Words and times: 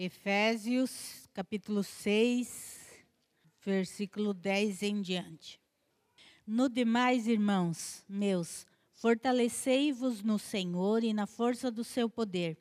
Efésios, 0.00 1.28
capítulo 1.34 1.82
6, 1.82 3.02
versículo 3.64 4.32
10 4.32 4.84
em 4.84 5.02
diante. 5.02 5.60
No 6.46 6.68
demais, 6.68 7.26
irmãos 7.26 8.04
meus, 8.08 8.64
fortalecei-vos 8.92 10.22
no 10.22 10.38
Senhor 10.38 11.02
e 11.02 11.12
na 11.12 11.26
força 11.26 11.68
do 11.68 11.82
seu 11.82 12.08
poder. 12.08 12.56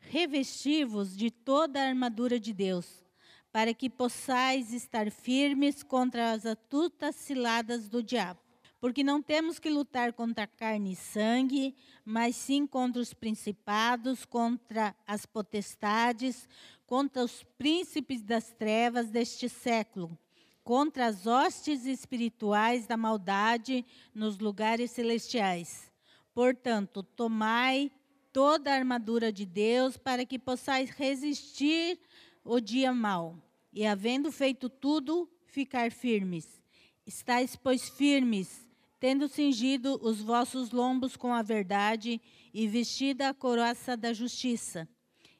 Revesti-vos 0.00 1.16
de 1.16 1.30
toda 1.30 1.80
a 1.80 1.88
armadura 1.88 2.38
de 2.38 2.52
Deus, 2.52 3.02
para 3.50 3.72
que 3.72 3.88
possais 3.88 4.74
estar 4.74 5.10
firmes 5.10 5.82
contra 5.82 6.32
as 6.32 6.44
astutas 6.44 7.16
ciladas 7.16 7.88
do 7.88 8.02
diabo 8.02 8.45
porque 8.80 9.02
não 9.02 9.22
temos 9.22 9.58
que 9.58 9.70
lutar 9.70 10.12
contra 10.12 10.46
carne 10.46 10.92
e 10.92 10.96
sangue, 10.96 11.74
mas 12.04 12.36
sim 12.36 12.66
contra 12.66 13.00
os 13.00 13.14
principados, 13.14 14.24
contra 14.24 14.94
as 15.06 15.24
potestades, 15.24 16.48
contra 16.86 17.24
os 17.24 17.42
príncipes 17.58 18.22
das 18.22 18.52
trevas 18.52 19.10
deste 19.10 19.48
século, 19.48 20.16
contra 20.62 21.06
as 21.06 21.26
hostes 21.26 21.86
espirituais 21.86 22.86
da 22.86 22.96
maldade 22.96 23.84
nos 24.14 24.38
lugares 24.38 24.90
celestiais. 24.90 25.90
Portanto, 26.34 27.02
tomai 27.02 27.90
toda 28.32 28.70
a 28.70 28.74
armadura 28.74 29.32
de 29.32 29.46
Deus 29.46 29.96
para 29.96 30.26
que 30.26 30.38
possais 30.38 30.90
resistir 30.90 31.98
o 32.44 32.60
dia 32.60 32.92
mau, 32.92 33.42
e 33.72 33.86
havendo 33.86 34.30
feito 34.30 34.68
tudo, 34.68 35.28
ficar 35.46 35.90
firmes. 35.90 36.60
Estais, 37.06 37.56
pois, 37.56 37.88
firmes, 37.88 38.65
tendo 38.98 39.28
cingido 39.28 39.98
os 40.02 40.20
vossos 40.20 40.70
lombos 40.70 41.16
com 41.16 41.32
a 41.32 41.42
verdade 41.42 42.20
e 42.52 42.66
vestida 42.66 43.28
a 43.28 43.34
coroaça 43.34 43.96
da 43.96 44.12
justiça, 44.12 44.88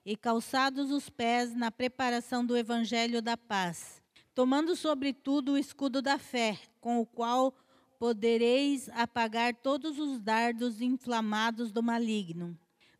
e 0.05 0.17
calçados 0.17 0.91
os 0.91 1.09
pés 1.09 1.55
na 1.55 1.71
preparação 1.71 2.45
do 2.45 2.57
evangelho 2.57 3.23
da 3.23 3.37
paz, 3.37 4.03
tomando 4.35 4.77
sobretudo 4.77 5.53
o 5.53 5.59
escudo 5.59 6.03
da 6.03 6.19
fé, 6.19 6.59
com 6.81 7.01
o 7.01 7.07
qual 7.07 7.55
podereis 7.99 8.89
apagar 8.91 9.55
todos 9.55 9.99
os 9.99 10.21
dardos 10.21 10.81
inflamados 10.81 11.73
do 11.73 11.83
maligno. 11.83 12.57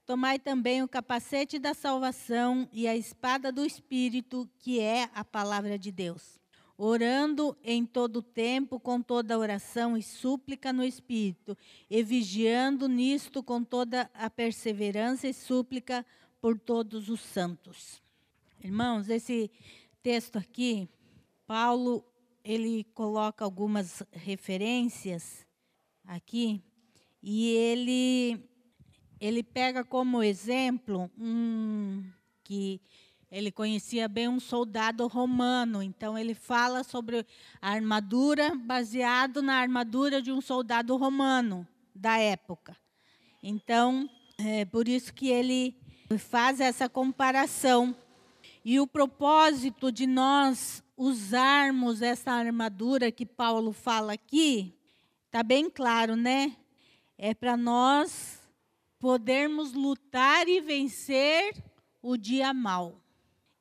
Tomai 0.07 0.39
também 0.39 0.83
o 0.83 0.89
capacete 0.89 1.59
da 1.59 1.75
salvação 1.75 2.69
e 2.73 2.89
a 2.89 2.97
espada 2.97 3.53
do 3.53 3.65
Espírito, 3.65 4.49
que 4.59 4.81
é 4.81 5.11
a 5.13 5.25
palavra 5.25 5.79
de 5.79 5.91
Deus 5.93 6.41
orando 6.79 7.57
em 7.65 7.87
todo 7.87 8.21
tempo 8.21 8.79
com 8.79 9.01
toda 9.01 9.39
oração 9.39 9.97
e 9.97 10.03
súplica 10.03 10.73
no 10.73 10.85
Espírito, 10.85 11.57
e 11.89 12.03
vigiando 12.03 12.89
nisto 12.89 13.43
com 13.43 13.65
toda 13.65 14.11
a 14.13 14.29
perseverança 14.29 15.27
e 15.27 15.33
súplica 15.33 16.05
por 16.41 16.59
todos 16.59 17.09
os 17.09 17.21
santos. 17.21 18.03
Irmãos, 18.63 19.09
esse 19.09 19.51
texto 20.03 20.37
aqui, 20.37 20.89
Paulo, 21.47 22.05
ele 22.45 22.85
coloca 22.95 23.45
algumas 23.45 24.03
referências 24.13 25.47
aqui, 26.05 26.63
e 27.23 27.51
ele, 27.51 28.39
ele 29.19 29.43
pega 29.43 29.83
como 29.83 30.23
exemplo 30.23 31.11
um 31.19 32.05
que 32.45 32.81
ele 33.31 33.51
conhecia 33.51 34.09
bem 34.09 34.29
um 34.29 34.39
soldado 34.39 35.07
romano, 35.07 35.83
então 35.83 36.17
ele 36.17 36.35
fala 36.35 36.85
sobre 36.85 37.27
a 37.61 37.71
armadura 37.71 38.55
baseado 38.55 39.43
na 39.43 39.55
armadura 39.55 40.23
de 40.23 40.31
um 40.31 40.41
soldado 40.41 40.97
romano 40.97 41.67
da 41.95 42.19
época. 42.19 42.77
Então, 43.43 44.09
é 44.39 44.65
por 44.65 44.87
isso 44.87 45.13
que 45.13 45.29
ele 45.29 45.77
faz 46.19 46.61
essa 46.61 46.89
comparação. 46.89 47.97
E 48.65 48.79
o 48.79 48.87
propósito 48.87 49.91
de 49.91 50.07
nós 50.07 50.83
usarmos 50.97 52.03
essa 52.03 52.33
armadura 52.33 53.13
que 53.13 53.27
Paulo 53.27 53.73
fala 53.73 54.13
aqui, 54.13 54.75
está 55.27 55.43
bem 55.43 55.69
claro, 55.69 56.17
né? 56.17 56.57
É 57.19 57.35
para 57.35 57.57
nós 57.57 58.41
podermos 58.99 59.73
lutar 59.73 60.49
e 60.49 60.61
vencer 60.61 61.55
o 62.03 62.17
dia 62.17 62.55
mal. 62.55 63.01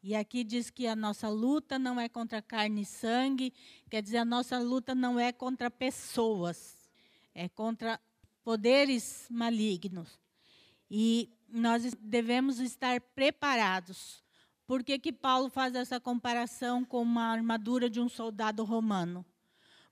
E 0.07 0.13
aqui 0.13 0.43
diz 0.43 0.69
que 0.69 0.85
a 0.85 0.95
nossa 0.95 1.27
luta 1.27 1.79
não 1.79 1.99
é 1.99 2.07
contra 2.07 2.39
carne 2.39 2.83
e 2.83 2.85
sangue, 2.85 3.51
quer 3.89 4.03
dizer, 4.03 4.19
a 4.19 4.23
nossa 4.23 4.59
luta 4.59 4.93
não 4.93 5.19
é 5.19 5.31
contra 5.31 5.71
pessoas, 5.71 6.91
é 7.33 7.49
contra 7.49 7.99
poderes 8.43 9.25
malignos. 9.31 10.19
E 10.91 11.27
nós 11.49 11.91
devemos 11.99 12.59
estar 12.59 13.01
preparados. 13.01 14.23
Por 14.67 14.83
que, 14.83 14.99
que 14.99 15.11
Paulo 15.11 15.49
faz 15.49 15.73
essa 15.73 15.99
comparação 15.99 16.85
com 16.85 17.01
uma 17.01 17.31
armadura 17.31 17.89
de 17.89 17.99
um 17.99 18.07
soldado 18.07 18.63
romano? 18.63 19.25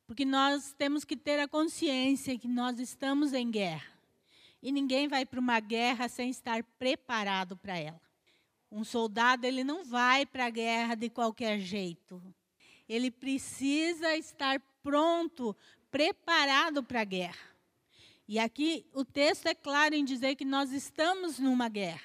Porque 0.05 0.25
nós 0.25 0.75
temos 0.77 1.03
que 1.03 1.17
ter 1.17 1.39
a 1.39 1.47
consciência 1.47 2.37
que 2.37 2.47
nós 2.47 2.79
estamos 2.79 3.33
em 3.33 3.49
guerra. 3.49 3.91
E 4.61 4.71
ninguém 4.71 5.07
vai 5.07 5.25
para 5.25 5.39
uma 5.39 5.59
guerra 5.59 6.07
sem 6.07 6.29
estar 6.29 6.63
preparado 6.77 7.57
para 7.57 7.79
ela. 7.79 8.12
Um 8.75 8.83
soldado 8.83 9.45
ele 9.45 9.63
não 9.63 9.85
vai 9.85 10.25
para 10.25 10.47
a 10.47 10.49
guerra 10.49 10.95
de 10.95 11.07
qualquer 11.07 11.59
jeito. 11.59 12.19
Ele 12.89 13.11
precisa 13.11 14.17
estar 14.17 14.59
pronto, 14.81 15.55
preparado 15.91 16.81
para 16.81 17.01
a 17.01 17.03
guerra. 17.05 17.53
E 18.27 18.39
aqui 18.39 18.83
o 18.91 19.05
texto 19.05 19.45
é 19.45 19.53
claro 19.53 19.93
em 19.93 20.03
dizer 20.03 20.35
que 20.35 20.43
nós 20.43 20.71
estamos 20.71 21.37
numa 21.37 21.69
guerra, 21.69 22.01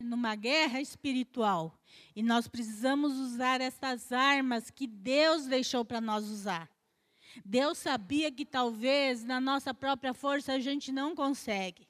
numa 0.00 0.36
guerra 0.36 0.80
espiritual. 0.80 1.76
E 2.14 2.22
nós 2.22 2.46
precisamos 2.46 3.14
usar 3.14 3.60
essas 3.60 4.12
armas 4.12 4.70
que 4.70 4.86
Deus 4.86 5.46
deixou 5.46 5.84
para 5.84 6.00
nós 6.00 6.24
usar. 6.26 6.70
Deus 7.44 7.78
sabia 7.78 8.30
que 8.30 8.46
talvez 8.46 9.24
na 9.24 9.40
nossa 9.40 9.74
própria 9.74 10.14
força 10.14 10.52
a 10.52 10.60
gente 10.60 10.92
não 10.92 11.16
consegue. 11.16 11.84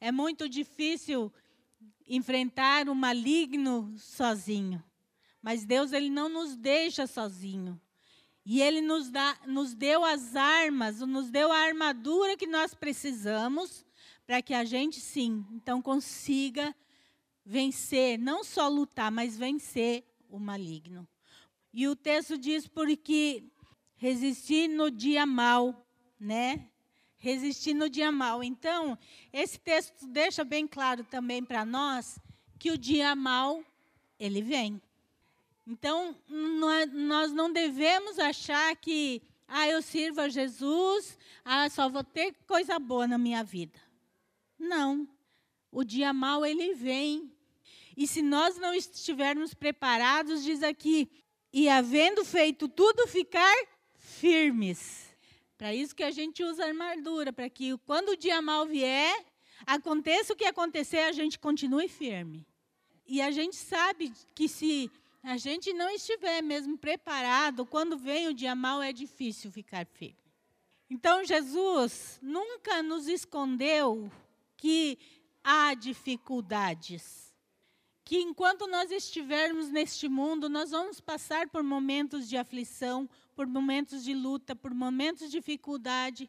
É 0.00 0.10
muito 0.10 0.48
difícil 0.48 1.30
enfrentar 2.08 2.88
o 2.88 2.94
maligno 2.94 3.92
sozinho. 3.96 4.82
Mas 5.42 5.64
Deus 5.64 5.92
ele 5.92 6.10
não 6.10 6.28
nos 6.28 6.56
deixa 6.56 7.06
sozinho. 7.06 7.80
E 8.44 8.62
ele 8.62 8.80
nos, 8.80 9.10
dá, 9.10 9.38
nos 9.46 9.74
deu 9.74 10.04
as 10.04 10.34
armas, 10.34 11.00
nos 11.00 11.30
deu 11.30 11.52
a 11.52 11.58
armadura 11.58 12.36
que 12.36 12.46
nós 12.46 12.74
precisamos 12.74 13.84
para 14.26 14.40
que 14.40 14.54
a 14.54 14.64
gente 14.64 15.00
sim, 15.00 15.44
então 15.52 15.80
consiga 15.80 16.74
vencer, 17.44 18.18
não 18.18 18.44
só 18.44 18.68
lutar, 18.68 19.10
mas 19.10 19.38
vencer 19.38 20.04
o 20.28 20.38
maligno. 20.38 21.08
E 21.72 21.88
o 21.88 21.96
texto 21.96 22.36
diz 22.36 22.66
porque 22.66 23.44
resistir 23.96 24.68
no 24.68 24.90
dia 24.90 25.24
mal, 25.24 25.86
né? 26.18 26.68
Resistir 27.18 27.74
no 27.74 27.90
dia 27.90 28.10
mal. 28.10 28.42
Então, 28.42 28.96
esse 29.32 29.58
texto 29.58 30.06
deixa 30.06 30.44
bem 30.44 30.66
claro 30.66 31.04
também 31.04 31.44
para 31.44 31.64
nós 31.64 32.18
que 32.58 32.70
o 32.70 32.78
dia 32.78 33.14
mal, 33.14 33.62
ele 34.18 34.42
vem. 34.42 34.80
Então, 35.66 36.16
nós 36.92 37.32
não 37.32 37.52
devemos 37.52 38.18
achar 38.18 38.74
que, 38.76 39.22
ah, 39.46 39.68
eu 39.68 39.82
sirvo 39.82 40.22
a 40.22 40.28
Jesus, 40.28 41.18
ah, 41.44 41.68
só 41.68 41.88
vou 41.88 42.02
ter 42.02 42.34
coisa 42.46 42.78
boa 42.78 43.06
na 43.06 43.18
minha 43.18 43.44
vida. 43.44 43.78
Não. 44.58 45.06
O 45.70 45.84
dia 45.84 46.12
mal, 46.12 46.46
ele 46.46 46.74
vem. 46.74 47.30
E 47.96 48.06
se 48.06 48.22
nós 48.22 48.56
não 48.56 48.72
estivermos 48.72 49.52
preparados, 49.52 50.42
diz 50.42 50.62
aqui, 50.62 51.10
e 51.52 51.68
havendo 51.68 52.24
feito 52.24 52.68
tudo, 52.68 53.06
ficar 53.06 53.54
firmes. 53.96 55.07
Para 55.58 55.74
isso 55.74 55.94
que 55.94 56.04
a 56.04 56.12
gente 56.12 56.44
usa 56.44 56.64
armadura, 56.64 57.32
para 57.32 57.50
que 57.50 57.76
quando 57.78 58.10
o 58.10 58.16
dia 58.16 58.40
mal 58.40 58.64
vier, 58.64 59.26
aconteça 59.66 60.32
o 60.32 60.36
que 60.36 60.44
acontecer, 60.44 61.00
a 61.00 61.12
gente 61.12 61.36
continue 61.36 61.88
firme. 61.88 62.46
E 63.04 63.20
a 63.20 63.32
gente 63.32 63.56
sabe 63.56 64.12
que 64.36 64.48
se 64.48 64.88
a 65.20 65.36
gente 65.36 65.72
não 65.72 65.90
estiver 65.90 66.42
mesmo 66.42 66.78
preparado, 66.78 67.66
quando 67.66 67.98
vem 67.98 68.28
o 68.28 68.34
dia 68.34 68.54
mal, 68.54 68.80
é 68.80 68.92
difícil 68.92 69.50
ficar 69.50 69.84
firme. 69.84 70.16
Então, 70.88 71.24
Jesus 71.24 72.20
nunca 72.22 72.80
nos 72.80 73.08
escondeu 73.08 74.10
que 74.56 74.96
há 75.42 75.74
dificuldades. 75.74 77.34
Que 78.04 78.18
enquanto 78.20 78.66
nós 78.68 78.90
estivermos 78.90 79.70
neste 79.70 80.08
mundo, 80.08 80.48
nós 80.48 80.70
vamos 80.70 81.00
passar 81.00 81.48
por 81.48 81.62
momentos 81.62 82.28
de 82.28 82.36
aflição, 82.36 83.08
por 83.38 83.46
momentos 83.46 84.02
de 84.02 84.14
luta, 84.14 84.56
por 84.56 84.74
momentos 84.74 85.30
de 85.30 85.36
dificuldade, 85.38 86.28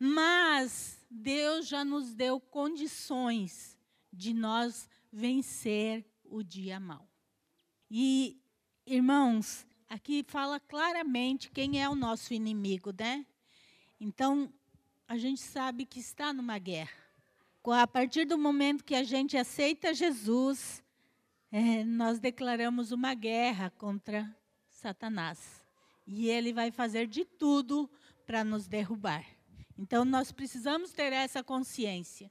mas 0.00 1.06
Deus 1.08 1.68
já 1.68 1.84
nos 1.84 2.12
deu 2.12 2.40
condições 2.40 3.78
de 4.12 4.34
nós 4.34 4.88
vencer 5.12 6.04
o 6.24 6.42
dia 6.42 6.80
mal. 6.80 7.08
E, 7.88 8.36
irmãos, 8.84 9.64
aqui 9.88 10.24
fala 10.26 10.58
claramente 10.58 11.52
quem 11.52 11.80
é 11.80 11.88
o 11.88 11.94
nosso 11.94 12.34
inimigo, 12.34 12.92
né? 12.98 13.24
Então, 14.00 14.52
a 15.06 15.16
gente 15.16 15.40
sabe 15.40 15.86
que 15.86 16.00
está 16.00 16.32
numa 16.32 16.58
guerra. 16.58 16.98
A 17.64 17.86
partir 17.86 18.24
do 18.24 18.36
momento 18.36 18.82
que 18.82 18.96
a 18.96 19.04
gente 19.04 19.36
aceita 19.36 19.94
Jesus, 19.94 20.82
é, 21.52 21.84
nós 21.84 22.18
declaramos 22.18 22.90
uma 22.90 23.14
guerra 23.14 23.70
contra 23.70 24.36
Satanás. 24.68 25.59
E 26.12 26.28
ele 26.28 26.52
vai 26.52 26.72
fazer 26.72 27.06
de 27.06 27.24
tudo 27.24 27.88
para 28.26 28.42
nos 28.42 28.66
derrubar. 28.66 29.24
Então, 29.78 30.04
nós 30.04 30.32
precisamos 30.32 30.92
ter 30.92 31.12
essa 31.12 31.40
consciência 31.40 32.28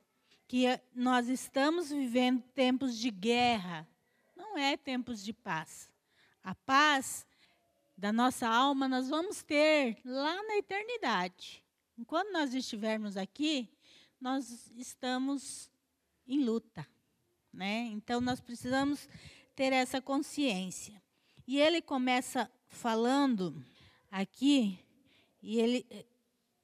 que 0.49 0.65
nós 0.93 1.29
estamos 1.29 1.89
vivendo 1.89 2.41
tempos 2.53 2.97
de 2.97 3.09
guerra, 3.09 3.87
não 4.35 4.57
é 4.57 4.75
tempos 4.75 5.23
de 5.23 5.31
paz. 5.31 5.89
A 6.43 6.53
paz 6.53 7.25
da 7.97 8.11
nossa 8.11 8.49
alma 8.49 8.87
nós 8.87 9.07
vamos 9.07 9.43
ter 9.43 9.97
lá 10.03 10.43
na 10.43 10.57
eternidade. 10.57 11.63
Enquanto 11.97 12.33
nós 12.33 12.53
estivermos 12.53 13.15
aqui, 13.15 13.69
nós 14.19 14.69
estamos 14.75 15.71
em 16.27 16.43
luta, 16.43 16.85
né? 17.53 17.85
Então 17.93 18.19
nós 18.19 18.41
precisamos 18.41 19.07
ter 19.55 19.71
essa 19.71 20.01
consciência. 20.01 21.01
E 21.47 21.57
ele 21.59 21.81
começa 21.81 22.51
falando 22.69 23.53
aqui 24.11 24.79
e 25.41 25.59
ele 25.59 25.85
eh, 25.89 26.05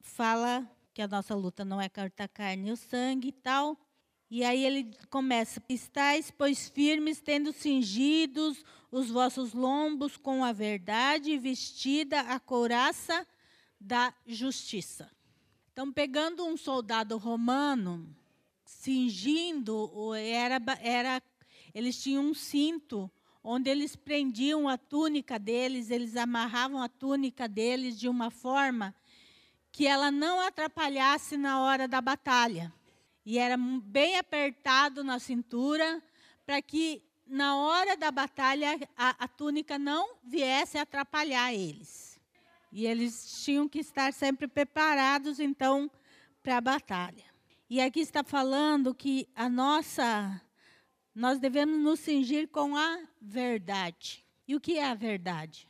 fala 0.00 0.68
que 0.94 1.02
a 1.02 1.08
nossa 1.08 1.34
luta 1.34 1.64
não 1.64 1.80
é 1.80 1.88
cortar 1.88 2.28
carne 2.28 2.70
e 2.70 2.72
o 2.72 2.76
sangue 2.76 3.28
e 3.28 3.32
tal. 3.32 3.76
E 4.30 4.44
aí 4.44 4.64
ele 4.64 4.90
começa: 5.10 5.62
Estais, 5.68 6.30
pois, 6.30 6.68
firmes, 6.68 7.20
tendo 7.20 7.52
cingidos 7.52 8.64
os 8.90 9.10
vossos 9.10 9.52
lombos 9.52 10.16
com 10.16 10.44
a 10.44 10.52
verdade, 10.52 11.36
vestida 11.38 12.20
a 12.20 12.40
couraça 12.40 13.26
da 13.80 14.14
justiça. 14.26 15.10
Então, 15.72 15.92
pegando 15.92 16.46
um 16.46 16.56
soldado 16.56 17.18
romano, 17.18 18.08
cingindo, 18.64 20.14
era, 20.14 20.58
era, 20.80 21.22
eles 21.74 22.02
tinham 22.02 22.24
um 22.24 22.34
cinto 22.34 23.10
onde 23.48 23.70
eles 23.70 23.94
prendiam 23.94 24.68
a 24.68 24.76
túnica 24.76 25.38
deles, 25.38 25.88
eles 25.88 26.16
amarravam 26.16 26.82
a 26.82 26.88
túnica 26.88 27.46
deles 27.46 27.96
de 27.96 28.08
uma 28.08 28.28
forma 28.28 28.92
que 29.70 29.86
ela 29.86 30.10
não 30.10 30.40
atrapalhasse 30.40 31.36
na 31.36 31.60
hora 31.60 31.86
da 31.86 32.00
batalha. 32.00 32.74
E 33.24 33.38
era 33.38 33.56
bem 33.56 34.18
apertado 34.18 35.04
na 35.04 35.20
cintura 35.20 36.02
para 36.44 36.60
que 36.60 37.04
na 37.24 37.56
hora 37.56 37.96
da 37.96 38.10
batalha 38.10 38.80
a, 38.96 39.24
a 39.24 39.28
túnica 39.28 39.78
não 39.78 40.16
viesse 40.24 40.76
atrapalhar 40.76 41.54
eles. 41.54 42.20
E 42.72 42.84
eles 42.84 43.44
tinham 43.44 43.68
que 43.68 43.78
estar 43.78 44.12
sempre 44.12 44.48
preparados 44.48 45.38
então 45.38 45.88
para 46.42 46.56
a 46.56 46.60
batalha. 46.60 47.24
E 47.70 47.80
aqui 47.80 48.00
está 48.00 48.24
falando 48.24 48.92
que 48.92 49.28
a 49.36 49.48
nossa 49.48 50.40
nós 51.16 51.40
devemos 51.40 51.82
nos 51.82 52.00
cingir 52.00 52.46
com 52.48 52.76
a 52.76 53.02
verdade. 53.18 54.22
E 54.46 54.54
o 54.54 54.60
que 54.60 54.76
é 54.76 54.84
a 54.84 54.94
verdade? 54.94 55.66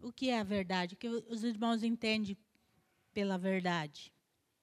O 0.00 0.10
que 0.10 0.30
é 0.30 0.40
a 0.40 0.42
verdade? 0.42 0.94
O 0.94 0.96
que 0.96 1.06
os 1.06 1.44
irmãos 1.44 1.82
entendem 1.82 2.34
pela 3.12 3.36
verdade? 3.36 4.10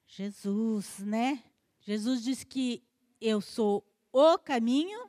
Jesus, 0.07 0.97
né? 0.99 1.43
Jesus 1.81 2.23
diz 2.23 2.43
que 2.43 2.83
eu 3.21 3.41
sou 3.41 3.85
o 4.11 4.39
caminho, 4.39 5.07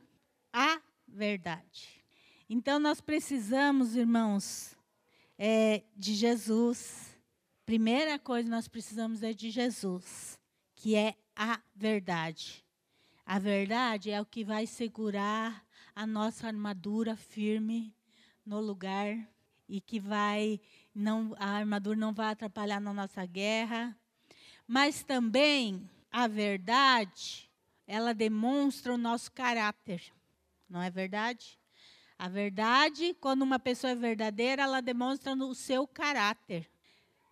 a 0.53 0.81
verdade. 1.09 2.05
Então 2.49 2.79
nós 2.79 3.01
precisamos, 3.01 3.97
irmãos, 3.97 4.77
é, 5.39 5.85
de 5.97 6.15
Jesus. 6.15 7.17
Primeira 7.65 8.19
coisa 8.19 8.51
nós 8.51 8.69
precisamos 8.69 9.23
é 9.23 9.33
de 9.33 9.51
Jesus, 9.51 10.39
que 10.75 10.95
é 10.95 11.17
a 11.35 11.63
verdade. 11.75 12.64
A 13.27 13.39
verdade 13.39 14.11
é 14.11 14.21
o 14.21 14.27
que 14.27 14.45
vai 14.45 14.67
segurar 14.67 15.65
a 15.95 16.07
nossa 16.07 16.47
armadura 16.47 17.17
firme 17.17 17.95
no 18.45 18.61
lugar 18.61 19.17
e 19.67 19.81
que 19.81 19.99
vai 19.99 20.61
não 20.95 21.35
a 21.39 21.57
armadura 21.57 21.97
não 21.97 22.13
vai 22.13 22.33
atrapalhar 22.33 22.81
na 22.81 22.93
nossa 22.93 23.25
guerra, 23.25 23.97
mas 24.67 25.03
também 25.03 25.89
a 26.13 26.29
verdade, 26.29 27.51
ela 27.87 28.13
demonstra 28.13 28.93
o 28.93 28.99
nosso 28.99 29.33
caráter. 29.33 30.03
Não 30.69 30.83
é 30.83 30.91
verdade? 30.91 31.59
A 32.19 32.29
verdade, 32.29 33.17
quando 33.21 33.43
uma 33.43 33.59
pessoa 33.59 33.93
é 33.93 33.97
verdadeira, 33.97 34.63
ela 34.63 34.81
demonstra 34.83 35.35
o 35.35 35.55
seu 35.55 35.87
caráter. 35.87 36.71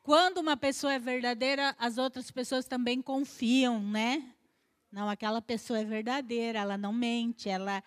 Quando 0.03 0.39
uma 0.39 0.56
pessoa 0.56 0.94
é 0.94 0.99
verdadeira, 0.99 1.77
as 1.79 1.99
outras 1.99 2.31
pessoas 2.31 2.67
também 2.67 3.00
confiam, 3.00 3.81
né? 3.81 4.35
Não, 4.93 5.09
aquela 5.09 5.41
pessoa 5.41 5.81
é 5.81 5.85
verdadeira, 5.85 6.59
ela 6.59 6.77
não 6.77 6.93
mente, 6.93 7.49
ela 7.49 7.83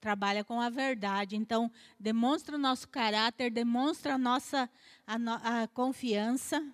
trabalha 0.00 0.42
com 0.42 0.58
a 0.58 0.70
verdade. 0.70 1.36
Então, 1.36 1.70
demonstra 1.98 2.56
o 2.56 2.58
nosso 2.58 2.88
caráter, 2.88 3.50
demonstra 3.50 4.14
a 4.14 4.18
nossa 4.18 4.68
a, 5.06 5.18
no, 5.18 5.32
a 5.32 5.68
confiança. 5.68 6.66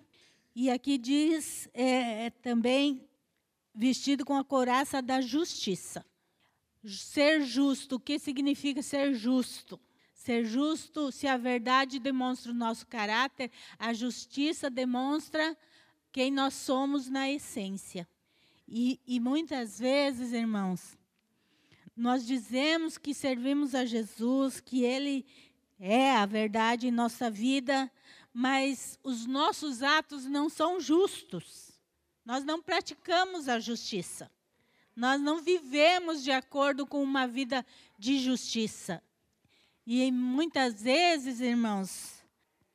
E 0.55 0.69
aqui 0.69 0.97
diz 0.97 1.67
é, 1.73 2.27
é, 2.27 2.29
também 2.29 3.05
vestido 3.75 4.25
com 4.25 4.37
a 4.37 4.43
couraça 4.43 5.01
da 5.01 5.19
justiça. 5.19 6.05
Ser 6.85 7.41
justo, 7.41 7.95
o 7.95 7.99
que 7.99 8.17
significa 8.17 8.81
ser 8.81 9.13
justo? 9.13 9.77
Ser 10.13 10.45
justo, 10.45 11.11
se 11.11 11.27
a 11.27 11.35
verdade 11.35 11.99
demonstra 11.99 12.53
o 12.53 12.55
nosso 12.55 12.87
caráter, 12.87 13.51
a 13.77 13.93
justiça 13.93 14.69
demonstra 14.69 15.57
quem 16.11 16.31
nós 16.31 16.53
somos 16.53 17.09
na 17.09 17.29
essência. 17.29 18.07
E, 18.67 18.99
e 19.07 19.19
muitas 19.19 19.79
vezes, 19.79 20.33
irmãos, 20.33 20.97
nós 21.95 22.25
dizemos 22.25 22.97
que 22.97 23.13
servimos 23.13 23.73
a 23.73 23.85
Jesus, 23.85 24.59
que 24.59 24.83
Ele 24.83 25.25
é 25.79 26.15
a 26.15 26.25
verdade 26.25 26.87
em 26.87 26.91
nossa 26.91 27.29
vida, 27.29 27.89
mas 28.33 28.99
os 29.03 29.25
nossos 29.25 29.81
atos 29.81 30.25
não 30.25 30.49
são 30.49 30.79
justos. 30.79 31.71
Nós 32.25 32.43
não 32.43 32.61
praticamos 32.61 33.47
a 33.47 33.59
justiça. 33.59 34.29
Nós 34.95 35.21
não 35.21 35.41
vivemos 35.41 36.23
de 36.23 36.31
acordo 36.31 36.85
com 36.85 37.01
uma 37.01 37.25
vida 37.25 37.65
de 37.97 38.19
justiça. 38.19 39.01
E 39.85 40.11
muitas 40.11 40.81
vezes, 40.81 41.39
irmãos, 41.39 42.23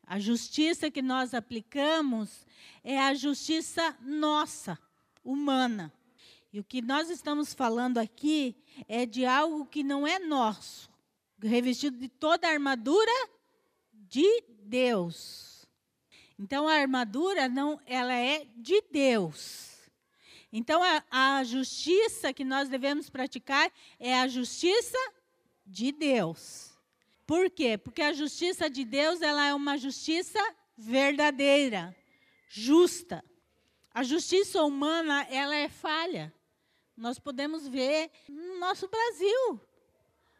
a 0.07 0.19
justiça 0.19 0.91
que 0.91 1.03
nós 1.03 1.35
aplicamos 1.35 2.47
é 2.83 2.99
a 2.99 3.13
justiça 3.13 3.95
nossa 4.01 4.79
humana. 5.25 5.93
E 6.53 6.61
o 6.61 6.65
que 6.65 6.83
nós 6.83 7.09
estamos 7.09 7.55
falando 7.55 7.99
aqui 7.99 8.55
é 8.87 9.07
de 9.07 9.25
algo 9.25 9.67
que 9.67 9.83
não 9.83 10.07
é 10.07 10.19
nosso, 10.19 10.91
revestido 11.43 11.97
de 11.99 12.09
toda 12.09 12.47
a 12.47 12.53
armadura 12.53 13.11
de 13.93 14.45
Deus. 14.65 15.67
Então 16.39 16.69
a 16.69 16.75
armadura 16.75 17.49
não, 17.49 17.81
ela 17.87 18.15
é 18.15 18.47
de 18.57 18.83
Deus. 18.91 19.73
Então 20.53 20.83
a, 20.83 21.39
a 21.39 21.45
justiça 21.45 22.33
que 22.33 22.45
nós 22.45 22.69
devemos 22.69 23.09
praticar 23.09 23.73
é 23.99 24.19
a 24.21 24.29
justiça 24.29 24.99
de 25.67 25.91
Deus. 25.91 26.71
Por 27.27 27.49
quê? 27.49 27.79
Porque 27.79 28.03
a 28.03 28.13
justiça 28.13 28.69
de 28.69 28.85
Deus 28.85 29.23
ela 29.23 29.47
é 29.47 29.55
uma 29.55 29.79
justiça 29.79 30.39
verdadeira, 30.77 31.97
justa. 32.49 33.25
A 33.95 34.03
justiça 34.03 34.63
humana, 34.65 35.27
ela 35.29 35.55
é 35.55 35.69
falha. 35.69 36.33
Nós 36.97 37.19
podemos 37.19 37.69
ver 37.69 38.11
no 38.27 38.59
nosso 38.59 38.89
Brasil. 38.89 39.61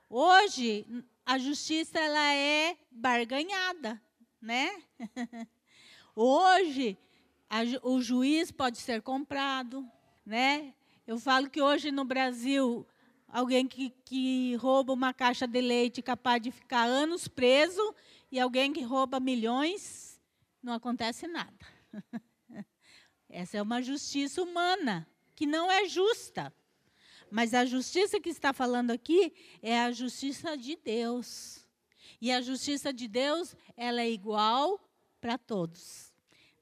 Hoje, 0.09 0.87
a 1.25 1.39
justiça 1.39 1.99
ela 1.99 2.33
é 2.35 2.79
barganhada, 2.91 4.01
né? 4.41 4.83
Hoje, 6.17 6.97
a, 7.49 7.61
o 7.83 8.01
juiz 8.01 8.51
pode 8.51 8.79
ser 8.79 9.03
comprado, 9.03 9.87
né? 10.25 10.75
Eu 11.07 11.19
falo 11.19 11.51
que 11.51 11.61
hoje 11.61 11.91
no 11.91 12.05
Brasil, 12.05 12.87
alguém 13.29 13.67
que, 13.67 13.91
que 14.05 14.55
rouba 14.57 14.93
uma 14.93 15.13
caixa 15.13 15.47
de 15.47 15.61
leite 15.61 16.01
capaz 16.01 16.41
de 16.41 16.51
ficar 16.51 16.85
anos 16.85 17.29
preso 17.29 17.95
e 18.31 18.39
alguém 18.39 18.73
que 18.73 18.83
rouba 18.83 19.19
milhões, 19.19 20.21
não 20.63 20.73
acontece 20.73 21.27
nada. 21.27 21.59
Essa 23.33 23.57
é 23.57 23.63
uma 23.63 23.81
justiça 23.81 24.43
humana, 24.43 25.09
que 25.35 25.47
não 25.47 25.73
é 25.73 25.89
justa. 25.89 26.55
Mas 27.31 27.55
a 27.55 27.65
justiça 27.65 28.21
que 28.21 28.29
está 28.29 28.53
falando 28.53 28.91
aqui 28.91 29.33
é 29.63 29.81
a 29.81 29.91
justiça 29.91 30.55
de 30.55 30.77
Deus. 30.77 31.67
E 32.21 32.31
a 32.31 32.43
justiça 32.43 32.93
de 32.93 33.09
Deus, 33.09 33.57
ela 33.75 34.03
é 34.03 34.11
igual 34.11 34.79
para 35.19 35.39
todos. 35.39 36.13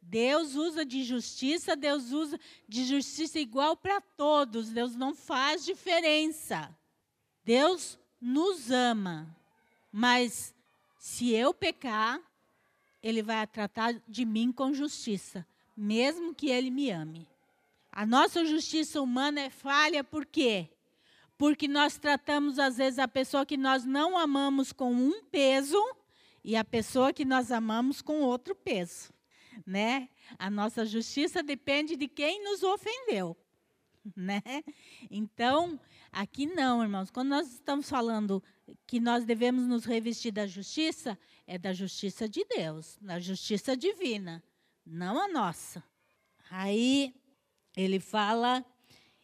Deus 0.01 0.55
usa 0.55 0.85
de 0.85 1.03
justiça, 1.03 1.75
Deus 1.75 2.13
usa 2.13 2.39
de 2.69 2.85
justiça 2.85 3.41
igual 3.41 3.77
para 3.77 4.01
todos. 4.01 4.71
Deus 4.71 4.95
não 4.95 5.13
faz 5.13 5.65
diferença. 5.65 6.73
Deus 7.45 7.99
nos 8.21 8.71
ama. 8.71 9.37
Mas 9.91 10.55
se 10.97 11.33
eu 11.33 11.53
pecar, 11.53 12.21
ele 13.03 13.25
vai 13.25 13.45
tratar 13.49 13.93
de 14.07 14.25
mim 14.25 14.53
com 14.53 14.73
justiça 14.73 15.45
mesmo 15.81 16.35
que 16.35 16.51
ele 16.51 16.71
me 16.71 16.91
ame. 16.91 17.27
A 17.91 18.07
nossa 18.07 18.45
justiça 18.45 19.01
humana 19.01 19.41
é 19.41 19.51
falha 19.51 20.05
por 20.05 20.25
quê? 20.25 20.69
porque 21.41 21.67
nós 21.67 21.97
tratamos, 21.97 22.59
às 22.59 22.77
vezes, 22.77 22.99
a 22.99 23.09
pessoa 23.09 23.47
que 23.47 23.57
nós 23.57 23.87
não 23.87 24.19
amamos 24.19 24.75
com 24.75 24.93
um 24.93 25.23
peso 25.23 25.83
e 26.45 26.55
a 26.55 26.63
pessoa 26.63 27.15
que 27.15 27.25
nós 27.25 27.51
amamos 27.51 28.03
com 28.03 28.21
outro 28.21 28.55
peso. 28.55 29.11
Né? 29.67 30.11
A 30.39 30.51
nossa 30.51 30.85
justiça 30.85 31.43
depende 31.43 31.97
de 31.97 32.07
quem 32.09 32.45
nos 32.45 32.63
ofendeu. 32.63 33.35
Né? 34.17 34.43
Então, 35.11 35.79
aqui 36.11 36.47
não, 36.47 36.83
irmãos. 36.83 37.11
Quando 37.11 37.29
nós 37.29 37.53
estamos 37.53 37.89
falando 37.89 38.43
que 38.87 38.99
nós 38.99 39.27
devemos 39.27 39.67
nos 39.67 39.85
revestir 39.85 40.33
da 40.33 40.47
justiça, 40.47 41.19
é 41.47 41.59
da 41.59 41.75
justiça 41.75 42.27
de 42.27 42.45
Deus, 42.45 42.99
da 43.01 43.19
justiça 43.19 43.77
divina, 43.77 44.43
não 44.91 45.23
a 45.23 45.29
nossa. 45.29 45.83
Aí 46.51 47.15
ele 47.77 48.01
fala 48.01 48.65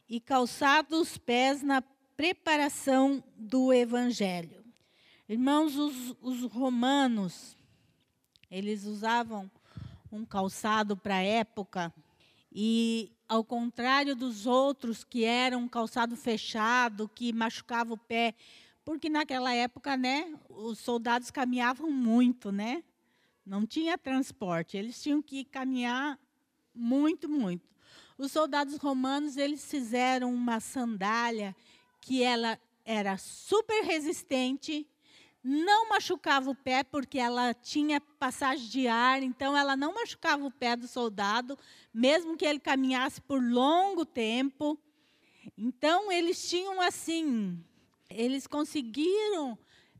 e 0.08 0.20
calçado 0.20 1.00
os 1.00 1.18
pés 1.18 1.62
na 1.62 1.82
preparação 2.16 3.22
do 3.36 3.72
evangelho. 3.72 4.64
Irmãos, 5.28 5.76
os, 5.76 6.16
os 6.22 6.42
romanos, 6.44 7.56
eles 8.48 8.84
usavam 8.84 9.50
um 10.10 10.24
calçado 10.24 10.96
para 10.96 11.16
a 11.16 11.22
época 11.22 11.92
e 12.52 13.12
ao 13.28 13.42
contrário 13.42 14.14
dos 14.14 14.46
outros 14.46 15.02
que 15.02 15.24
eram 15.24 15.62
um 15.62 15.68
calçado 15.68 16.16
fechado, 16.16 17.08
que 17.08 17.32
machucava 17.32 17.92
o 17.92 17.98
pé, 17.98 18.34
porque 18.84 19.10
naquela 19.10 19.52
época, 19.52 19.96
né, 19.96 20.32
os 20.48 20.78
soldados 20.78 21.28
caminhavam 21.28 21.90
muito, 21.90 22.52
né? 22.52 22.84
Não 23.46 23.64
tinha 23.64 23.96
transporte, 23.96 24.76
eles 24.76 25.00
tinham 25.00 25.22
que 25.22 25.44
caminhar 25.44 26.18
muito, 26.74 27.28
muito. 27.28 27.64
Os 28.18 28.32
soldados 28.32 28.76
romanos, 28.76 29.36
eles 29.36 29.64
fizeram 29.70 30.34
uma 30.34 30.58
sandália 30.58 31.54
que 32.00 32.24
ela 32.24 32.58
era 32.84 33.16
super 33.16 33.84
resistente, 33.84 34.84
não 35.44 35.88
machucava 35.88 36.50
o 36.50 36.56
pé 36.56 36.82
porque 36.82 37.20
ela 37.20 37.54
tinha 37.54 38.00
passagem 38.00 38.68
de 38.68 38.88
ar, 38.88 39.22
então 39.22 39.56
ela 39.56 39.76
não 39.76 39.94
machucava 39.94 40.44
o 40.44 40.50
pé 40.50 40.74
do 40.74 40.88
soldado, 40.88 41.56
mesmo 41.94 42.36
que 42.36 42.44
ele 42.44 42.58
caminhasse 42.58 43.20
por 43.20 43.40
longo 43.40 44.04
tempo. 44.04 44.76
Então 45.56 46.10
eles 46.10 46.50
tinham 46.50 46.80
assim, 46.80 47.64
eles 48.10 48.48
conseguiram 48.48 49.56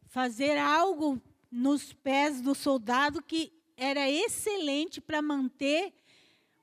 fazer 0.08 0.58
algo 0.58 1.22
nos 1.56 1.92
pés 1.92 2.42
do 2.42 2.54
soldado 2.54 3.22
que 3.22 3.50
era 3.76 4.10
excelente 4.10 5.00
para 5.00 5.22
manter 5.22 5.94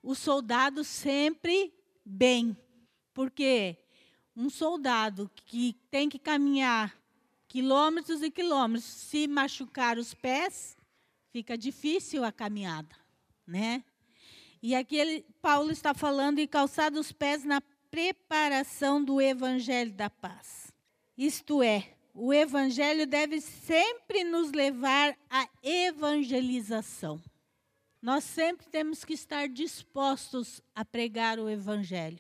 o 0.04 0.14
soldado 0.14 0.84
sempre 0.84 1.74
bem. 2.06 2.56
Porque 3.14 3.78
um 4.36 4.50
soldado 4.50 5.30
que 5.46 5.76
tem 5.90 6.10
que 6.10 6.20
caminhar 6.20 6.96
quilômetros 7.48 8.22
e 8.22 8.30
quilômetros, 8.30 8.86
se 8.86 9.28
machucar 9.28 9.98
os 9.98 10.14
pés, 10.14 10.78
fica 11.32 11.58
difícil 11.58 12.24
a 12.24 12.32
caminhada, 12.32 12.96
né? 13.46 13.84
E 14.62 14.76
aqui 14.76 14.96
ele, 14.96 15.26
Paulo 15.42 15.72
está 15.72 15.94
falando 15.94 16.40
em 16.40 16.48
calçar 16.48 16.94
os 16.94 17.12
pés 17.12 17.44
na 17.44 17.62
preparação 17.92 19.04
do 19.04 19.20
evangelho 19.20 19.92
da 19.92 20.10
paz. 20.10 20.72
Isto 21.18 21.62
é, 21.62 21.96
o 22.14 22.32
evangelho 22.32 23.08
deve 23.08 23.42
sempre 23.42 24.24
nos 24.24 24.52
levar 24.52 25.18
à 25.30 25.48
evangelização. 25.64 27.20
Nós 28.02 28.24
sempre 28.24 28.68
temos 28.68 29.04
que 29.04 29.14
estar 29.14 29.48
dispostos 29.48 30.62
a 30.76 30.86
pregar 30.86 31.40
o 31.40 31.50
evangelho. 31.50 32.20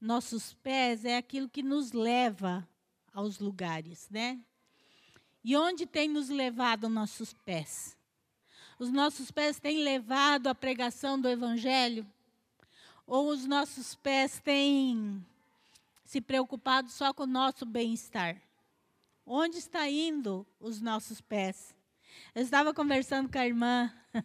Nossos 0.00 0.52
pés 0.54 1.04
é 1.04 1.16
aquilo 1.16 1.48
que 1.48 1.62
nos 1.62 1.92
leva 1.92 2.68
aos 3.14 3.38
lugares, 3.38 4.08
né? 4.10 4.38
E 5.42 5.56
onde 5.56 5.86
tem 5.86 6.08
nos 6.08 6.28
levado 6.28 6.88
nossos 6.88 7.32
pés? 7.32 7.96
Os 8.78 8.90
nossos 8.90 9.30
pés 9.30 9.58
têm 9.58 9.82
levado 9.82 10.48
a 10.48 10.54
pregação 10.54 11.18
do 11.18 11.28
evangelho? 11.28 12.06
Ou 13.06 13.28
os 13.28 13.46
nossos 13.46 13.94
pés 13.94 14.40
têm 14.40 15.24
se 16.04 16.20
preocupado 16.20 16.90
só 16.90 17.14
com 17.14 17.22
o 17.22 17.26
nosso 17.26 17.64
bem-estar? 17.64 18.40
Onde 19.26 19.56
está 19.56 19.88
indo 19.88 20.46
os 20.60 20.82
nossos 20.82 21.20
pés? 21.22 21.74
Eu 22.34 22.42
estava 22.42 22.74
conversando 22.74 23.30
com 23.30 23.38
a 23.38 23.46
irmã 23.46 23.90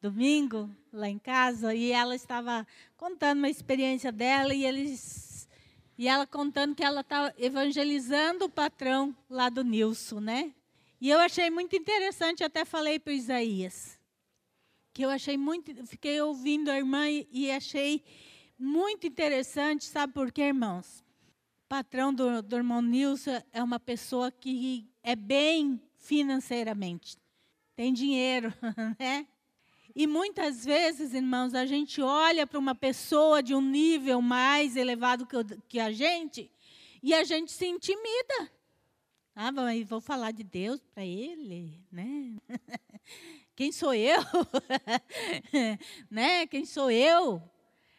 domingo 0.00 0.70
lá 0.92 1.08
em 1.08 1.18
casa 1.18 1.74
e 1.74 1.90
ela 1.90 2.14
estava 2.14 2.64
contando 2.96 3.38
uma 3.38 3.48
experiência 3.48 4.12
dela 4.12 4.54
e 4.54 4.64
eles 4.64 5.48
e 5.98 6.06
ela 6.06 6.24
contando 6.24 6.76
que 6.76 6.84
ela 6.84 7.00
estava 7.00 7.34
evangelizando 7.36 8.44
o 8.44 8.48
patrão 8.48 9.14
lá 9.28 9.48
do 9.48 9.64
Nilson, 9.64 10.20
né? 10.20 10.54
E 11.00 11.10
eu 11.10 11.18
achei 11.18 11.50
muito 11.50 11.74
interessante, 11.74 12.44
até 12.44 12.64
falei 12.64 13.00
para 13.00 13.10
o 13.10 13.14
Isaías, 13.14 13.98
que 14.92 15.02
eu 15.02 15.10
achei 15.10 15.36
muito, 15.36 15.84
fiquei 15.84 16.20
ouvindo 16.20 16.70
a 16.70 16.76
irmã 16.76 17.08
e, 17.08 17.28
e 17.32 17.50
achei 17.50 18.04
muito 18.56 19.04
interessante, 19.04 19.84
sabe 19.84 20.12
por 20.12 20.30
quê, 20.30 20.42
irmãos? 20.42 21.02
Patrão 21.68 22.14
do, 22.14 22.42
do 22.42 22.56
irmão 22.56 22.80
Nilson 22.80 23.42
é 23.52 23.62
uma 23.62 23.78
pessoa 23.78 24.30
que 24.30 24.88
é 25.02 25.14
bem 25.14 25.80
financeiramente, 25.98 27.18
tem 27.76 27.92
dinheiro, 27.92 28.54
né? 28.98 29.26
E 29.94 30.06
muitas 30.06 30.64
vezes, 30.64 31.12
irmãos, 31.12 31.54
a 31.54 31.66
gente 31.66 32.00
olha 32.00 32.46
para 32.46 32.58
uma 32.58 32.74
pessoa 32.74 33.42
de 33.42 33.54
um 33.54 33.60
nível 33.60 34.22
mais 34.22 34.76
elevado 34.76 35.26
que, 35.26 35.36
que 35.68 35.80
a 35.80 35.92
gente 35.92 36.50
e 37.02 37.12
a 37.12 37.24
gente 37.24 37.52
se 37.52 37.66
intimida. 37.66 38.50
Ah, 39.34 39.52
mas 39.52 39.86
vou 39.86 40.00
falar 40.00 40.30
de 40.30 40.42
Deus 40.42 40.80
para 40.94 41.04
ele, 41.04 41.80
né? 41.92 42.36
Quem 43.54 43.72
sou 43.72 43.92
eu? 43.92 44.20
né? 46.10 46.46
Quem 46.46 46.64
sou 46.64 46.90
eu? 46.90 47.42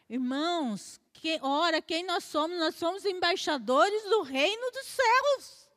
Irmãos, 0.09 0.99
que, 1.19 1.39
ora, 1.41 1.81
quem 1.81 2.03
nós 2.03 2.23
somos? 2.23 2.57
Nós 2.57 2.75
somos 2.75 3.05
embaixadores 3.05 4.03
do 4.03 4.21
reino 4.21 4.71
dos 4.71 4.85
céus. 4.85 5.69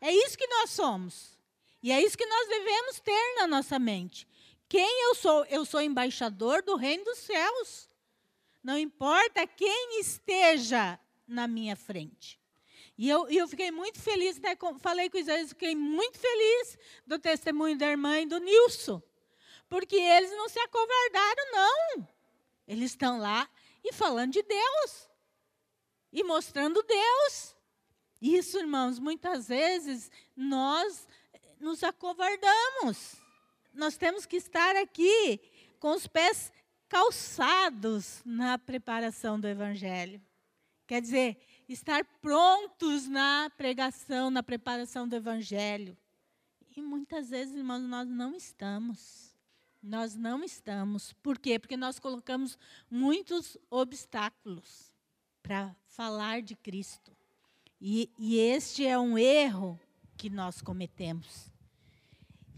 É 0.00 0.12
isso 0.12 0.36
que 0.36 0.46
nós 0.46 0.70
somos. 0.70 1.38
E 1.82 1.92
é 1.92 2.02
isso 2.02 2.18
que 2.18 2.26
nós 2.26 2.48
devemos 2.48 3.00
ter 3.00 3.34
na 3.36 3.46
nossa 3.46 3.78
mente. 3.78 4.26
Quem 4.68 5.04
eu 5.04 5.14
sou? 5.14 5.44
Eu 5.46 5.64
sou 5.64 5.80
embaixador 5.80 6.62
do 6.62 6.76
reino 6.76 7.04
dos 7.04 7.18
céus. 7.18 7.88
Não 8.62 8.76
importa 8.76 9.46
quem 9.46 10.00
esteja 10.00 10.98
na 11.26 11.46
minha 11.46 11.76
frente. 11.76 12.38
E 12.96 13.08
eu, 13.08 13.28
eu 13.28 13.46
fiquei 13.46 13.70
muito 13.70 14.00
feliz, 14.00 14.38
né, 14.40 14.56
falei 14.80 15.08
com 15.08 15.16
o 15.16 15.20
Isaías, 15.20 15.50
fiquei 15.50 15.74
muito 15.76 16.18
feliz 16.18 16.76
do 17.06 17.16
testemunho 17.16 17.78
da 17.78 17.86
irmã 17.86 18.18
e 18.20 18.26
do 18.26 18.38
Nilson. 18.38 19.00
Porque 19.68 19.94
eles 19.94 20.32
não 20.32 20.48
se 20.48 20.58
acovardaram, 20.58 21.52
não. 21.52 22.08
Eles 22.66 22.90
estão 22.90 23.18
lá 23.18 23.48
e 23.88 23.92
falando 23.92 24.32
de 24.32 24.42
Deus. 24.42 25.08
E 26.12 26.22
mostrando 26.24 26.82
Deus. 26.82 27.56
Isso, 28.20 28.58
irmãos, 28.58 28.98
muitas 28.98 29.48
vezes 29.48 30.10
nós 30.36 31.06
nos 31.60 31.82
acovardamos 31.82 33.16
nós 33.78 33.96
temos 33.96 34.26
que 34.26 34.36
estar 34.36 34.74
aqui 34.74 35.40
com 35.78 35.92
os 35.92 36.06
pés 36.08 36.52
calçados 36.88 38.20
na 38.24 38.58
preparação 38.58 39.38
do 39.38 39.46
Evangelho. 39.46 40.20
Quer 40.84 41.00
dizer, 41.00 41.40
estar 41.68 42.04
prontos 42.20 43.06
na 43.06 43.50
pregação, 43.56 44.30
na 44.30 44.42
preparação 44.42 45.06
do 45.06 45.14
Evangelho. 45.14 45.96
E 46.76 46.82
muitas 46.82 47.30
vezes, 47.30 47.54
irmãos, 47.54 47.82
nós 47.82 48.08
não 48.08 48.34
estamos. 48.34 49.27
Nós 49.82 50.14
não 50.14 50.42
estamos. 50.42 51.12
Por 51.14 51.38
quê? 51.38 51.58
Porque 51.58 51.76
nós 51.76 51.98
colocamos 51.98 52.58
muitos 52.90 53.56
obstáculos 53.70 54.92
para 55.42 55.74
falar 55.86 56.42
de 56.42 56.56
Cristo. 56.56 57.16
E, 57.80 58.10
e 58.18 58.38
este 58.38 58.84
é 58.84 58.98
um 58.98 59.16
erro 59.16 59.78
que 60.16 60.28
nós 60.28 60.60
cometemos. 60.60 61.50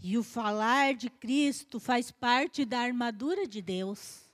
E 0.01 0.17
o 0.17 0.23
falar 0.23 0.95
de 0.95 1.09
Cristo 1.09 1.79
faz 1.79 2.09
parte 2.09 2.65
da 2.65 2.79
armadura 2.79 3.47
de 3.47 3.61
Deus. 3.61 4.27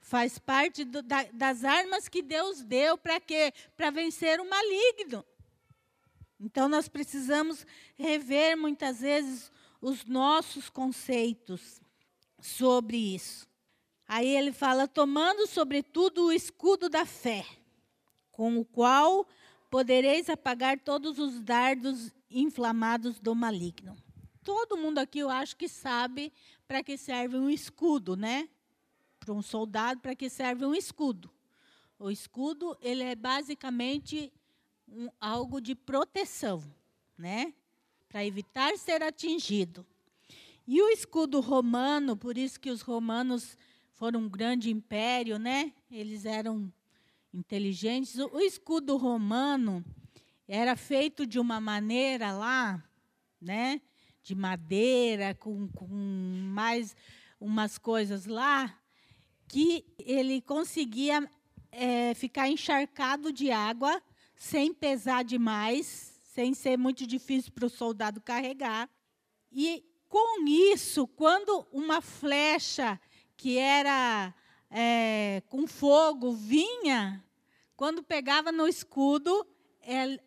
Faz 0.00 0.38
parte 0.38 0.84
do, 0.84 1.02
da, 1.02 1.24
das 1.32 1.64
armas 1.64 2.08
que 2.08 2.22
Deus 2.22 2.62
deu 2.62 2.96
para 2.96 3.20
quê? 3.20 3.52
Para 3.76 3.90
vencer 3.90 4.40
o 4.40 4.48
maligno. 4.48 5.24
Então 6.38 6.68
nós 6.68 6.88
precisamos 6.88 7.66
rever 7.96 8.56
muitas 8.56 9.00
vezes 9.00 9.50
os 9.80 10.04
nossos 10.04 10.70
conceitos 10.70 11.81
sobre 12.42 12.98
isso. 13.14 13.48
Aí 14.06 14.28
ele 14.28 14.52
fala: 14.52 14.86
tomando 14.86 15.46
sobretudo 15.46 16.26
o 16.26 16.32
escudo 16.32 16.90
da 16.90 17.06
fé, 17.06 17.46
com 18.30 18.58
o 18.58 18.64
qual 18.66 19.26
podereis 19.70 20.28
apagar 20.28 20.78
todos 20.78 21.18
os 21.18 21.40
dardos 21.40 22.12
inflamados 22.30 23.18
do 23.18 23.34
maligno 23.34 23.96
todo 24.42 24.76
mundo 24.76 24.98
aqui, 24.98 25.20
eu 25.20 25.30
acho 25.30 25.56
que 25.56 25.68
sabe 25.68 26.32
para 26.66 26.82
que 26.82 26.96
serve 26.96 27.36
um 27.36 27.48
escudo, 27.48 28.16
né? 28.16 28.48
Para 29.18 29.32
um 29.32 29.42
soldado, 29.42 30.00
para 30.00 30.14
que 30.14 30.28
serve 30.28 30.64
um 30.64 30.74
escudo. 30.74 31.30
O 31.98 32.10
escudo, 32.10 32.76
ele 32.80 33.04
é 33.04 33.14
basicamente 33.14 34.32
um, 34.88 35.08
algo 35.20 35.60
de 35.60 35.74
proteção, 35.74 36.62
né? 37.16 37.54
Para 38.08 38.24
evitar 38.24 38.76
ser 38.76 39.02
atingido. 39.02 39.86
E 40.66 40.80
o 40.80 40.88
escudo 40.90 41.40
romano, 41.40 42.16
por 42.16 42.38
isso 42.38 42.60
que 42.60 42.70
os 42.70 42.82
romanos 42.82 43.56
foram 43.94 44.20
um 44.20 44.28
grande 44.28 44.70
império, 44.70 45.38
né? 45.38 45.72
Eles 45.90 46.24
eram 46.24 46.72
inteligentes. 47.34 48.16
O 48.18 48.40
escudo 48.40 48.96
romano 48.96 49.84
era 50.46 50.76
feito 50.76 51.26
de 51.26 51.38
uma 51.40 51.60
maneira 51.60 52.32
lá, 52.32 52.82
né? 53.40 53.80
De 54.22 54.34
madeira, 54.34 55.34
com, 55.34 55.68
com 55.68 55.88
mais 55.88 56.94
umas 57.40 57.76
coisas 57.76 58.26
lá, 58.26 58.78
que 59.48 59.84
ele 59.98 60.40
conseguia 60.42 61.28
é, 61.72 62.14
ficar 62.14 62.48
encharcado 62.48 63.32
de 63.32 63.50
água 63.50 64.00
sem 64.36 64.72
pesar 64.72 65.24
demais, 65.24 66.20
sem 66.22 66.54
ser 66.54 66.76
muito 66.76 67.04
difícil 67.06 67.50
para 67.52 67.66
o 67.66 67.70
soldado 67.70 68.20
carregar. 68.20 68.88
E 69.50 69.84
com 70.12 70.46
isso, 70.46 71.06
quando 71.06 71.66
uma 71.72 72.02
flecha 72.02 73.00
que 73.34 73.56
era 73.56 74.34
é, 74.70 75.42
com 75.48 75.66
fogo 75.66 76.32
vinha, 76.32 77.24
quando 77.74 78.02
pegava 78.02 78.52
no 78.52 78.68
escudo, 78.68 79.46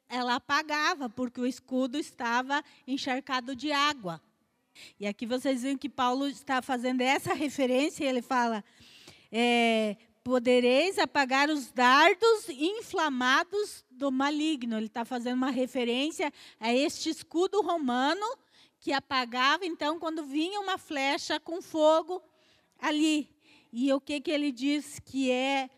ela, 0.09 0.33
apagava, 0.33 1.07
porque 1.07 1.39
o 1.39 1.45
escudo 1.45 1.99
estava 1.99 2.63
encharcado 2.87 3.55
de 3.55 3.71
água. 3.71 4.19
E 4.99 5.05
aqui 5.05 5.27
vocês 5.27 5.61
veem 5.61 5.77
que 5.77 5.87
Paulo 5.87 6.27
está 6.27 6.63
fazendo 6.63 7.01
essa 7.01 7.35
referência, 7.35 8.05
ele 8.05 8.23
fala: 8.23 8.63
é, 9.31 9.97
podereis 10.23 10.97
apagar 10.97 11.47
os 11.47 11.69
dardos 11.69 12.49
inflamados 12.49 13.85
do 13.91 14.11
maligno. 14.11 14.77
Ele 14.77 14.87
está 14.87 15.05
fazendo 15.05 15.37
uma 15.37 15.51
referência 15.51 16.33
a 16.59 16.73
este 16.73 17.07
escudo 17.07 17.61
romano 17.61 18.25
que 18.85 18.93
apagava, 18.93 19.65
então, 19.65 19.99
quando 19.99 20.23
vinha 20.23 20.59
uma 20.59 20.77
flecha 20.77 21.39
com 21.39 21.59
fogo 21.59 22.21
ali. 22.77 23.27
E 23.73 23.91
o 23.91 23.99
que, 23.99 24.21
que 24.21 24.29
ele 24.29 24.51
diz 24.51 24.99
que 24.99 25.31
é 25.31 25.71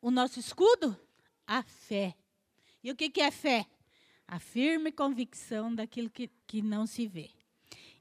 o 0.00 0.10
nosso 0.10 0.40
escudo? 0.40 0.98
A 1.46 1.62
fé. 1.62 2.16
E 2.82 2.90
o 2.90 2.96
que, 2.96 3.10
que 3.10 3.20
é 3.20 3.30
fé? 3.30 3.66
A 4.26 4.38
firme 4.38 4.90
convicção 4.90 5.74
daquilo 5.74 6.08
que, 6.08 6.30
que 6.46 6.62
não 6.62 6.86
se 6.86 7.06
vê. 7.06 7.30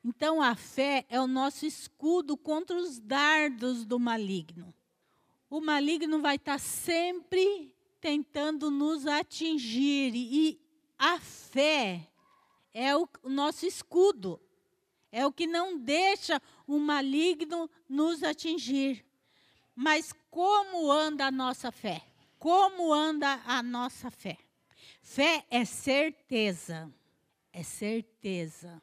Então, 0.01 0.41
a 0.41 0.55
fé 0.55 1.05
é 1.09 1.19
o 1.19 1.27
nosso 1.27 1.65
escudo 1.65 2.37
contra 2.37 2.77
os 2.77 3.01
dardos 3.01 3.83
do 3.83 3.99
maligno. 3.99 4.73
O 5.49 5.59
maligno 5.59 6.21
vai 6.21 6.37
estar 6.37 6.57
sempre 6.57 7.75
tentando 7.99 8.71
nos 8.71 9.05
atingir, 9.07 10.15
e 10.15 10.57
a 10.97 11.19
fé 11.19 12.09
é 12.73 12.95
o, 12.95 13.05
nosso 13.25 13.65
escudo, 13.65 14.39
é 15.13 15.27
o 15.27 15.31
que 15.31 15.45
não 15.45 15.77
deixa 15.77 16.41
o 16.65 16.79
maligno 16.79 17.69
nos 17.87 18.23
atingir. 18.23 19.05
Mas 19.75 20.11
como 20.31 20.91
anda 20.91 21.27
a 21.27 21.31
nossa 21.31 21.71
fé? 21.71 22.01
Como 22.39 22.91
anda 22.91 23.39
a 23.45 23.61
nossa 23.61 24.09
fé? 24.09 24.39
Fé 25.03 25.45
é 25.51 25.63
certeza, 25.65 26.91
é 27.53 27.61
certeza 27.61 28.81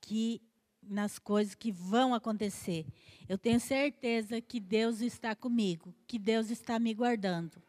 que 0.00 0.40
nas 0.82 1.18
coisas 1.18 1.54
que 1.54 1.70
vão 1.70 2.14
acontecer. 2.14 2.86
Eu 3.28 3.36
tenho 3.36 3.60
certeza 3.60 4.40
que 4.40 4.58
Deus 4.58 5.02
está 5.02 5.34
comigo, 5.36 5.94
que 6.06 6.18
Deus 6.18 6.48
está 6.48 6.78
me 6.78 6.94
guardando. 6.94 7.62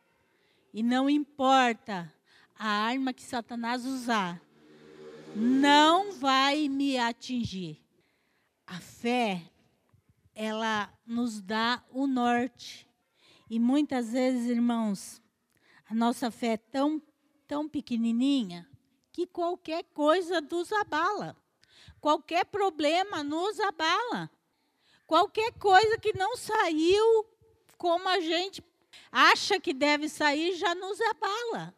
E 0.74 0.82
não 0.82 1.10
importa 1.10 2.14
a 2.58 2.68
arma 2.68 3.12
que 3.12 3.24
Satanás 3.24 3.86
usar, 3.86 4.42
não 5.36 6.14
vai 6.14 6.70
me 6.70 6.98
atingir. 6.98 7.87
A 8.68 8.82
fé, 8.82 9.50
ela 10.36 10.94
nos 11.06 11.42
dá 11.42 11.82
o 11.90 12.06
norte. 12.06 12.86
E 13.50 13.58
muitas 13.60 14.12
vezes, 14.12 14.50
irmãos, 14.50 15.22
a 15.90 15.96
nossa 15.96 16.30
fé 16.30 16.48
é 16.48 16.58
tão, 16.58 17.02
tão 17.48 17.70
pequenininha 17.70 18.70
que 19.14 19.26
qualquer 19.26 19.86
coisa 19.94 20.42
nos 20.42 20.72
abala. 20.74 21.36
Qualquer 22.02 22.46
problema 22.46 23.24
nos 23.24 23.58
abala. 23.62 24.30
Qualquer 25.06 25.54
coisa 25.54 25.98
que 25.98 26.12
não 26.18 26.36
saiu 26.36 27.26
como 27.78 28.10
a 28.10 28.20
gente 28.20 28.62
acha 29.10 29.60
que 29.62 29.74
deve 29.74 30.10
sair 30.10 30.56
já 30.56 30.76
nos 30.76 31.00
abala. 31.00 31.74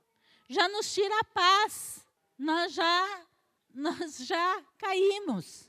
Já 0.49 0.67
nos 0.67 0.91
tira 0.91 1.19
a 1.19 1.23
paz. 1.23 2.04
Nós 2.36 2.73
já 2.73 3.25
nós 3.71 4.17
já 4.25 4.65
caímos. 4.80 5.68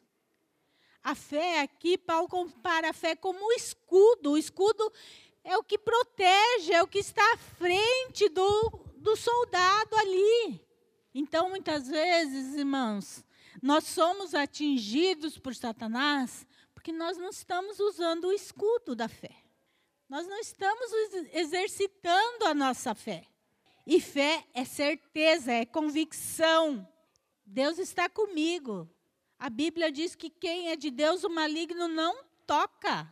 A 1.02 1.14
fé 1.14 1.60
aqui, 1.60 1.96
Paulo 1.96 2.28
compara 2.28 2.90
a 2.90 2.92
fé 2.92 3.16
como 3.16 3.44
o 3.44 3.52
escudo. 3.52 4.32
O 4.32 4.38
escudo 4.38 4.92
é 5.42 5.56
o 5.56 5.64
que 5.64 5.78
protege, 5.78 6.72
é 6.72 6.82
o 6.82 6.88
que 6.88 6.98
está 6.98 7.22
à 7.32 7.36
frente 7.36 8.28
do, 8.28 8.70
do 8.96 9.16
soldado 9.16 9.96
ali. 9.96 10.60
Então, 11.14 11.48
muitas 11.48 11.88
vezes, 11.88 12.54
irmãos, 12.56 13.24
nós 13.62 13.84
somos 13.84 14.34
atingidos 14.34 15.38
por 15.38 15.54
Satanás 15.54 16.46
porque 16.80 16.92
nós 16.92 17.18
não 17.18 17.28
estamos 17.28 17.78
usando 17.78 18.28
o 18.28 18.32
escudo 18.32 18.94
da 18.94 19.06
fé. 19.06 19.36
Nós 20.08 20.26
não 20.26 20.38
estamos 20.38 20.90
exercitando 21.32 22.46
a 22.46 22.54
nossa 22.54 22.94
fé. 22.94 23.26
E 23.86 24.00
fé 24.00 24.46
é 24.54 24.64
certeza, 24.64 25.52
é 25.52 25.66
convicção. 25.66 26.88
Deus 27.44 27.78
está 27.78 28.08
comigo. 28.08 28.88
A 29.40 29.48
Bíblia 29.48 29.90
diz 29.90 30.14
que 30.14 30.28
quem 30.28 30.68
é 30.68 30.76
de 30.76 30.90
Deus, 30.90 31.24
o 31.24 31.30
maligno 31.30 31.88
não 31.88 32.22
toca. 32.46 33.10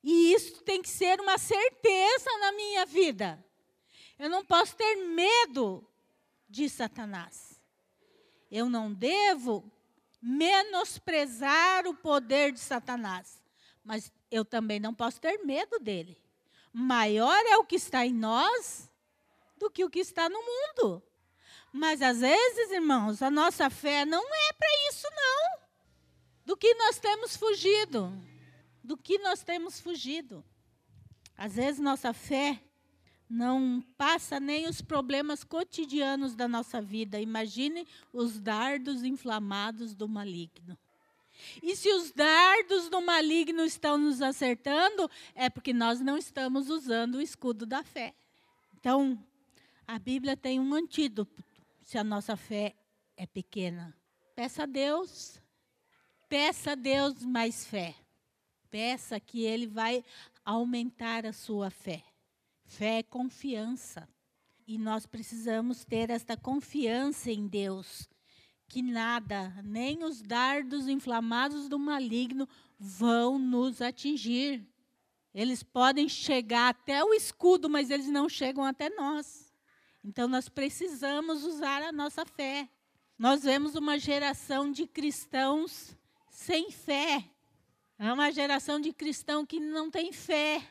E 0.00 0.32
isso 0.32 0.62
tem 0.62 0.80
que 0.80 0.88
ser 0.88 1.20
uma 1.20 1.36
certeza 1.36 2.30
na 2.38 2.52
minha 2.52 2.86
vida. 2.86 3.44
Eu 4.16 4.30
não 4.30 4.44
posso 4.44 4.76
ter 4.76 4.94
medo 4.94 5.84
de 6.48 6.68
Satanás. 6.68 7.60
Eu 8.48 8.70
não 8.70 8.94
devo 8.94 9.68
menosprezar 10.22 11.84
o 11.88 11.94
poder 11.94 12.52
de 12.52 12.60
Satanás. 12.60 13.42
Mas 13.82 14.12
eu 14.30 14.44
também 14.44 14.78
não 14.78 14.94
posso 14.94 15.20
ter 15.20 15.44
medo 15.44 15.80
dele. 15.80 16.16
Maior 16.72 17.44
é 17.44 17.56
o 17.56 17.64
que 17.64 17.74
está 17.74 18.06
em 18.06 18.14
nós 18.14 18.88
do 19.56 19.68
que 19.68 19.84
o 19.84 19.90
que 19.90 19.98
está 19.98 20.28
no 20.28 20.38
mundo. 20.38 21.02
Mas 21.76 22.00
às 22.00 22.20
vezes, 22.20 22.72
irmãos, 22.72 23.20
a 23.20 23.30
nossa 23.30 23.68
fé 23.68 24.06
não 24.06 24.24
é 24.24 24.52
para 24.54 24.68
isso, 24.88 25.06
não. 25.14 25.60
Do 26.46 26.56
que 26.56 26.72
nós 26.74 26.98
temos 26.98 27.36
fugido. 27.36 28.10
Do 28.82 28.96
que 28.96 29.18
nós 29.18 29.42
temos 29.42 29.78
fugido. 29.78 30.42
Às 31.36 31.56
vezes, 31.56 31.78
nossa 31.78 32.14
fé 32.14 32.62
não 33.28 33.84
passa 33.98 34.40
nem 34.40 34.66
os 34.66 34.80
problemas 34.80 35.44
cotidianos 35.44 36.34
da 36.34 36.48
nossa 36.48 36.80
vida. 36.80 37.20
Imagine 37.20 37.86
os 38.10 38.40
dardos 38.40 39.04
inflamados 39.04 39.94
do 39.94 40.08
maligno. 40.08 40.78
E 41.62 41.76
se 41.76 41.92
os 41.92 42.10
dardos 42.10 42.88
do 42.88 43.02
maligno 43.02 43.66
estão 43.66 43.98
nos 43.98 44.22
acertando, 44.22 45.10
é 45.34 45.50
porque 45.50 45.74
nós 45.74 46.00
não 46.00 46.16
estamos 46.16 46.70
usando 46.70 47.16
o 47.16 47.20
escudo 47.20 47.66
da 47.66 47.84
fé. 47.84 48.14
Então, 48.80 49.22
a 49.86 49.98
Bíblia 49.98 50.38
tem 50.38 50.58
um 50.58 50.72
antídoto 50.72 51.44
se 51.86 51.96
a 51.96 52.02
nossa 52.02 52.36
fé 52.36 52.74
é 53.16 53.26
pequena. 53.26 53.96
Peça 54.34 54.64
a 54.64 54.66
Deus, 54.66 55.40
peça 56.28 56.72
a 56.72 56.74
Deus 56.74 57.24
mais 57.24 57.64
fé. 57.64 57.94
Peça 58.68 59.20
que 59.20 59.44
Ele 59.44 59.68
vai 59.68 60.04
aumentar 60.44 61.24
a 61.24 61.32
sua 61.32 61.70
fé. 61.70 62.02
Fé 62.64 62.98
é 62.98 63.02
confiança. 63.04 64.08
E 64.66 64.76
nós 64.76 65.06
precisamos 65.06 65.84
ter 65.84 66.10
esta 66.10 66.36
confiança 66.36 67.30
em 67.30 67.46
Deus, 67.46 68.08
que 68.66 68.82
nada, 68.82 69.54
nem 69.62 70.02
os 70.02 70.20
dardos 70.20 70.88
inflamados 70.88 71.68
do 71.68 71.78
maligno 71.78 72.48
vão 72.76 73.38
nos 73.38 73.80
atingir. 73.80 74.66
Eles 75.32 75.62
podem 75.62 76.08
chegar 76.08 76.70
até 76.70 77.04
o 77.04 77.14
escudo, 77.14 77.70
mas 77.70 77.90
eles 77.90 78.08
não 78.08 78.28
chegam 78.28 78.64
até 78.64 78.90
nós. 78.90 79.45
Então 80.06 80.28
nós 80.28 80.48
precisamos 80.48 81.42
usar 81.42 81.82
a 81.82 81.90
nossa 81.90 82.24
fé. 82.24 82.68
Nós 83.18 83.42
vemos 83.42 83.74
uma 83.74 83.98
geração 83.98 84.70
de 84.70 84.86
cristãos 84.86 85.96
sem 86.30 86.70
fé. 86.70 87.28
É 87.98 88.12
uma 88.12 88.30
geração 88.30 88.78
de 88.80 88.92
cristão 88.92 89.44
que 89.44 89.58
não 89.58 89.90
tem 89.90 90.12
fé. 90.12 90.62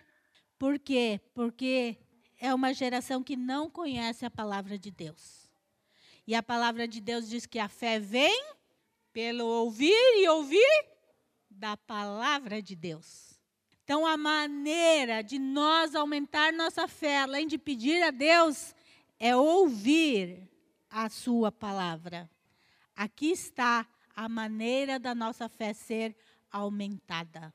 Por 0.58 0.80
quê? 0.80 1.20
Porque 1.34 1.98
é 2.40 2.54
uma 2.54 2.74
geração 2.74 3.22
que 3.22 3.36
não 3.36 3.70
conhece 3.70 4.26
a 4.26 4.32
palavra 4.32 4.80
de 4.80 4.90
Deus. 4.90 5.52
E 6.26 6.34
a 6.34 6.42
palavra 6.42 6.88
de 6.88 7.02
Deus 7.02 7.28
diz 7.28 7.46
que 7.46 7.60
a 7.60 7.68
fé 7.68 8.00
vem 8.00 8.42
pelo 9.12 9.46
ouvir 9.46 10.22
e 10.22 10.30
ouvir 10.30 10.86
da 11.50 11.76
palavra 11.76 12.62
de 12.62 12.74
Deus. 12.74 13.38
Então, 13.84 14.06
a 14.06 14.16
maneira 14.16 15.22
de 15.22 15.38
nós 15.38 15.94
aumentar 15.94 16.54
nossa 16.54 16.88
fé, 16.88 17.20
além 17.20 17.46
de 17.46 17.58
pedir 17.58 18.02
a 18.02 18.12
Deus, 18.12 18.74
é 19.20 19.36
ouvir 19.36 20.50
a 20.90 21.10
sua 21.10 21.52
palavra. 21.52 22.30
Aqui 22.96 23.32
está 23.32 23.86
a 24.16 24.30
maneira 24.30 24.98
da 24.98 25.14
nossa 25.14 25.50
fé 25.50 25.74
ser 25.74 26.16
aumentada. 26.52 27.54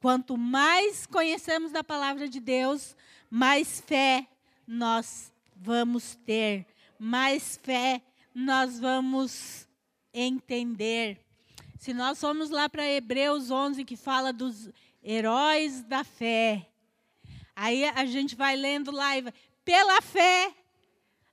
Quanto 0.00 0.36
mais 0.36 1.06
conhecemos 1.06 1.72
da 1.72 1.84
palavra 1.84 2.28
de 2.28 2.40
Deus, 2.40 2.96
mais 3.30 3.80
fé 3.80 4.26
nós 4.66 5.32
vamos 5.56 6.14
ter, 6.26 6.66
mais 6.98 7.58
fé 7.62 8.02
nós 8.34 8.78
vamos 8.78 9.68
entender. 10.12 11.20
Se 11.78 11.92
nós 11.92 12.20
formos 12.20 12.50
lá 12.50 12.68
para 12.68 12.88
Hebreus 12.88 13.50
11, 13.50 13.84
que 13.84 13.96
fala 13.96 14.32
dos 14.32 14.70
heróis 15.02 15.82
da 15.82 16.02
fé, 16.02 16.66
aí 17.54 17.84
a 17.84 18.06
gente 18.06 18.34
vai 18.34 18.56
lendo 18.56 18.90
lá 18.90 19.18
e 19.18 19.22
vai, 19.22 19.34
pela 19.64 20.00
fé, 20.00 20.54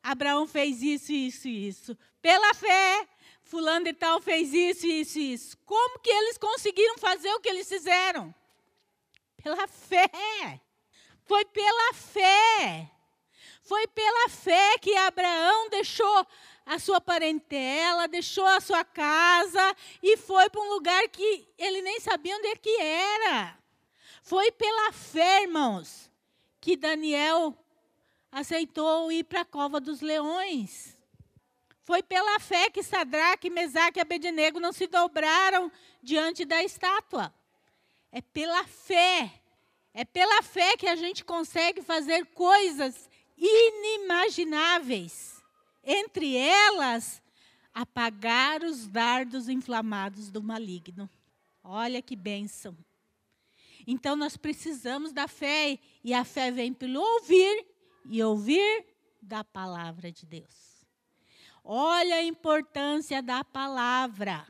Abraão 0.04 0.48
fez 0.48 0.82
isso, 0.82 1.12
isso 1.12 1.48
e 1.48 1.68
isso. 1.68 1.98
Pela 2.22 2.54
fé, 2.54 3.08
fulano 3.44 3.88
e 3.88 3.94
tal 3.94 4.22
fez 4.22 4.54
isso, 4.54 4.88
isso 4.88 5.20
e 5.20 5.34
isso. 5.34 5.58
Como 5.66 6.00
que 6.00 6.10
eles 6.10 6.38
conseguiram 6.38 6.98
fazer 6.98 7.32
o 7.34 7.40
que 7.40 7.50
eles 7.50 7.68
fizeram? 7.68 8.34
Pela 9.42 9.68
fé. 9.68 10.62
Foi 11.26 11.46
pela 11.46 11.94
fé. 11.94 12.90
Foi 13.64 13.88
pela 13.88 14.30
fé 14.30 14.78
que 14.80 14.96
Abraão 14.96 15.70
deixou 15.70 16.28
a 16.66 16.80
sua 16.80 17.00
parentela, 17.00 18.08
deixou 18.08 18.46
a 18.46 18.60
sua 18.60 18.84
casa 18.84 19.76
e 20.02 20.18
foi 20.18 20.50
para 20.50 20.62
um 20.62 20.70
lugar 20.70 21.08
que 21.10 21.48
ele 21.58 21.82
nem 21.82 22.00
sabia 22.00 22.36
onde 22.36 22.48
é 22.48 22.56
que 22.56 22.82
era. 22.82 23.58
Foi 24.24 24.52
pela 24.52 24.92
fé, 24.92 25.44
irmãos, 25.44 26.10
que 26.60 26.76
Daniel 26.76 27.58
aceitou 28.32 29.12
ir 29.12 29.26
para 29.26 29.42
a 29.42 29.46
cova 29.46 29.80
dos 29.80 30.02
leões. 30.02 30.98
Foi 31.84 32.02
pela 32.02 32.40
fé 32.40 32.70
que 32.70 32.82
Sadraque, 32.82 33.50
Mesaque 33.50 34.00
e 34.00 34.02
Abednego 34.02 34.60
não 34.60 34.72
se 34.72 34.88
dobraram 34.88 35.72
diante 36.02 36.46
da 36.46 36.64
estátua. 36.64 37.34
É 38.12 38.22
pela 38.22 38.64
fé. 38.66 39.42
É 39.94 40.06
pela 40.06 40.42
fé 40.42 40.78
que 40.78 40.88
a 40.88 40.96
gente 40.96 41.26
consegue 41.26 41.82
fazer 41.82 42.26
coisas 42.28 43.10
inimagináveis. 43.38 45.44
Entre 45.84 46.38
elas, 46.38 47.22
apagar 47.74 48.64
os 48.64 48.88
dardos 48.88 49.50
inflamados 49.50 50.30
do 50.30 50.42
maligno. 50.42 51.10
Olha 51.64 52.02
que 52.02 52.16
bênção. 52.16 52.78
Então 53.86 54.16
nós 54.16 54.38
precisamos 54.38 55.12
da 55.12 55.28
fé, 55.28 55.80
e 56.04 56.14
a 56.14 56.24
fé 56.24 56.52
vem 56.52 56.72
pelo 56.72 57.02
ouvir 57.02 57.66
e 58.06 58.24
ouvir 58.24 58.86
da 59.22 59.44
palavra 59.44 60.12
de 60.12 60.26
Deus. 60.26 60.86
Olha 61.64 62.16
a 62.16 62.24
importância 62.24 63.22
da 63.22 63.44
palavra. 63.44 64.48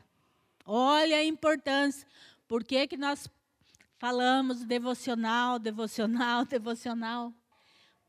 Olha 0.64 1.16
a 1.16 1.24
importância. 1.24 2.06
Por 2.48 2.64
que, 2.64 2.86
que 2.86 2.96
nós 2.96 3.28
falamos 3.98 4.64
devocional, 4.64 5.58
devocional, 5.58 6.44
devocional? 6.46 7.32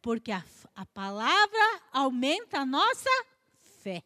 Porque 0.02 0.32
a, 0.32 0.44
a 0.76 0.86
palavra 0.86 1.82
aumenta 1.92 2.60
a 2.60 2.66
nossa 2.66 3.10
fé. 3.82 4.04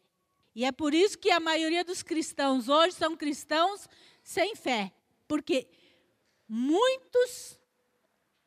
E 0.54 0.64
é 0.64 0.72
por 0.72 0.92
isso 0.92 1.18
que 1.18 1.30
a 1.30 1.40
maioria 1.40 1.84
dos 1.84 2.02
cristãos 2.02 2.68
hoje 2.68 2.94
são 2.96 3.16
cristãos 3.16 3.88
sem 4.22 4.56
fé. 4.56 4.92
Porque 5.26 5.68
muitos 6.48 7.58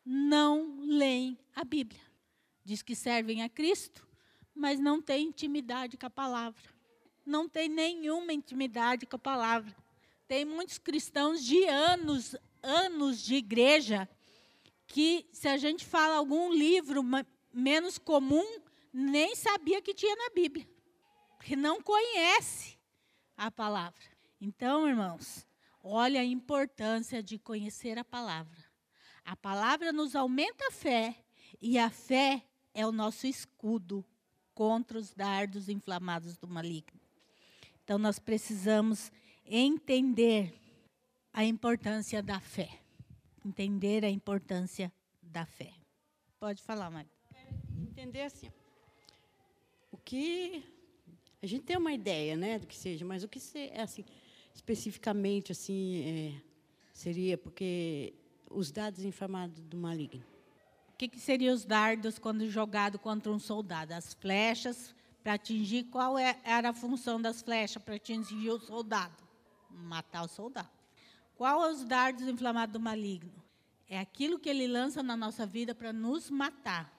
não 0.04 0.80
leem 0.82 1.38
a 1.56 1.64
Bíblia. 1.64 2.11
Diz 2.64 2.82
que 2.82 2.96
servem 2.96 3.44
a 3.44 3.50
Cristo, 3.50 4.08
mas 4.54 4.80
não 4.80 5.02
têm 5.02 5.28
intimidade 5.28 5.98
com 5.98 6.06
a 6.06 6.10
palavra. 6.10 6.62
Não 7.26 7.48
tem 7.48 7.70
nenhuma 7.70 8.34
intimidade 8.34 9.06
com 9.06 9.16
a 9.16 9.20
palavra. 9.20 9.76
Tem 10.28 10.46
muitos 10.46 10.78
cristãos 10.78 11.44
de 11.44 11.64
anos, 11.66 12.36
anos 12.62 13.22
de 13.22 13.36
igreja, 13.36 14.08
que 14.88 15.28
se 15.32 15.48
a 15.48 15.58
gente 15.58 15.86
fala 15.86 16.16
algum 16.16 16.52
livro 16.54 17.04
menos 17.54 17.98
comum, 17.98 18.62
nem 18.94 19.36
sabia 19.36 19.82
que 19.82 19.94
tinha 19.94 20.16
na 20.16 20.30
Bíblia. 20.30 20.68
Porque 21.38 21.56
não 21.56 21.82
conhece 21.82 22.78
a 23.36 23.50
palavra. 23.50 24.02
Então, 24.40 24.88
irmãos, 24.88 25.48
olha 25.84 26.22
a 26.22 26.26
importância 26.26 27.24
de 27.24 27.40
conhecer 27.40 27.98
a 27.98 28.04
palavra. 28.04 28.58
A 29.26 29.36
palavra 29.36 29.92
nos 29.92 30.16
aumenta 30.16 30.68
a 30.68 30.72
fé 30.72 31.24
e 31.62 31.78
a 31.78 31.90
fé 31.90 32.46
é 32.74 32.86
o 32.86 32.92
nosso 32.92 33.28
escudo 33.28 34.06
contra 34.54 34.98
os 34.98 35.14
dardos 35.14 35.70
inflamados 35.70 36.38
do 36.38 36.48
maligno. 36.48 37.00
Então 37.84 37.98
nós 37.98 38.20
precisamos 38.20 39.12
entender 39.46 40.54
a 41.34 41.44
importância 41.44 42.22
da 42.22 42.40
fé. 42.40 42.80
Entender 43.46 44.06
a 44.06 44.10
importância 44.10 44.92
da 45.22 45.46
fé. 45.46 45.74
Pode 46.40 46.62
falar, 46.62 46.90
Maria. 46.90 47.12
Entender 47.82 48.22
assim. 48.22 48.52
O 49.92 49.98
que 49.98 50.64
a 51.42 51.48
gente 51.48 51.64
tem 51.64 51.78
uma 51.78 51.94
ideia, 51.94 52.38
né, 52.38 52.60
do 52.60 52.68
que 52.68 52.76
seja, 52.76 53.04
mas 53.04 53.24
o 53.24 53.28
que 53.28 53.40
é 53.56 53.82
assim 53.82 54.06
especificamente 54.54 55.52
assim 55.52 56.04
é, 56.04 56.42
seria 56.94 57.38
porque 57.38 58.14
os 58.50 58.72
dados 58.72 59.04
inflamados 59.04 59.64
do 59.64 59.78
maligno 59.78 60.31
que, 61.02 61.08
que 61.08 61.20
seriam 61.20 61.56
os 61.56 61.66
dardos 61.66 62.20
quando 62.20 62.48
jogado 62.48 63.00
contra 63.00 63.32
um 63.32 63.40
soldado? 63.40 63.92
As 63.92 64.14
flechas, 64.14 64.94
para 65.24 65.34
atingir, 65.34 65.86
qual 65.86 66.16
é, 66.16 66.38
era 66.44 66.70
a 66.70 66.74
função 66.74 67.20
das 67.20 67.42
flechas 67.42 67.82
para 67.82 67.96
atingir 67.96 68.52
o 68.52 68.60
soldado? 68.60 69.16
Matar 69.68 70.26
o 70.26 70.28
soldado. 70.28 70.70
Qual 71.36 71.66
é 71.66 71.72
os 71.72 71.84
dardos 71.84 72.28
inflamados 72.28 72.74
do 72.74 72.80
maligno? 72.80 73.34
É 73.90 74.00
aquilo 74.00 74.38
que 74.38 74.48
ele 74.48 74.68
lança 74.68 75.02
na 75.02 75.18
nossa 75.18 75.44
vida 75.44 75.74
para 75.74 75.92
nos 75.92 76.30
matar. 76.30 76.94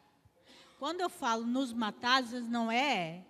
Quando 0.80 1.00
eu 1.00 1.08
falo 1.08 1.46
nos 1.46 1.72
matar, 1.72 2.24
às 2.24 2.32
vezes 2.32 2.48
não 2.48 2.72
é, 2.72 3.24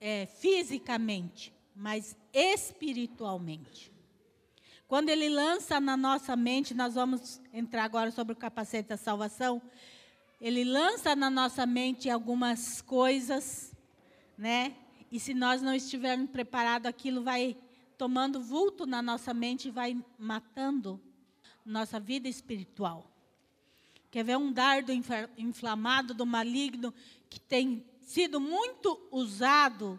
é 0.00 0.24
fisicamente, 0.24 1.52
mas 1.76 2.16
espiritualmente. 2.32 3.91
Quando 4.92 5.08
ele 5.08 5.30
lança 5.30 5.80
na 5.80 5.96
nossa 5.96 6.36
mente, 6.36 6.74
nós 6.74 6.96
vamos 6.96 7.40
entrar 7.50 7.82
agora 7.82 8.10
sobre 8.10 8.34
o 8.34 8.36
capacete 8.36 8.90
da 8.90 8.98
salvação. 8.98 9.62
Ele 10.38 10.64
lança 10.64 11.16
na 11.16 11.30
nossa 11.30 11.64
mente 11.64 12.10
algumas 12.10 12.82
coisas, 12.82 13.74
né? 14.36 14.76
E 15.10 15.18
se 15.18 15.32
nós 15.32 15.62
não 15.62 15.74
estivermos 15.74 16.28
preparados, 16.28 16.86
aquilo 16.86 17.22
vai 17.22 17.56
tomando 17.96 18.38
vulto 18.38 18.84
na 18.84 19.00
nossa 19.00 19.32
mente 19.32 19.68
e 19.68 19.70
vai 19.70 19.96
matando 20.18 21.00
nossa 21.64 21.98
vida 21.98 22.28
espiritual. 22.28 23.10
Quer 24.10 24.24
ver 24.24 24.36
um 24.36 24.52
dardo 24.52 24.92
inflamado 25.38 26.12
do 26.12 26.26
maligno 26.26 26.92
que 27.30 27.40
tem 27.40 27.82
sido 28.02 28.38
muito 28.38 29.00
usado 29.10 29.98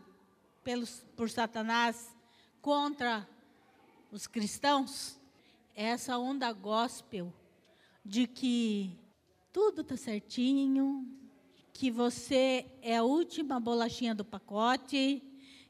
pelos, 0.63 1.03
por 1.15 1.31
Satanás 1.31 2.15
contra 2.61 3.27
os 4.13 4.27
cristãos, 4.27 5.19
essa 5.75 6.19
onda 6.19 6.53
gospel 6.53 7.33
de 8.05 8.27
que 8.27 8.95
tudo 9.51 9.81
está 9.81 9.97
certinho, 9.97 11.07
que 11.73 11.89
você 11.89 12.63
é 12.83 12.97
a 12.97 13.03
última 13.03 13.59
bolachinha 13.59 14.13
do 14.13 14.23
pacote, 14.23 15.19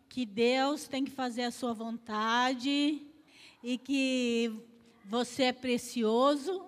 que 0.10 0.26
Deus 0.26 0.90
tem 0.90 1.06
que 1.06 1.12
fazer 1.12 1.44
a 1.44 1.52
sua 1.52 1.74
vontade 1.74 3.08
e 3.64 3.78
que 3.78 4.52
você 5.06 5.44
é 5.44 5.54
precioso 5.54 6.66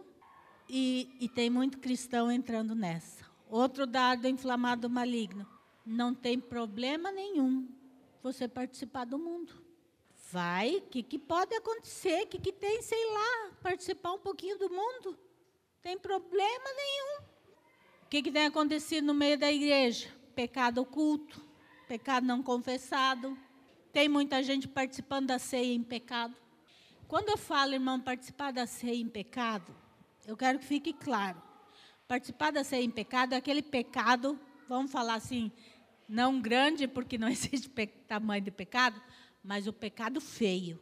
e, 0.70 1.10
e 1.20 1.28
tem 1.28 1.50
muito 1.50 1.78
cristão 1.80 2.32
entrando 2.32 2.74
nessa. 2.74 3.26
Outro 3.50 3.86
dado 3.86 4.30
inflamado 4.30 4.90
maligno. 4.90 5.46
Não 5.86 6.16
tem 6.16 6.40
problema 6.40 7.12
nenhum 7.12 7.68
você 8.24 8.48
participar 8.48 9.04
do 9.04 9.20
mundo. 9.20 9.64
Vai, 10.32 10.78
o 10.78 10.82
que, 10.82 11.04
que 11.04 11.20
pode 11.20 11.54
acontecer? 11.56 12.24
O 12.24 12.28
que, 12.28 12.40
que 12.40 12.52
tem, 12.52 12.82
sei 12.82 13.06
lá, 13.14 13.52
participar 13.62 14.14
um 14.14 14.20
pouquinho 14.20 14.58
do 14.58 14.70
mundo? 14.70 15.18
Tem 15.82 15.98
problema 15.98 16.66
nenhum. 16.76 17.24
O 18.04 18.10
que, 18.10 18.24
que 18.24 18.32
tem 18.32 18.48
acontecido 18.48 19.06
no 19.06 19.14
meio 19.14 19.38
da 19.38 19.52
igreja? 19.52 20.10
Pecado 20.36 20.82
oculto, 20.82 21.42
pecado 21.88 22.26
não 22.26 22.42
confessado. 22.42 23.38
Tem 23.94 24.10
muita 24.10 24.42
gente 24.42 24.68
participando 24.68 25.28
da 25.28 25.40
ceia 25.40 25.74
em 25.74 25.84
pecado. 25.84 26.36
Quando 27.08 27.30
eu 27.30 27.38
falo, 27.38 27.74
irmão, 27.74 28.00
participar 28.00 28.52
da 28.52 28.66
ceia 28.66 29.00
em 29.00 29.08
pecado, 29.08 29.76
eu 30.26 30.36
quero 30.36 30.58
que 30.58 30.66
fique 30.66 30.92
claro. 30.92 31.42
Participar 32.08 32.52
da 32.52 32.64
ceia 32.64 32.84
em 32.84 32.90
pecado 32.90 33.34
é 33.34 33.38
aquele 33.38 33.62
pecado, 33.62 34.40
vamos 34.68 34.92
falar 34.92 35.16
assim, 35.16 35.52
não 36.10 36.42
grande, 36.42 36.88
porque 36.88 37.18
não 37.18 37.28
existe 37.30 37.70
tamanho 38.08 38.44
de 38.44 38.52
pecado, 38.52 39.00
mas 39.45 39.67
o 39.67 39.73
pecado 39.73 40.19
feio. 40.19 40.79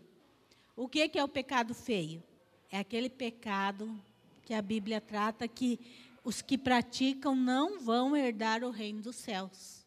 O 0.76 0.88
que, 0.88 1.12
é 1.14 1.24
o 1.24 1.28
pecado 1.28 1.74
feio? 1.74 2.24
É 2.72 2.80
aquele 2.80 3.10
pecado 3.10 4.02
que 4.46 4.54
a 4.54 4.62
Bíblia 4.62 5.02
trata 5.02 5.48
que 5.48 5.80
os 6.24 6.42
que 6.42 6.58
praticam 6.58 7.36
não 7.36 7.80
vão 7.80 8.16
herdar 8.16 8.64
o 8.64 8.72
reino 8.72 9.02
dos 9.02 9.18
céus. 9.18 9.86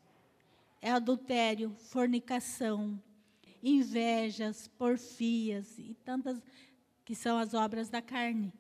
é 0.83 0.91
adultério, 0.91 1.75
fornicação, 1.75 3.03
invejas, 3.63 4.69
porfias 4.79 5.79
e 5.79 5.95
tantas 6.05 6.41
que 7.05 7.15
são 7.15 7.39
as 7.39 7.55
obras 7.55 7.89
da 7.89 8.03
carne. 8.03 8.53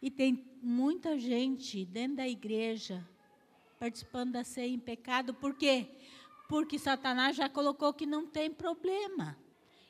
E 0.00 0.10
tem 0.10 0.42
muita 0.62 1.18
gente 1.18 1.84
dentro 1.84 2.18
da 2.18 2.28
igreja 2.28 3.06
participando 3.78 4.32
da 4.32 4.44
ceia 4.44 4.72
em 4.72 4.78
pecado, 4.78 5.34
por 5.34 5.56
quê? 5.56 5.88
Porque 5.88 6.02
Satanás 6.78 7.36
já 7.36 7.48
colocou 7.48 7.94
que 7.94 8.04
não 8.04 8.26
tem 8.26 8.50
problema. 8.50 9.38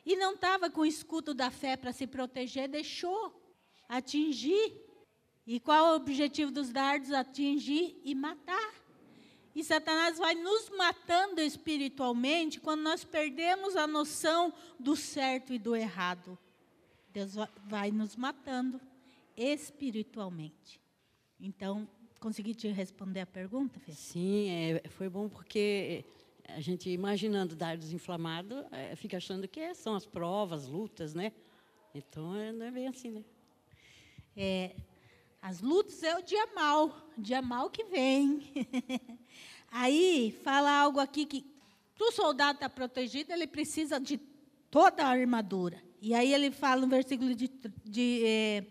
E 0.05 0.17
não 0.17 0.35
estava 0.35 0.71
com 0.71 0.83
o 0.83 0.87
escudo 0.87 1.35
da 1.35 1.51
fé 1.51 1.77
para 1.77 1.93
se 1.93 2.07
proteger, 2.07 2.69
deixou 2.69 3.41
atingir. 3.89 4.81
E 5.47 5.59
qual 5.59 5.87
é 5.87 5.93
o 5.93 5.97
objetivo 5.97 6.51
dos 6.51 6.71
dardos? 6.71 7.11
Atingir 7.13 8.01
e 8.05 8.15
matar. 8.15 8.75
E 9.55 9.63
Satanás 9.63 10.19
vai 10.19 10.35
nos 10.35 10.71
matando 10.71 11.41
espiritualmente 11.41 12.61
quando 12.61 12.83
nós 12.83 13.05
perdemos 13.05 13.77
a 13.77 13.87
noção 13.87 14.53
do 14.79 14.97
certo 14.97 15.53
e 15.53 15.59
do 15.59 15.77
errado. 15.77 16.39
Deus 17.13 17.35
vai 17.65 17.91
nos 17.91 18.17
matando 18.17 18.81
espiritualmente. 19.37 20.81
Então, 21.39 21.87
consegui 22.19 22.55
te 22.55 22.69
responder 22.69 23.21
a 23.21 23.27
pergunta, 23.27 23.79
Fê? 23.81 23.93
Sim, 23.93 24.49
é, 24.49 24.89
foi 24.89 25.09
bom 25.09 25.29
porque 25.29 26.05
a 26.49 26.61
gente 26.61 26.91
imaginando 26.91 27.55
dardos 27.57 27.93
inflamados, 27.93 28.65
é, 28.73 28.95
fica 28.97 29.17
achando 29.17 29.49
que 29.49 29.75
são 29.75 29.95
as 29.95 30.07
provas, 30.07 30.67
lutas, 30.67 31.15
né? 31.15 31.33
Então, 31.95 32.35
é, 32.35 32.53
não 32.53 32.67
é 32.67 32.71
bem 32.71 32.89
assim, 32.89 33.11
né? 33.11 33.25
É, 34.37 34.75
as 35.41 35.61
lutas 35.61 36.03
é 36.03 36.17
o 36.17 36.23
dia 36.23 36.47
mal, 36.55 36.95
dia 37.19 37.43
mal 37.43 37.69
que 37.71 37.85
vem. 37.85 38.43
Aí 39.71 40.37
fala 40.45 40.71
algo 40.71 41.01
aqui 41.01 41.27
que 41.27 41.45
o 41.99 42.13
soldado 42.13 42.57
está 42.57 42.69
protegido, 42.69 43.33
ele 43.33 43.47
precisa 43.47 43.99
de 43.99 44.19
toda 44.71 45.05
a 45.05 45.09
armadura. 45.09 45.83
E 46.01 46.15
aí 46.15 46.35
ele 46.35 46.51
fala 46.51 46.81
no 46.81 46.89
versículo 46.89 47.33
de, 47.33 47.49
de 47.85 48.23
é, 48.27 48.65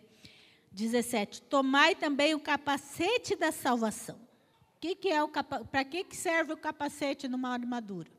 17: 0.71 1.41
Tomai 1.43 1.95
também 1.95 2.35
o 2.35 2.39
capacete 2.39 3.35
da 3.35 3.51
salvação. 3.51 4.19
Que, 4.81 4.95
que 4.95 5.09
é 5.09 5.23
o 5.23 5.29
Para 5.29 5.85
que, 5.85 6.03
que 6.03 6.17
serve 6.17 6.53
o 6.53 6.57
capacete 6.57 7.27
numa 7.27 7.49
armadura? 7.49 8.09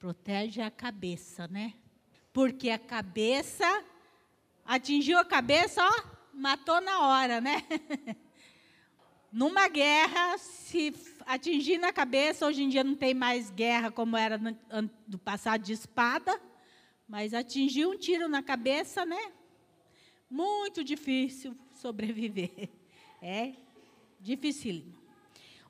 Protege 0.00 0.60
a 0.60 0.70
cabeça, 0.70 1.46
né? 1.46 1.74
Porque 2.32 2.70
a 2.70 2.78
cabeça 2.78 3.84
atingiu 4.64 5.16
a 5.16 5.24
cabeça, 5.24 5.80
ó, 5.82 6.04
matou 6.34 6.80
na 6.80 7.06
hora, 7.06 7.40
né? 7.40 7.62
Numa 9.32 9.68
guerra, 9.68 10.36
se 10.38 10.92
atingir 11.24 11.78
na 11.78 11.92
cabeça, 11.92 12.46
hoje 12.46 12.62
em 12.62 12.68
dia 12.68 12.82
não 12.82 12.94
tem 12.96 13.14
mais 13.14 13.50
guerra 13.50 13.90
como 13.90 14.16
era 14.16 14.38
no, 14.38 14.56
no 15.06 15.18
passado 15.18 15.62
de 15.62 15.72
espada, 15.72 16.40
mas 17.06 17.32
atingir 17.32 17.86
um 17.86 17.96
tiro 17.96 18.28
na 18.28 18.42
cabeça, 18.42 19.04
né? 19.04 19.32
Muito 20.28 20.82
difícil 20.82 21.56
sobreviver. 21.74 22.70
É 23.22 23.54
dificílimo. 24.20 25.05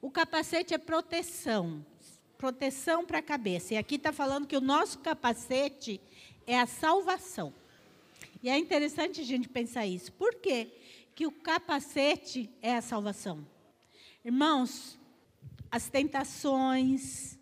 O 0.00 0.10
capacete 0.10 0.74
é 0.74 0.78
proteção, 0.78 1.84
proteção 2.36 3.04
para 3.04 3.18
a 3.18 3.22
cabeça. 3.22 3.74
E 3.74 3.76
aqui 3.76 3.96
está 3.96 4.12
falando 4.12 4.46
que 4.46 4.56
o 4.56 4.60
nosso 4.60 4.98
capacete 4.98 6.00
é 6.46 6.58
a 6.58 6.66
salvação. 6.66 7.52
E 8.42 8.48
é 8.48 8.58
interessante 8.58 9.20
a 9.20 9.24
gente 9.24 9.48
pensar 9.48 9.86
isso. 9.86 10.12
Por 10.12 10.34
quê? 10.34 10.72
Que 11.14 11.26
o 11.26 11.32
capacete 11.32 12.50
é 12.60 12.76
a 12.76 12.82
salvação. 12.82 13.46
Irmãos, 14.24 14.98
as 15.70 15.88
tentações, 15.88 17.38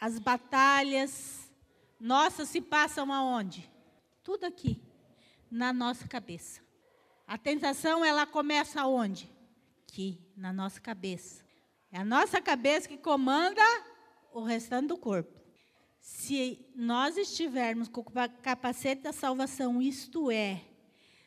as 0.00 0.18
batalhas 0.18 1.50
nossas 2.00 2.48
se 2.48 2.60
passam 2.60 3.12
aonde? 3.12 3.68
Tudo 4.22 4.44
aqui, 4.44 4.80
na 5.50 5.72
nossa 5.72 6.06
cabeça. 6.06 6.60
A 7.26 7.36
tentação, 7.36 8.04
ela 8.04 8.26
começa 8.26 8.80
aonde? 8.80 9.28
Aqui, 9.86 10.18
na 10.36 10.52
nossa 10.52 10.80
cabeça. 10.80 11.47
É 11.90 11.98
a 11.98 12.04
nossa 12.04 12.40
cabeça 12.40 12.88
que 12.88 12.98
comanda 12.98 13.62
o 14.32 14.42
restante 14.42 14.88
do 14.88 14.96
corpo 14.96 15.38
se 16.08 16.66
nós 16.74 17.18
estivermos 17.18 17.86
com 17.86 18.00
o 18.00 18.04
capacete 18.42 19.02
da 19.02 19.12
salvação, 19.12 19.80
isto 19.80 20.30
é, 20.30 20.64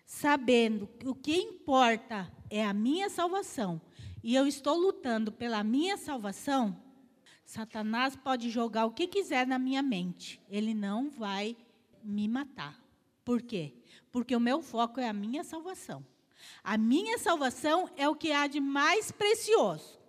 sabendo 0.08 0.88
que 0.88 1.08
o 1.08 1.14
que 1.14 1.36
importa 1.36 2.32
é 2.50 2.66
a 2.66 2.74
minha 2.74 3.08
salvação, 3.08 3.80
e 4.24 4.36
eu 4.36 4.48
estou 4.48 4.76
lutando 4.76 5.32
pela 5.32 5.64
minha 5.64 5.98
salvação, 5.98 6.76
Satanás 7.46 8.16
pode 8.16 8.50
jogar 8.50 8.86
o 8.88 8.92
que 8.92 9.06
quiser 9.06 9.46
na 9.46 9.60
minha 9.60 9.84
mente, 9.84 10.42
ele 10.50 10.74
não 10.74 11.12
vai 11.12 11.56
me 12.04 12.28
matar. 12.28 12.84
Por 13.24 13.42
quê? 13.42 13.76
Porque 14.12 14.36
o 14.36 14.40
meu 14.40 14.64
foco 14.64 15.00
é 15.00 15.08
a 15.08 15.14
minha 15.14 15.44
salvação. 15.44 16.04
A 16.64 16.76
minha 16.76 17.20
salvação 17.20 17.88
é 17.96 18.10
o 18.10 18.16
que 18.16 18.32
há 18.32 18.48
de 18.48 18.60
mais 18.60 19.12
precioso. 19.12 20.01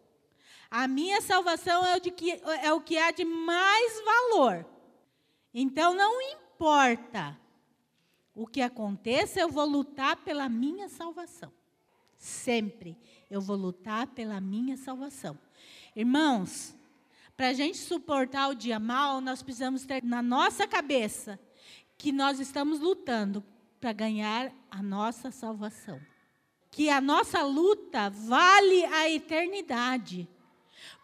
A 0.74 0.88
minha 0.88 1.20
salvação 1.20 1.84
é 1.84 1.98
o, 1.98 2.00
que, 2.00 2.30
é 2.62 2.72
o 2.72 2.80
que 2.80 2.96
há 2.96 3.10
de 3.10 3.26
mais 3.26 4.02
valor. 4.02 4.64
Então 5.52 5.92
não 5.92 6.18
importa 6.22 7.38
o 8.34 8.46
que 8.46 8.62
aconteça, 8.62 9.38
eu 9.38 9.50
vou 9.50 9.66
lutar 9.66 10.16
pela 10.16 10.48
minha 10.48 10.88
salvação. 10.88 11.52
Sempre 12.16 12.96
eu 13.28 13.38
vou 13.38 13.54
lutar 13.54 14.06
pela 14.06 14.40
minha 14.40 14.78
salvação. 14.78 15.38
Irmãos, 15.94 16.74
para 17.36 17.48
a 17.48 17.52
gente 17.52 17.76
suportar 17.76 18.48
o 18.48 18.54
dia 18.54 18.78
mal, 18.78 19.20
nós 19.20 19.42
precisamos 19.42 19.84
ter 19.84 20.02
na 20.02 20.22
nossa 20.22 20.66
cabeça 20.66 21.38
que 21.98 22.10
nós 22.10 22.40
estamos 22.40 22.80
lutando 22.80 23.44
para 23.78 23.92
ganhar 23.92 24.50
a 24.70 24.82
nossa 24.82 25.30
salvação. 25.30 26.00
Que 26.70 26.88
a 26.88 26.98
nossa 26.98 27.42
luta 27.42 28.08
vale 28.08 28.86
a 28.86 29.10
eternidade. 29.10 30.26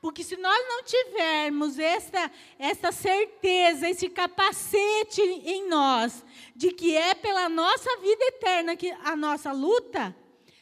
Porque 0.00 0.22
se 0.22 0.36
nós 0.36 0.68
não 0.68 0.82
tivermos 0.82 1.78
essa, 1.78 2.30
essa 2.58 2.92
certeza, 2.92 3.88
esse 3.88 4.08
capacete 4.08 5.20
em 5.20 5.68
nós, 5.68 6.24
de 6.54 6.70
que 6.70 6.96
é 6.96 7.14
pela 7.14 7.48
nossa 7.48 7.96
vida 7.98 8.24
eterna 8.26 8.76
que 8.76 8.90
a 8.90 9.16
nossa 9.16 9.52
luta, 9.52 10.14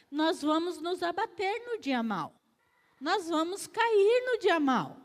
nós 0.09 0.41
vamos 0.41 0.81
nos 0.81 1.03
abater 1.03 1.63
no 1.65 1.79
dia 1.79 2.01
mal. 2.01 2.33
Nós 2.99 3.29
vamos 3.29 3.67
cair 3.67 4.23
no 4.31 4.39
dia 4.39 4.59
mal. 4.59 4.97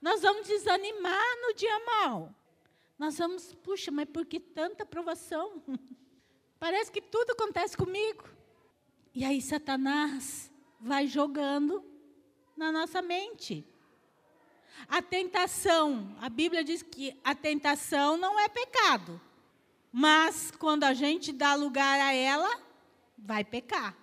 Nós 0.00 0.22
vamos 0.22 0.46
desanimar 0.46 1.24
no 1.42 1.54
dia 1.54 1.80
mal. 1.80 2.34
Nós 2.98 3.16
vamos, 3.18 3.54
puxa, 3.54 3.90
mas 3.90 4.08
por 4.08 4.26
que 4.26 4.38
tanta 4.38 4.84
provação? 4.84 5.62
Parece 6.58 6.90
que 6.90 7.00
tudo 7.00 7.32
acontece 7.32 7.76
comigo. 7.76 8.24
E 9.14 9.24
aí 9.24 9.40
Satanás 9.40 10.50
vai 10.80 11.06
jogando 11.06 11.84
na 12.56 12.72
nossa 12.72 13.02
mente. 13.02 13.64
A 14.88 15.02
tentação, 15.02 16.16
a 16.20 16.28
Bíblia 16.28 16.62
diz 16.62 16.82
que 16.82 17.18
a 17.24 17.34
tentação 17.34 18.16
não 18.16 18.38
é 18.38 18.48
pecado. 18.48 19.20
Mas 19.92 20.50
quando 20.50 20.84
a 20.84 20.92
gente 20.92 21.32
dá 21.32 21.54
lugar 21.54 21.98
a 22.00 22.12
ela, 22.12 22.50
vai 23.16 23.44
pecar. 23.44 23.96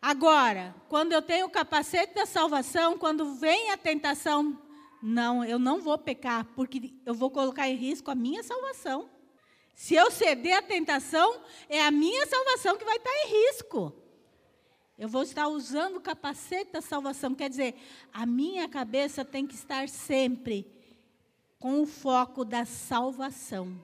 Agora, 0.00 0.74
quando 0.88 1.12
eu 1.12 1.22
tenho 1.22 1.46
o 1.46 1.50
capacete 1.50 2.14
da 2.14 2.26
salvação, 2.26 2.98
quando 2.98 3.34
vem 3.34 3.70
a 3.70 3.76
tentação, 3.76 4.60
não, 5.02 5.44
eu 5.44 5.58
não 5.58 5.80
vou 5.80 5.96
pecar, 5.98 6.44
porque 6.54 6.92
eu 7.04 7.14
vou 7.14 7.30
colocar 7.30 7.68
em 7.68 7.74
risco 7.74 8.10
a 8.10 8.14
minha 8.14 8.42
salvação. 8.42 9.08
Se 9.74 9.94
eu 9.94 10.10
ceder 10.10 10.56
à 10.56 10.62
tentação, 10.62 11.40
é 11.68 11.84
a 11.84 11.90
minha 11.90 12.26
salvação 12.26 12.76
que 12.76 12.84
vai 12.84 12.96
estar 12.96 13.10
em 13.10 13.28
risco. 13.28 13.92
Eu 14.98 15.08
vou 15.08 15.22
estar 15.22 15.46
usando 15.46 15.96
o 15.96 16.00
capacete 16.00 16.72
da 16.72 16.80
salvação. 16.80 17.32
Quer 17.32 17.48
dizer, 17.48 17.76
a 18.12 18.26
minha 18.26 18.68
cabeça 18.68 19.24
tem 19.24 19.46
que 19.46 19.54
estar 19.54 19.88
sempre 19.88 20.66
com 21.60 21.80
o 21.80 21.86
foco 21.86 22.44
da 22.44 22.64
salvação. 22.64 23.80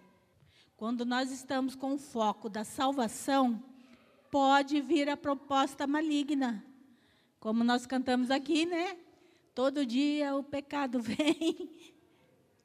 Quando 0.77 1.05
nós 1.05 1.31
estamos 1.31 1.77
com 1.77 1.95
o 1.95 1.99
foco 1.99 2.49
da 2.49 2.65
salvação, 2.65 3.63
pode 4.29 4.81
vir 4.81 5.09
a 5.09 5.17
proposta 5.17 5.87
maligna. 5.87 6.65
Como 7.39 7.63
nós 7.63 7.87
cantamos 7.87 8.31
aqui, 8.31 8.67
né? 8.67 8.97
Todo 9.55 9.87
dia 9.87 10.35
o 10.35 10.43
pecado 10.43 10.99
vem. 11.01 11.71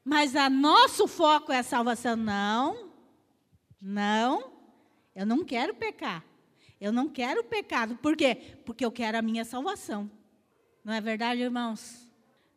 Mas 0.03 0.35
a 0.35 0.49
nosso 0.49 1.07
foco 1.07 1.51
é 1.51 1.59
a 1.59 1.63
salvação. 1.63 2.15
Não, 2.15 2.89
não, 3.79 4.51
eu 5.15 5.23
não 5.23 5.45
quero 5.45 5.75
pecar. 5.75 6.28
Eu 6.79 6.91
não 6.91 7.09
quero 7.09 7.41
o 7.41 7.43
pecado. 7.43 7.95
Por 7.97 8.15
quê? 8.15 8.57
Porque 8.65 8.85
eu 8.85 8.91
quero 8.91 9.17
a 9.17 9.21
minha 9.21 9.43
salvação. 9.43 10.09
Não 10.83 10.93
é 10.93 11.01
verdade, 11.01 11.41
irmãos? 11.41 12.07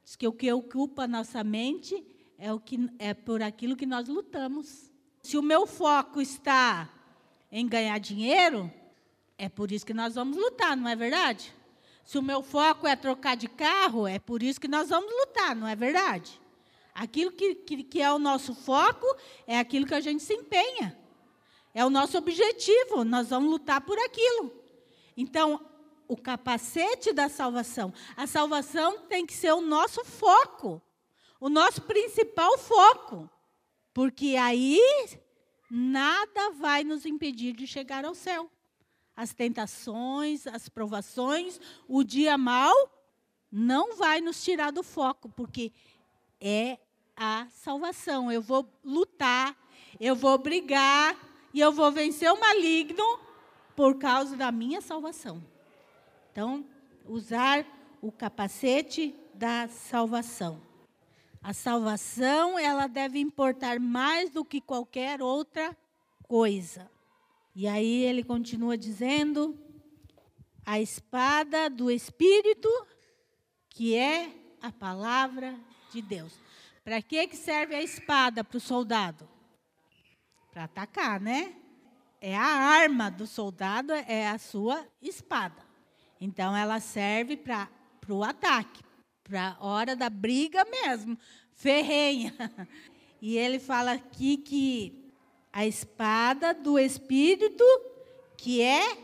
Diz 0.04 0.16
que 0.16 0.26
o 0.26 0.32
que 0.32 0.52
ocupa 0.52 1.04
a 1.04 1.08
nossa 1.08 1.42
mente 1.42 2.04
é, 2.38 2.52
o 2.52 2.58
que, 2.58 2.90
é 2.98 3.14
por 3.14 3.42
aquilo 3.42 3.76
que 3.76 3.86
nós 3.86 4.08
lutamos. 4.08 4.90
Se 5.22 5.38
o 5.38 5.42
meu 5.42 5.66
foco 5.66 6.20
está 6.20 6.90
em 7.50 7.68
ganhar 7.68 7.98
dinheiro, 7.98 8.72
é 9.38 9.48
por 9.48 9.70
isso 9.70 9.86
que 9.86 9.94
nós 9.94 10.14
vamos 10.14 10.36
lutar, 10.36 10.76
não 10.76 10.88
é 10.88 10.96
verdade? 10.96 11.54
Se 12.04 12.18
o 12.18 12.22
meu 12.22 12.42
foco 12.42 12.86
é 12.86 12.96
trocar 12.96 13.36
de 13.36 13.48
carro, 13.48 14.08
é 14.08 14.18
por 14.18 14.42
isso 14.42 14.60
que 14.60 14.66
nós 14.66 14.88
vamos 14.88 15.12
lutar, 15.12 15.54
não 15.54 15.68
é 15.68 15.76
verdade? 15.76 16.40
Aquilo 16.94 17.30
que, 17.30 17.54
que, 17.54 17.82
que 17.84 18.02
é 18.02 18.12
o 18.12 18.18
nosso 18.18 18.54
foco 18.54 19.06
é 19.46 19.58
aquilo 19.58 19.86
que 19.86 19.94
a 19.94 20.00
gente 20.00 20.22
se 20.22 20.34
empenha. 20.34 20.98
É 21.74 21.84
o 21.84 21.90
nosso 21.90 22.18
objetivo, 22.18 23.04
nós 23.04 23.30
vamos 23.30 23.50
lutar 23.50 23.80
por 23.80 23.98
aquilo. 23.98 24.52
Então, 25.16 25.64
o 26.06 26.16
capacete 26.16 27.12
da 27.12 27.28
salvação. 27.28 27.92
A 28.16 28.26
salvação 28.26 28.98
tem 29.08 29.24
que 29.24 29.32
ser 29.32 29.52
o 29.52 29.62
nosso 29.62 30.04
foco, 30.04 30.82
o 31.40 31.48
nosso 31.48 31.80
principal 31.82 32.58
foco. 32.58 33.30
Porque 33.94 34.36
aí 34.36 34.78
nada 35.70 36.50
vai 36.50 36.84
nos 36.84 37.06
impedir 37.06 37.54
de 37.54 37.66
chegar 37.66 38.04
ao 38.04 38.14
céu. 38.14 38.50
As 39.16 39.32
tentações, 39.32 40.46
as 40.46 40.68
provações, 40.68 41.60
o 41.88 42.02
dia 42.02 42.36
mal 42.36 42.74
não 43.50 43.96
vai 43.96 44.20
nos 44.20 44.42
tirar 44.42 44.70
do 44.70 44.82
foco, 44.82 45.28
porque 45.30 45.72
é 46.40 46.78
a 47.16 47.46
salvação. 47.50 48.32
Eu 48.32 48.42
vou 48.42 48.66
lutar, 48.84 49.56
eu 50.00 50.16
vou 50.16 50.36
brigar 50.38 51.31
e 51.52 51.60
eu 51.60 51.72
vou 51.72 51.90
vencer 51.92 52.30
o 52.32 52.40
maligno 52.40 53.20
por 53.76 53.98
causa 53.98 54.36
da 54.36 54.50
minha 54.50 54.80
salvação. 54.80 55.42
Então, 56.30 56.64
usar 57.06 57.66
o 58.00 58.10
capacete 58.10 59.14
da 59.34 59.68
salvação. 59.68 60.60
A 61.42 61.52
salvação, 61.52 62.58
ela 62.58 62.86
deve 62.86 63.18
importar 63.18 63.80
mais 63.80 64.30
do 64.30 64.44
que 64.44 64.60
qualquer 64.60 65.20
outra 65.20 65.76
coisa. 66.22 66.90
E 67.54 67.66
aí 67.66 68.04
ele 68.04 68.22
continua 68.22 68.78
dizendo: 68.78 69.58
a 70.64 70.80
espada 70.80 71.68
do 71.68 71.90
Espírito, 71.90 72.68
que 73.68 73.96
é 73.96 74.32
a 74.60 74.70
palavra 74.70 75.58
de 75.90 76.00
Deus. 76.00 76.32
Para 76.84 77.02
que, 77.02 77.26
que 77.26 77.36
serve 77.36 77.74
a 77.74 77.82
espada 77.82 78.42
para 78.42 78.56
o 78.56 78.60
soldado? 78.60 79.28
Para 80.52 80.64
atacar, 80.64 81.18
né? 81.18 81.54
É 82.20 82.36
a 82.36 82.44
arma 82.44 83.10
do 83.10 83.26
soldado, 83.26 83.92
é 83.92 84.28
a 84.28 84.38
sua 84.38 84.86
espada. 85.00 85.66
Então 86.20 86.56
ela 86.56 86.78
serve 86.78 87.36
para 87.36 87.68
o 88.08 88.22
ataque, 88.22 88.84
para 89.24 89.56
a 89.58 89.64
hora 89.64 89.96
da 89.96 90.08
briga 90.08 90.64
mesmo, 90.64 91.18
ferrenha. 91.54 92.32
E 93.24 93.38
ele 93.38 93.60
fala 93.60 93.92
aqui 93.92 94.36
que 94.36 95.12
a 95.52 95.64
espada 95.64 96.52
do 96.52 96.76
Espírito, 96.76 97.64
que 98.36 98.60
é 98.60 98.98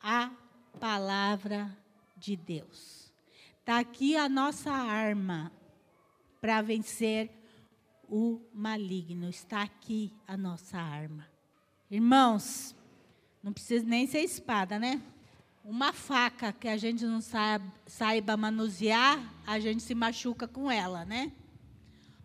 a 0.00 0.30
palavra 0.78 1.76
de 2.16 2.36
Deus. 2.36 3.12
Está 3.58 3.80
aqui 3.80 4.14
a 4.14 4.28
nossa 4.28 4.70
arma 4.70 5.50
para 6.40 6.62
vencer 6.62 7.28
o 8.08 8.40
maligno. 8.52 9.28
Está 9.28 9.62
aqui 9.62 10.12
a 10.26 10.36
nossa 10.36 10.78
arma. 10.78 11.26
Irmãos, 11.90 12.74
não 13.42 13.52
precisa 13.52 13.84
nem 13.86 14.06
ser 14.06 14.20
espada, 14.20 14.78
né? 14.78 15.00
Uma 15.64 15.92
faca 15.92 16.52
que 16.52 16.68
a 16.68 16.76
gente 16.76 17.04
não 17.04 17.20
saiba, 17.20 18.36
manusear, 18.36 19.20
a 19.46 19.58
gente 19.58 19.82
se 19.82 19.94
machuca 19.94 20.46
com 20.46 20.70
ela, 20.70 21.04
né? 21.04 21.32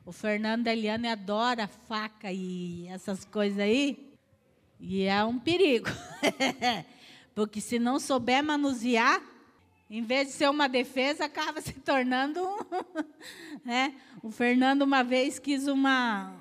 O 0.06 0.12
Fernando 0.12 0.68
Eliane 0.68 1.08
adora 1.08 1.68
faca 1.68 2.32
e 2.32 2.88
essas 2.88 3.26
coisas 3.26 3.60
aí. 3.60 4.12
E 4.80 5.04
é 5.04 5.24
um 5.24 5.40
perigo. 5.40 5.90
Porque 7.36 7.62
se 7.62 7.80
não 7.80 8.00
souber 8.00 8.44
manusear, 8.44 9.22
em 9.94 10.04
vez 10.04 10.30
de 10.30 10.34
ser 10.36 10.50
uma 10.50 10.70
defesa, 10.70 11.26
acaba 11.26 11.60
se 11.62 11.74
tornando. 11.74 12.48
né? 13.66 13.94
O 14.24 14.32
Fernando 14.32 14.84
uma 14.84 15.04
vez 15.04 15.38
quis 15.38 15.68
uma, 15.68 16.34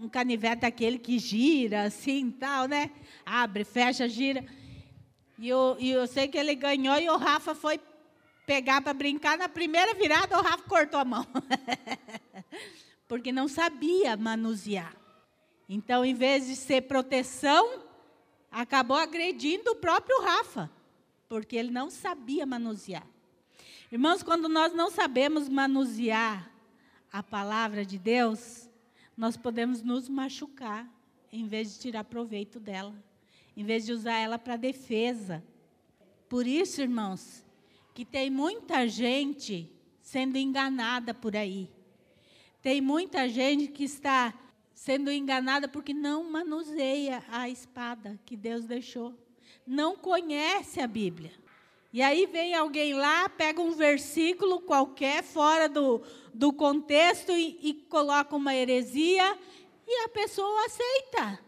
um 0.00 0.08
canivete 0.08 0.64
aquele 0.64 0.98
que 0.98 1.18
gira 1.18 1.82
assim 1.82 2.30
tal, 2.30 2.66
né? 2.66 2.90
Abre, 3.26 3.62
fecha, 3.62 4.08
gira. 4.08 4.42
E 5.38 5.46
eu, 5.46 5.76
e 5.78 5.90
eu 5.90 6.06
sei 6.06 6.28
que 6.28 6.38
ele 6.38 6.54
ganhou 6.54 6.98
e 6.98 7.10
o 7.10 7.18
Rafa 7.18 7.54
foi 7.54 7.78
pegar 8.46 8.80
para 8.80 8.94
brincar. 8.94 9.36
Na 9.36 9.50
primeira 9.50 9.92
virada, 9.92 10.38
o 10.38 10.42
Rafa 10.42 10.64
cortou 10.66 10.98
a 10.98 11.04
mão. 11.04 11.26
Porque 13.06 13.30
não 13.30 13.48
sabia 13.48 14.16
manusear. 14.16 14.96
Então, 15.68 16.06
em 16.06 16.14
vez 16.14 16.46
de 16.46 16.56
ser 16.56 16.82
proteção, 16.82 17.82
acabou 18.50 18.96
agredindo 18.96 19.72
o 19.72 19.76
próprio 19.76 20.22
Rafa. 20.22 20.70
Porque 21.28 21.56
ele 21.56 21.70
não 21.70 21.90
sabia 21.90 22.44
manusear. 22.46 23.06
Irmãos, 23.90 24.22
quando 24.22 24.48
nós 24.48 24.72
não 24.72 24.90
sabemos 24.90 25.48
manusear 25.48 26.50
a 27.12 27.22
palavra 27.22 27.84
de 27.84 27.98
Deus, 27.98 28.68
nós 29.16 29.36
podemos 29.36 29.82
nos 29.82 30.08
machucar 30.08 30.88
em 31.32 31.46
vez 31.46 31.74
de 31.74 31.80
tirar 31.80 32.04
proveito 32.04 32.58
dela 32.58 32.94
em 33.56 33.64
vez 33.64 33.86
de 33.86 33.92
usar 33.92 34.16
ela 34.16 34.38
para 34.38 34.56
defesa. 34.56 35.42
Por 36.28 36.46
isso, 36.46 36.80
irmãos, 36.80 37.44
que 37.92 38.04
tem 38.04 38.30
muita 38.30 38.88
gente 38.88 39.70
sendo 40.00 40.36
enganada 40.36 41.14
por 41.14 41.36
aí. 41.36 41.70
Tem 42.60 42.80
muita 42.80 43.28
gente 43.28 43.68
que 43.68 43.84
está 43.84 44.34
sendo 44.74 45.10
enganada 45.10 45.68
porque 45.68 45.94
não 45.94 46.30
manuseia 46.30 47.22
a 47.28 47.48
espada 47.48 48.18
que 48.24 48.36
Deus 48.36 48.64
deixou. 48.64 49.14
Não 49.66 49.96
conhece 49.96 50.80
a 50.80 50.86
Bíblia. 50.86 51.32
E 51.92 52.02
aí 52.02 52.26
vem 52.26 52.54
alguém 52.54 52.92
lá, 52.92 53.28
pega 53.28 53.62
um 53.62 53.70
versículo 53.70 54.60
qualquer, 54.60 55.22
fora 55.22 55.68
do, 55.68 56.02
do 56.34 56.52
contexto, 56.52 57.30
e, 57.30 57.56
e 57.62 57.74
coloca 57.74 58.34
uma 58.34 58.54
heresia, 58.54 59.38
e 59.86 60.04
a 60.04 60.08
pessoa 60.08 60.66
aceita. 60.66 61.38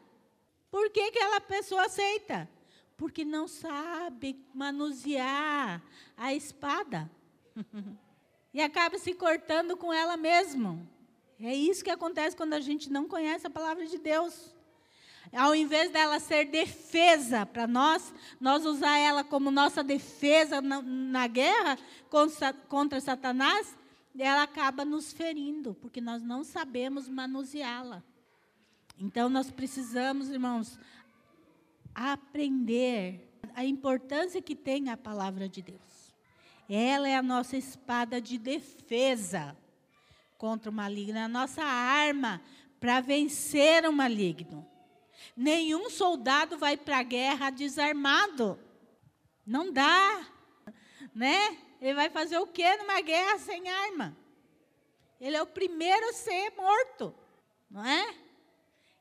Por 0.70 0.88
que, 0.90 1.11
que 1.11 1.18
aquela 1.18 1.40
pessoa 1.40 1.87
aceita? 1.87 2.48
Porque 2.96 3.24
não 3.24 3.48
sabe 3.48 4.40
manusear 4.55 5.83
a 6.16 6.33
espada. 6.33 7.11
e 8.55 8.61
acaba 8.61 8.98
se 8.98 9.14
cortando 9.14 9.76
com 9.76 9.92
ela 9.92 10.16
mesmo. 10.16 10.88
É 11.40 11.55
isso 11.55 11.85
que 11.85 11.90
acontece 11.90 12.37
quando 12.37 12.55
a 12.55 12.61
gente 12.61 12.90
não 12.90 13.07
conhece 13.07 13.46
a 13.46 13.50
palavra 13.50 13.85
de 13.85 13.98
Deus. 13.98 14.56
Ao 15.37 15.55
invés 15.55 15.90
dela 15.90 16.18
ser 16.18 16.46
defesa 16.46 17.44
para 17.44 17.66
nós, 17.66 18.14
nós 18.40 18.64
usar 18.64 18.96
ela 18.96 19.22
como 19.22 19.51
nossa 19.51 19.83
defesa 19.85 20.62
na, 20.62 20.81
na 20.81 21.27
guerra 21.27 21.79
contra, 22.09 22.53
contra 22.53 23.01
Satanás, 23.01 23.77
ela 24.18 24.44
acaba 24.44 24.85
nos 24.85 25.12
ferindo, 25.12 25.75
porque 25.75 26.01
nós 26.01 26.22
não 26.22 26.42
sabemos 26.42 27.07
manuseá-la. 27.07 28.03
Então 28.99 29.29
nós 29.29 29.51
precisamos, 29.51 30.31
irmãos, 30.31 30.79
aprender 31.94 33.29
a 33.55 33.64
importância 33.64 34.40
que 34.40 34.57
tem 34.57 34.88
a 34.88 34.96
palavra 34.96 35.49
de 35.49 35.61
Deus. 35.61 36.14
Ela 36.68 37.09
é 37.09 37.16
a 37.16 37.22
nossa 37.22 37.57
espada 37.57 38.20
de 38.20 38.38
defesa 38.38 39.57
contra 40.38 40.70
o 40.70 40.75
maligno, 40.75 41.18
é 41.18 41.22
a 41.22 41.29
nossa 41.29 41.62
arma 41.62 42.40
para 42.81 43.01
vencer 43.01 43.85
o 43.87 43.92
maligno. 43.92 44.66
Nenhum 45.37 45.90
soldado 45.90 46.57
vai 46.59 46.76
para 46.76 46.98
a 46.98 47.02
guerra 47.02 47.50
desarmado. 47.50 48.59
Não 49.46 49.72
dá, 49.72 50.26
né? 51.14 51.59
Ele 51.81 51.94
vai 51.94 52.11
fazer 52.11 52.38
o 52.38 52.46
quê 52.46 52.76
numa 52.76 53.00
guerra 53.00 53.38
sem 53.38 53.68
arma? 53.68 54.16
Ele 55.20 55.37
é 55.37 55.42
o 55.42 55.46
primeiro 55.46 56.09
a 56.09 56.12
ser 56.12 56.50
morto, 56.57 57.14
não 57.70 57.85
é? 57.85 58.14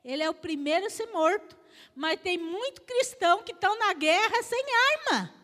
Ele 0.04 0.22
é 0.22 0.30
o 0.30 0.34
primeiro 0.34 0.86
a 0.86 0.90
ser 0.90 1.06
morto. 1.06 1.56
Mas 1.94 2.20
tem 2.20 2.38
muito 2.38 2.82
cristão 2.82 3.42
que 3.42 3.52
estão 3.52 3.78
na 3.78 3.92
guerra 3.92 4.42
sem 4.42 4.64
arma. 4.92 5.34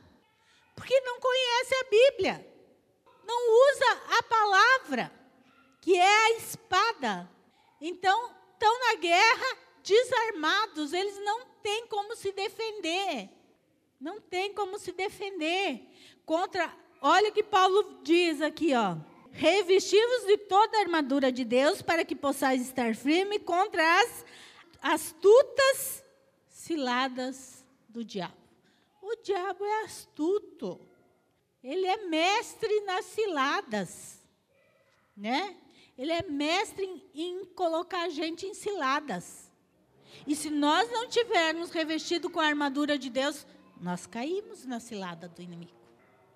Porque 0.75 0.99
não 1.01 1.21
conhece 1.21 1.75
a 1.75 1.85
Bíblia. 1.85 2.53
Não 3.25 3.71
usa 3.71 4.19
a 4.19 4.23
palavra, 4.23 5.13
que 5.81 5.97
é 5.97 6.25
a 6.25 6.31
espada. 6.33 7.31
Então, 7.81 8.35
estão 8.53 8.79
na 8.81 8.95
guerra 8.95 9.59
desarmados. 9.83 10.93
Eles 10.93 11.19
não 11.25 11.47
têm 11.63 11.87
como 11.87 12.17
se 12.17 12.33
defender. 12.33 13.29
Não 14.01 14.21
tem 14.21 14.53
como 14.53 14.79
se 14.79 14.93
defender 14.93 15.89
contra. 16.25 16.75
Olha 17.01 17.31
o 17.31 17.33
que 17.33 17.43
Paulo 17.43 18.01
diz 18.03 18.41
aqui, 18.41 18.75
ó. 18.75 18.97
Revestivos 19.31 20.27
de 20.27 20.39
toda 20.39 20.77
a 20.77 20.81
armadura 20.81 21.33
de 21.33 21.45
Deus 21.45 21.81
para 21.81 22.05
que 22.05 22.15
possais 22.15 22.61
estar 22.61 22.95
firme 22.95 23.39
contra 23.39 24.01
as 24.01 24.25
astutas 24.83 26.05
ciladas 26.49 27.65
do 27.89 28.05
diabo. 28.05 28.37
O 29.01 29.17
diabo 29.17 29.65
é 29.65 29.85
astuto. 29.85 30.81
Ele 31.63 31.87
é 31.87 31.99
mestre 32.09 32.81
nas 32.81 33.05
ciladas, 33.05 34.21
né? 35.17 35.57
Ele 35.97 36.13
é 36.13 36.23
mestre 36.23 36.85
em, 36.85 37.05
em 37.15 37.45
colocar 37.45 38.03
a 38.03 38.09
gente 38.09 38.47
em 38.47 38.55
ciladas. 38.55 39.52
E 40.27 40.35
se 40.37 40.51
nós 40.51 40.91
não 40.91 41.09
tivermos 41.09 41.71
revestido 41.71 42.31
com 42.31 42.41
a 42.41 42.47
armadura 42.47 42.99
de 42.99 43.11
Deus, 43.11 43.47
nós 43.81 44.07
caímos 44.07 44.65
na 44.65 44.79
cilada 44.79 45.29
do 45.29 45.43
inimigo. 45.43 45.73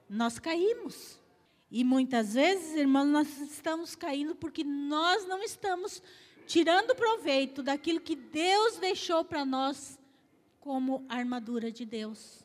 Nós 0.09 0.39
caímos. 0.39 1.21
E 1.71 1.85
muitas 1.85 2.35
vezes, 2.35 2.77
irmãos, 2.77 3.07
nós 3.07 3.39
estamos 3.41 3.95
caindo 3.95 4.35
porque 4.35 4.65
nós 4.65 5.27
não 5.27 5.43
estamos 5.43 6.03
tirando 6.47 6.95
proveito 6.95 7.63
daquilo 7.63 8.01
que 8.01 8.17
Deus 8.17 8.79
deixou 8.79 9.25
para 9.25 9.45
nós 9.45 9.99
como 10.61 11.05
armadura 11.09 11.71
de 11.71 11.85
Deus. 11.85 12.43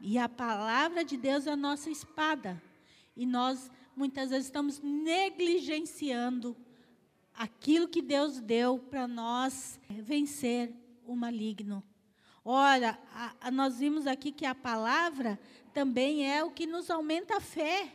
E 0.00 0.18
a 0.18 0.28
palavra 0.28 1.04
de 1.04 1.16
Deus 1.16 1.46
é 1.46 1.52
a 1.52 1.56
nossa 1.56 1.90
espada. 1.90 2.60
E 3.16 3.26
nós 3.26 3.70
muitas 3.96 4.30
vezes 4.30 4.46
estamos 4.46 4.80
negligenciando 4.80 6.56
aquilo 7.38 7.86
que 7.86 8.02
Deus 8.02 8.40
deu 8.40 8.80
para 8.80 9.06
nós 9.06 9.78
vencer 9.88 10.74
o 11.06 11.14
maligno. 11.14 11.84
Ora, 12.44 12.98
a, 13.14 13.34
a, 13.42 13.50
nós 13.50 13.78
vimos 13.78 14.08
aqui 14.08 14.32
que 14.32 14.44
a 14.44 14.54
palavra 14.54 15.38
também 15.72 16.28
é 16.28 16.42
o 16.42 16.50
que 16.50 16.66
nos 16.66 16.90
aumenta 16.90 17.36
a 17.36 17.40
fé. 17.40 17.94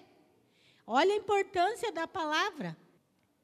Olha 0.88 1.14
a 1.14 1.18
importância 1.18 1.92
da 1.92 2.08
palavra. 2.08 2.78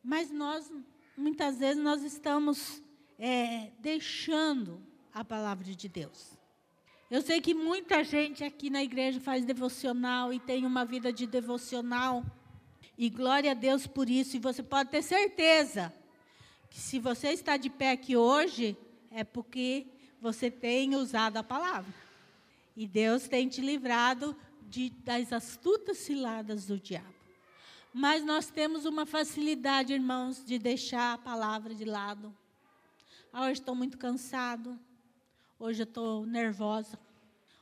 Mas 0.01 0.31
nós, 0.31 0.71
muitas 1.17 1.59
vezes, 1.59 1.83
nós 1.83 2.01
estamos 2.03 2.81
é, 3.17 3.71
deixando 3.79 4.81
a 5.13 5.25
palavra 5.25 5.75
de 5.75 5.89
Deus. 5.89 6.37
Eu 7.11 7.21
sei 7.21 7.41
que 7.41 7.53
muita 7.53 8.03
gente 8.03 8.43
aqui 8.43 8.69
na 8.69 8.83
igreja 8.83 9.19
faz 9.19 9.43
devocional 9.43 10.31
e 10.31 10.39
tem 10.39 10.65
uma 10.65 10.85
vida 10.85 11.11
de 11.11 11.27
devocional. 11.27 12.23
E 13.01 13.09
glória 13.09 13.51
a 13.51 13.53
Deus 13.53 13.87
por 13.87 14.09
isso. 14.09 14.35
E 14.35 14.39
você 14.41 14.61
pode 14.61 14.89
ter 14.89 15.01
certeza 15.01 15.93
que 16.69 16.77
se 16.77 16.99
você 16.99 17.29
está 17.29 17.55
de 17.55 17.69
pé 17.69 17.91
aqui 17.91 18.17
hoje, 18.17 18.75
é 19.09 19.23
porque 19.23 19.87
você 20.19 20.51
tem 20.51 20.93
usado 20.95 21.37
a 21.37 21.43
palavra. 21.43 21.93
E 22.75 22.85
Deus 22.85 23.25
tem 23.25 23.47
te 23.47 23.61
livrado 23.61 24.35
de, 24.63 24.89
das 24.89 25.31
astutas 25.31 25.99
ciladas 25.99 26.65
do 26.65 26.77
diabo. 26.77 27.07
Mas 27.93 28.25
nós 28.25 28.49
temos 28.49 28.83
uma 28.83 29.05
facilidade, 29.05 29.93
irmãos, 29.93 30.43
de 30.43 30.59
deixar 30.59 31.13
a 31.13 31.17
palavra 31.17 31.73
de 31.73 31.85
lado. 31.85 32.35
Ah, 33.31 33.45
hoje 33.45 33.61
estou 33.61 33.75
muito 33.75 33.97
cansado. 33.97 34.77
Hoje 35.57 35.83
eu 35.83 35.85
estou 35.85 36.25
nervosa. 36.25 36.99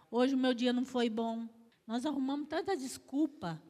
Hoje 0.10 0.34
o 0.34 0.38
meu 0.38 0.56
dia 0.56 0.74
não 0.74 0.84
foi 0.84 1.12
bom. 1.12 1.48
Nós 1.86 2.08
arrumamos 2.08 2.48
tanta 2.48 2.76
desculpa 2.76 3.62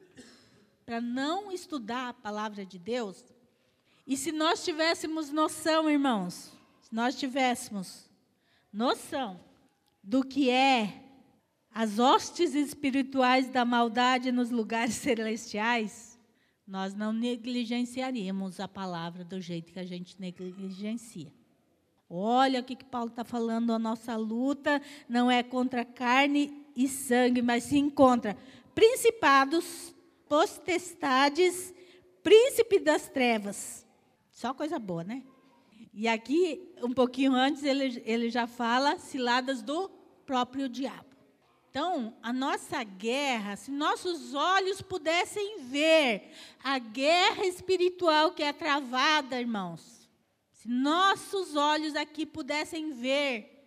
para 0.87 1.01
não 1.01 1.51
estudar 1.51 2.07
a 2.07 2.13
palavra 2.13 2.65
de 2.65 2.79
Deus. 2.79 3.25
E 4.07 4.15
se 4.15 4.31
nós 4.31 4.63
tivéssemos 4.63 5.29
noção, 5.29 5.89
irmãos, 5.89 6.53
se 6.81 6.95
nós 6.95 7.13
tivéssemos 7.13 8.09
noção 8.71 9.37
do 10.01 10.23
que 10.23 10.49
é 10.49 11.03
as 11.75 11.99
hostes 11.99 12.55
espirituais 12.55 13.49
da 13.49 13.65
maldade 13.65 14.31
nos 14.31 14.49
lugares 14.49 14.95
celestiais, 14.95 16.17
nós 16.65 16.95
não 16.95 17.11
negligenciaríamos 17.11 18.61
a 18.61 18.67
palavra 18.67 19.25
do 19.25 19.41
jeito 19.41 19.73
que 19.73 19.79
a 19.79 19.85
gente 19.85 20.15
negligencia. 20.21 21.33
Olha 22.09 22.61
o 22.61 22.63
que, 22.63 22.77
que 22.77 22.85
Paulo 22.85 23.09
está 23.09 23.25
falando, 23.25 23.73
a 23.73 23.79
nossa 23.79 24.15
luta 24.15 24.81
não 25.09 25.29
é 25.29 25.43
contra 25.43 25.83
carne 25.83 26.65
e 26.77 26.87
sangue, 26.87 27.41
mas 27.41 27.65
sim 27.65 27.89
contra 27.89 28.37
principados, 28.73 29.93
potestades, 30.27 31.73
príncipe 32.23 32.79
das 32.79 33.07
trevas. 33.07 33.85
Só 34.31 34.53
coisa 34.53 34.77
boa, 34.77 35.03
né? 35.03 35.23
E 35.93 36.07
aqui, 36.07 36.73
um 36.83 36.93
pouquinho 36.93 37.33
antes, 37.33 37.63
ele, 37.63 38.01
ele 38.05 38.29
já 38.29 38.45
fala 38.45 38.99
ciladas 38.99 39.61
do 39.61 39.89
próprio 40.25 40.69
diabo. 40.69 41.07
Então, 41.69 42.15
a 42.21 42.33
nossa 42.33 42.83
guerra, 42.83 43.55
se 43.55 43.71
nossos 43.71 44.33
olhos 44.33 44.81
pudessem 44.81 45.59
ver 45.61 46.31
a 46.63 46.79
guerra 46.79 47.45
espiritual 47.45 48.31
que 48.31 48.43
é 48.43 48.51
travada, 48.51 49.39
irmãos, 49.39 50.09
se 50.51 50.67
nossos 50.67 51.55
olhos 51.55 51.95
aqui 51.95 52.25
pudessem 52.25 52.93
ver, 52.93 53.57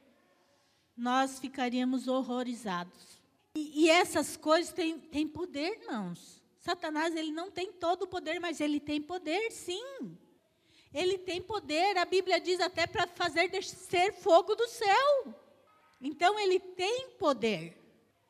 nós 0.97 1.39
ficaríamos 1.39 2.09
horrorizados. 2.09 3.21
E, 3.55 3.85
e 3.85 3.91
essas 3.91 4.37
coisas 4.37 4.73
têm, 4.73 4.99
têm 4.99 5.27
poder, 5.27 5.81
irmãos. 5.83 6.40
Satanás, 6.61 7.17
ele 7.17 7.33
não 7.33 7.51
tem 7.51 7.73
todo 7.73 8.03
o 8.03 8.07
poder, 8.07 8.39
mas 8.39 8.61
ele 8.61 8.79
tem 8.79 9.03
poder, 9.03 9.51
sim. 9.51 10.17
Ele 10.95 11.19
tem 11.19 11.43
poder, 11.43 11.99
a 11.99 12.05
Bíblia 12.05 12.41
diz 12.41 12.61
até 12.61 12.87
para 12.87 13.07
fazer 13.09 13.49
descer 13.49 14.13
fogo 14.13 14.55
do 14.55 14.69
céu. 14.69 15.35
Então, 16.01 16.39
ele 16.39 16.61
tem 16.61 17.11
poder. 17.19 17.81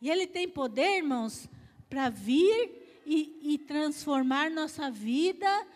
E 0.01 0.09
Ele 0.09 0.26
tem 0.26 0.49
poder, 0.49 0.99
irmãos, 0.99 1.47
para 1.89 2.09
vir 2.09 3.03
e, 3.05 3.53
e 3.55 3.59
transformar 3.59 4.51
nossa 4.51 4.91
vida 4.91 5.66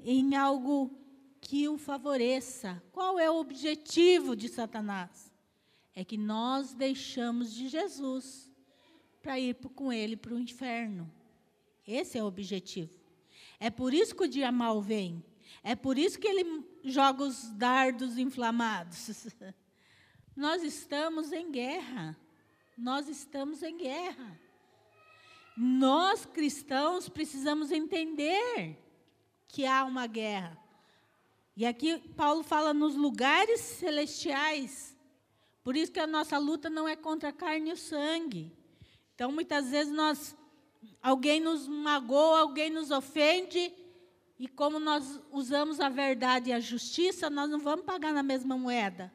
em 0.00 0.34
algo 0.36 0.90
que 1.40 1.68
o 1.68 1.76
favoreça. 1.76 2.82
Qual 2.92 3.18
é 3.18 3.30
o 3.30 3.38
objetivo 3.38 4.34
de 4.34 4.48
Satanás? 4.48 5.30
É 5.94 6.02
que 6.02 6.16
nós 6.16 6.72
deixamos 6.72 7.52
de 7.52 7.68
Jesus 7.68 8.50
para 9.20 9.38
ir 9.38 9.54
com 9.74 9.92
ele 9.92 10.16
para 10.16 10.34
o 10.34 10.38
inferno. 10.38 11.12
Esse 11.88 12.18
é 12.18 12.22
o 12.22 12.26
objetivo. 12.26 12.96
É 13.58 13.70
por 13.70 13.92
isso 13.92 14.14
que 14.14 14.22
o 14.24 14.28
dia 14.28 14.52
mal 14.52 14.80
vem. 14.80 15.24
É 15.64 15.74
por 15.74 15.98
isso 15.98 16.20
que 16.20 16.28
ele 16.28 16.64
joga 16.84 17.24
os 17.24 17.50
dardos 17.54 18.16
inflamados. 18.18 19.26
Nós 20.36 20.62
estamos 20.62 21.32
em 21.32 21.50
guerra 21.50 22.16
nós 22.78 23.08
estamos 23.08 23.60
em 23.64 23.76
guerra. 23.76 24.40
Nós 25.56 26.24
cristãos 26.24 27.08
precisamos 27.08 27.72
entender 27.72 28.78
que 29.48 29.66
há 29.66 29.84
uma 29.84 30.06
guerra. 30.06 30.56
E 31.56 31.66
aqui 31.66 31.98
Paulo 32.16 32.44
fala 32.44 32.72
nos 32.72 32.94
lugares 32.94 33.60
celestiais. 33.60 34.96
Por 35.64 35.76
isso 35.76 35.90
que 35.90 35.98
a 35.98 36.06
nossa 36.06 36.38
luta 36.38 36.70
não 36.70 36.86
é 36.86 36.94
contra 36.94 37.30
a 37.30 37.32
carne 37.32 37.70
e 37.70 37.72
o 37.72 37.76
sangue. 37.76 38.56
Então, 39.12 39.32
muitas 39.32 39.70
vezes 39.70 39.92
nós 39.92 40.36
alguém 41.02 41.40
nos 41.40 41.66
magoa, 41.66 42.40
alguém 42.40 42.70
nos 42.70 42.90
ofende, 42.90 43.72
e 44.38 44.46
como 44.46 44.78
nós 44.78 45.20
usamos 45.32 45.80
a 45.80 45.88
verdade 45.88 46.50
e 46.50 46.52
a 46.52 46.60
justiça, 46.60 47.28
nós 47.28 47.50
não 47.50 47.58
vamos 47.58 47.84
pagar 47.84 48.12
na 48.12 48.22
mesma 48.22 48.56
moeda, 48.56 49.12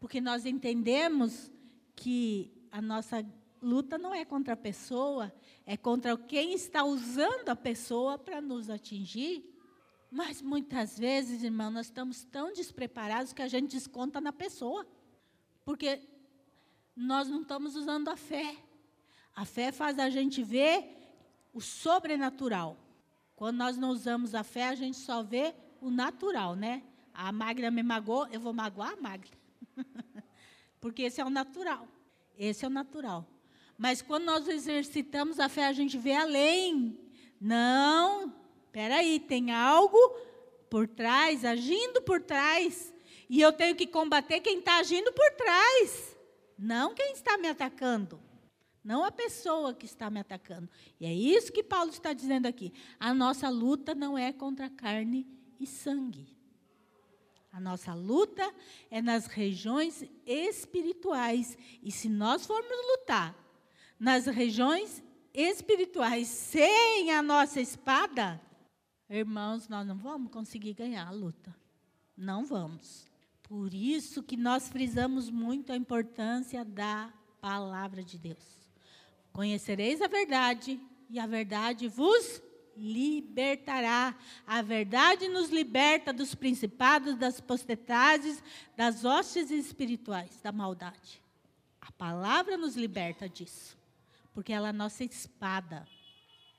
porque 0.00 0.20
nós 0.20 0.46
entendemos 0.46 1.50
que 1.94 2.50
a 2.70 2.80
nossa 2.80 3.24
luta 3.60 3.98
não 3.98 4.14
é 4.14 4.24
contra 4.24 4.54
a 4.54 4.56
pessoa, 4.56 5.32
é 5.66 5.76
contra 5.76 6.16
quem 6.16 6.54
está 6.54 6.84
usando 6.84 7.48
a 7.48 7.56
pessoa 7.56 8.18
para 8.18 8.40
nos 8.40 8.70
atingir. 8.70 9.48
Mas 10.10 10.42
muitas 10.42 10.98
vezes, 10.98 11.42
irmão, 11.42 11.70
nós 11.70 11.86
estamos 11.86 12.24
tão 12.24 12.52
despreparados 12.52 13.32
que 13.32 13.40
a 13.40 13.48
gente 13.48 13.70
desconta 13.70 14.20
na 14.20 14.32
pessoa. 14.32 14.86
Porque 15.64 16.00
nós 16.94 17.28
não 17.28 17.42
estamos 17.42 17.76
usando 17.76 18.08
a 18.08 18.16
fé. 18.16 18.56
A 19.34 19.44
fé 19.44 19.72
faz 19.72 19.98
a 19.98 20.10
gente 20.10 20.42
ver 20.42 21.01
o 21.52 21.60
sobrenatural. 21.60 22.76
Quando 23.36 23.56
nós 23.56 23.76
não 23.76 23.90
usamos 23.90 24.34
a 24.34 24.42
fé, 24.42 24.68
a 24.68 24.74
gente 24.74 24.96
só 24.96 25.22
vê 25.22 25.54
o 25.80 25.90
natural, 25.90 26.54
né? 26.54 26.82
A 27.12 27.30
magra 27.32 27.70
me 27.70 27.82
magoou, 27.82 28.26
eu 28.28 28.40
vou 28.40 28.52
magoar 28.52 28.92
a 28.92 28.96
magra. 28.96 29.30
Porque 30.80 31.02
esse 31.02 31.20
é 31.20 31.24
o 31.24 31.30
natural. 31.30 31.86
Esse 32.38 32.64
é 32.64 32.68
o 32.68 32.70
natural. 32.70 33.26
Mas 33.76 34.00
quando 34.00 34.24
nós 34.24 34.48
exercitamos 34.48 35.38
a 35.40 35.48
fé, 35.48 35.66
a 35.66 35.72
gente 35.72 35.98
vê 35.98 36.14
além. 36.14 36.98
Não, 37.40 38.32
aí, 38.74 39.20
tem 39.20 39.52
algo 39.52 39.98
por 40.70 40.86
trás, 40.88 41.44
agindo 41.44 42.00
por 42.02 42.22
trás. 42.22 42.92
E 43.28 43.40
eu 43.40 43.52
tenho 43.52 43.74
que 43.74 43.86
combater 43.86 44.40
quem 44.40 44.58
está 44.58 44.78
agindo 44.78 45.12
por 45.12 45.30
trás. 45.32 46.16
Não 46.58 46.94
quem 46.94 47.12
está 47.12 47.36
me 47.36 47.48
atacando. 47.48 48.20
Não 48.84 49.04
a 49.04 49.12
pessoa 49.12 49.72
que 49.72 49.86
está 49.86 50.10
me 50.10 50.18
atacando. 50.18 50.68
E 50.98 51.06
é 51.06 51.14
isso 51.14 51.52
que 51.52 51.62
Paulo 51.62 51.90
está 51.90 52.12
dizendo 52.12 52.46
aqui. 52.46 52.72
A 52.98 53.14
nossa 53.14 53.48
luta 53.48 53.94
não 53.94 54.18
é 54.18 54.32
contra 54.32 54.68
carne 54.68 55.26
e 55.60 55.66
sangue. 55.66 56.36
A 57.52 57.60
nossa 57.60 57.94
luta 57.94 58.52
é 58.90 59.00
nas 59.00 59.26
regiões 59.26 60.04
espirituais. 60.26 61.56
E 61.82 61.92
se 61.92 62.08
nós 62.08 62.46
formos 62.46 62.76
lutar 62.98 63.36
nas 64.00 64.26
regiões 64.26 65.02
espirituais 65.32 66.26
sem 66.26 67.12
a 67.12 67.22
nossa 67.22 67.60
espada, 67.60 68.40
irmãos, 69.08 69.68
nós 69.68 69.86
não 69.86 69.96
vamos 69.96 70.32
conseguir 70.32 70.74
ganhar 70.74 71.06
a 71.06 71.12
luta. 71.12 71.54
Não 72.16 72.44
vamos. 72.44 73.06
Por 73.42 73.72
isso 73.74 74.22
que 74.22 74.36
nós 74.36 74.68
frisamos 74.68 75.30
muito 75.30 75.72
a 75.72 75.76
importância 75.76 76.64
da 76.64 77.12
palavra 77.40 78.02
de 78.02 78.18
Deus. 78.18 78.61
Conhecereis 79.32 80.00
a 80.02 80.08
verdade 80.08 80.80
e 81.08 81.18
a 81.18 81.26
verdade 81.26 81.88
vos 81.88 82.42
libertará. 82.76 84.16
A 84.46 84.62
verdade 84.62 85.28
nos 85.28 85.50
liberta 85.50 86.12
dos 86.12 86.34
principados, 86.34 87.16
das 87.16 87.40
potestades, 87.40 88.42
das 88.76 89.04
hostes 89.04 89.50
espirituais, 89.50 90.40
da 90.42 90.52
maldade. 90.52 91.22
A 91.80 91.90
palavra 91.92 92.56
nos 92.56 92.76
liberta 92.76 93.28
disso, 93.28 93.76
porque 94.32 94.52
ela 94.52 94.68
é 94.68 94.70
a 94.70 94.72
nossa 94.72 95.04
espada 95.04 95.86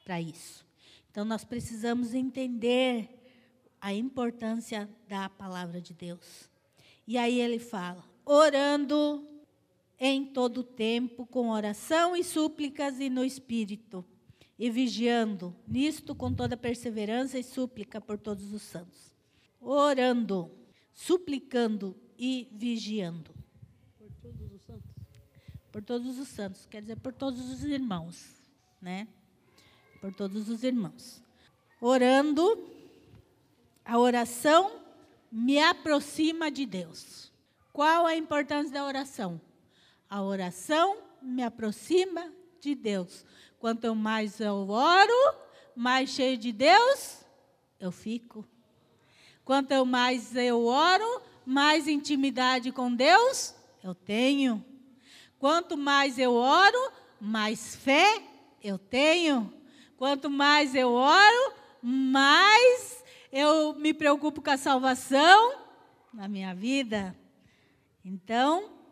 para 0.04 0.20
isso. 0.20 0.66
Então 1.10 1.24
nós 1.24 1.44
precisamos 1.44 2.14
entender 2.14 3.10
a 3.80 3.94
importância 3.94 4.90
da 5.08 5.30
palavra 5.30 5.80
de 5.80 5.94
Deus. 5.94 6.50
E 7.06 7.18
aí 7.18 7.40
ele 7.40 7.60
fala: 7.60 8.04
orando 8.26 9.28
em 10.00 10.26
todo 10.26 10.64
tempo, 10.64 11.26
com 11.26 11.50
oração 11.50 12.16
e 12.16 12.24
súplicas 12.24 13.00
e 13.00 13.10
no 13.10 13.24
espírito, 13.24 14.04
e 14.58 14.70
vigiando, 14.70 15.56
nisto 15.68 16.14
com 16.14 16.34
toda 16.34 16.58
perseverança 16.58 17.38
e 17.39 17.44
súplica 17.44 18.00
por 18.00 18.18
todos 18.18 18.54
os 18.54 18.62
santos. 18.62 19.14
Orando, 19.60 20.52
suplicando 20.94 21.96
e 22.18 22.48
vigiando. 22.52 23.34
Por 23.98 24.12
todos 24.22 24.52
os 24.52 24.62
santos. 24.62 24.91
Por 25.72 25.82
todos 25.84 26.20
os 26.20 26.28
santos, 26.28 26.66
quer 26.66 26.82
dizer, 26.82 26.98
por 26.98 27.14
todos 27.14 27.50
os 27.50 27.64
irmãos, 27.64 28.30
né? 28.82 29.08
Por 30.00 30.14
todos 30.14 30.50
os 30.50 30.64
irmãos. 30.64 31.22
Orando, 31.82 32.70
a 33.84 33.98
oração 33.98 34.80
me 35.32 35.60
aproxima 35.60 36.52
de 36.52 36.66
Deus. 36.66 37.32
Qual 37.72 38.06
a 38.06 38.16
importância 38.16 38.72
da 38.72 38.86
oração? 38.86 39.41
A 40.14 40.22
oração 40.22 40.99
me 41.24 41.41
aproxima 41.41 42.32
de 42.61 42.76
Deus. 42.76 43.26
Quanto 43.57 43.95
mais 43.95 44.39
eu 44.39 44.70
oro, 44.70 45.36
mais 45.76 46.11
cheio 46.11 46.38
de 46.38 46.51
Deus 46.51 47.26
eu 47.80 47.91
fico. 47.91 48.47
Quanto 49.43 49.84
mais 49.84 50.36
eu 50.36 50.68
oro, 50.68 51.20
mais 51.43 51.88
intimidade 51.88 52.72
com 52.72 52.93
Deus 52.93 53.55
eu 53.84 53.95
tenho. 53.95 54.64
Quanto 55.39 55.76
mais 55.76 56.20
eu 56.20 56.36
oro, 56.36 56.91
mais 57.20 57.76
fé 57.76 58.22
eu 58.64 58.78
tenho. 58.78 59.51
Quanto 59.97 60.30
mais 60.30 60.76
eu 60.76 60.91
oro, 60.93 61.53
mais 61.82 63.03
eu 63.32 63.74
me 63.74 63.95
preocupo 63.95 64.43
com 64.43 64.51
a 64.51 64.57
salvação 64.57 65.55
na 66.14 66.28
minha 66.28 66.53
vida. 66.53 67.18
Então, 68.05 68.83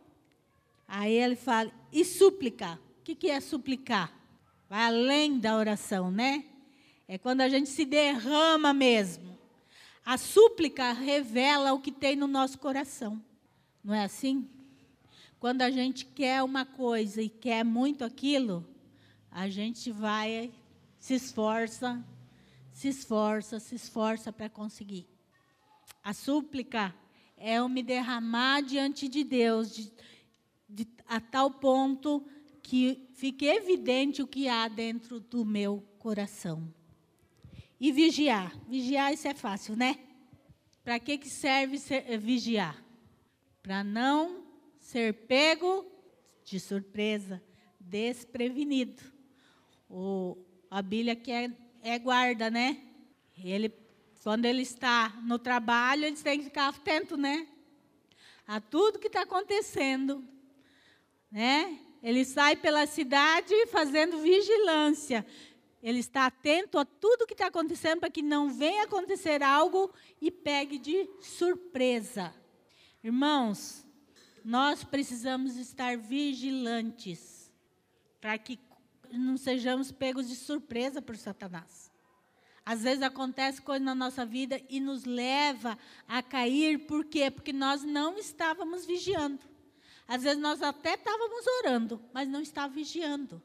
aí 0.94 1.14
ele 1.14 1.38
fala, 1.38 1.72
e 1.90 2.04
súplica. 2.04 2.78
O 3.00 3.04
que, 3.04 3.16
que 3.16 3.30
é 3.30 3.40
suplicar? 3.40 4.14
Vai 4.70 4.84
além 4.84 5.40
da 5.40 5.56
oração, 5.56 6.12
né? 6.12 6.44
É 7.08 7.18
quando 7.18 7.40
a 7.40 7.48
gente 7.48 7.70
se 7.70 7.86
derrama 7.86 8.74
mesmo. 8.74 9.40
A 10.06 10.18
súplica 10.18 10.92
revela 10.92 11.72
o 11.72 11.80
que 11.80 11.94
tem 11.94 12.18
no 12.18 12.28
nosso 12.28 12.60
coração. 12.60 13.24
Não 13.82 13.94
é 13.94 14.04
assim? 14.04 14.50
Quando 15.40 15.62
a 15.62 15.72
gente 15.72 16.04
quer 16.04 16.44
uma 16.44 16.66
coisa 16.66 17.22
e 17.22 17.30
quer 17.30 17.64
muito 17.64 18.04
aquilo, 18.04 18.68
a 19.32 19.48
gente 19.48 19.92
vai, 19.92 20.52
se 21.00 21.14
esforça, 21.14 22.04
se 22.74 22.90
esforça, 22.90 23.62
se 23.62 23.76
esforça 23.76 24.32
para 24.34 24.50
conseguir. 24.50 25.08
A 26.04 26.14
súplica 26.14 26.94
é 27.38 27.56
eu 27.56 27.70
me 27.70 27.82
derramar 27.82 28.62
diante 28.62 29.08
de 29.08 29.24
Deus 29.24 29.74
de, 29.74 29.92
a 31.12 31.20
tal 31.20 31.52
ponto 31.52 32.26
que 32.64 33.10
fique 33.16 33.46
evidente 33.46 34.22
o 34.22 34.28
que 34.28 34.48
há 34.48 34.70
dentro 34.70 35.20
do 35.20 35.44
meu 35.44 35.86
coração. 36.00 36.74
E 37.78 37.92
vigiar. 37.92 38.58
Vigiar, 38.66 39.12
isso 39.12 39.28
é 39.28 39.34
fácil, 39.34 39.76
né? 39.76 40.00
Para 40.86 40.98
que, 41.02 41.18
que 41.18 41.30
serve 41.30 41.78
ser, 41.78 42.06
eh, 42.08 42.18
vigiar? 42.18 42.82
Para 43.62 43.84
não 43.84 44.46
ser 44.80 45.14
pego 45.28 45.86
de 46.46 46.62
surpresa, 46.62 47.44
desprevenido. 47.78 49.04
O, 49.90 50.38
a 50.70 50.82
Bíblia 50.82 51.14
que 51.14 51.30
é, 51.30 51.52
é 51.82 52.00
guarda, 52.00 52.50
né? 52.50 52.82
Ele 53.38 53.68
quando 54.24 54.46
ele 54.46 54.62
está 54.62 55.10
no 55.24 55.38
trabalho, 55.38 56.06
ele 56.06 56.16
tem 56.16 56.38
que 56.40 56.46
ficar 56.46 56.70
atento, 56.70 57.18
né? 57.18 57.48
A 58.48 58.62
tudo 58.62 59.00
que 59.00 59.08
está 59.08 59.24
acontecendo, 59.24 60.24
né? 61.32 61.80
Ele 62.04 62.26
sai 62.26 62.56
pela 62.56 62.86
cidade 62.88 63.54
fazendo 63.68 64.18
vigilância. 64.20 65.26
Ele 65.82 66.00
está 66.00 66.26
atento 66.26 66.78
a 66.78 66.86
tudo 66.86 67.26
que 67.26 67.34
está 67.34 67.48
acontecendo 67.48 68.00
para 68.02 68.10
que 68.10 68.22
não 68.22 68.50
venha 68.50 68.84
acontecer 68.84 69.42
algo 69.42 69.92
e 70.20 70.30
pegue 70.30 70.78
de 70.78 71.10
surpresa. 71.22 72.34
Irmãos, 73.04 73.86
nós 74.44 74.84
precisamos 74.84 75.58
estar 75.58 75.98
vigilantes 75.98 77.52
para 78.20 78.38
que 78.38 78.60
não 79.12 79.38
sejamos 79.38 79.92
pegos 79.92 80.28
de 80.28 80.36
surpresa 80.36 81.02
por 81.02 81.18
Satanás. 81.18 81.92
Às 82.64 82.84
vezes 82.84 83.02
acontece 83.02 83.62
coisa 83.62 83.84
na 83.84 83.96
nossa 83.96 84.24
vida 84.24 84.62
e 84.70 84.80
nos 84.80 85.04
leva 85.04 85.78
a 86.08 86.22
cair, 86.22 86.86
por 86.86 87.06
quê? 87.06 87.32
Porque 87.32 87.52
nós 87.52 87.84
não 87.84 88.18
estávamos 88.18 88.86
vigiando. 88.86 89.51
Às 90.12 90.24
vezes 90.24 90.40
nós 90.40 90.62
até 90.62 90.96
estávamos 90.96 91.46
orando, 91.60 92.04
mas 92.12 92.28
não 92.28 92.42
estávamos 92.42 92.76
vigiando. 92.76 93.42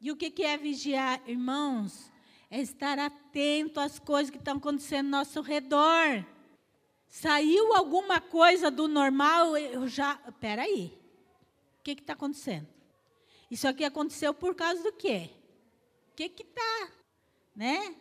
E 0.00 0.10
o 0.10 0.16
que 0.16 0.42
é 0.42 0.56
vigiar, 0.58 1.22
irmãos? 1.24 2.10
É 2.50 2.60
estar 2.60 2.98
atento 2.98 3.78
às 3.78 4.00
coisas 4.00 4.28
que 4.28 4.36
estão 4.36 4.56
acontecendo 4.56 5.06
ao 5.14 5.20
nosso 5.20 5.40
redor. 5.40 6.26
Saiu 7.06 7.76
alguma 7.76 8.20
coisa 8.20 8.72
do 8.72 8.88
normal, 8.88 9.56
eu 9.56 9.86
já. 9.86 10.16
Peraí. 10.40 10.92
O 11.78 11.82
que 11.84 11.92
está 11.92 12.14
acontecendo? 12.14 12.66
Isso 13.48 13.68
aqui 13.68 13.84
aconteceu 13.84 14.34
por 14.34 14.56
causa 14.56 14.82
do 14.82 14.92
quê? 14.92 15.30
O 16.10 16.14
que 16.16 16.24
está? 16.24 16.90
Né? 17.54 17.94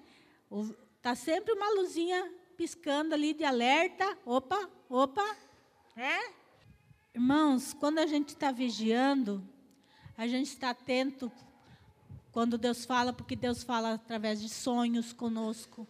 Está 0.96 1.14
sempre 1.14 1.54
uma 1.54 1.70
luzinha 1.76 2.34
piscando 2.58 3.14
ali 3.14 3.36
de 3.36 3.44
alerta. 3.44 4.18
Opa, 4.26 4.68
opa. 4.90 5.38
É? 5.96 6.39
Irmãos, 7.20 7.74
quando 7.74 8.00
a 8.00 8.08
gente 8.08 8.30
está 8.30 8.50
vigiando, 8.50 9.44
a 10.18 10.26
gente 10.26 10.48
está 10.48 10.70
atento 10.70 11.30
quando 12.32 12.58
Deus 12.58 12.86
fala, 12.86 13.12
porque 13.12 13.36
Deus 13.36 13.62
fala 13.62 13.96
através 13.96 14.40
de 14.40 14.48
sonhos 14.48 15.12
conosco. 15.12 15.86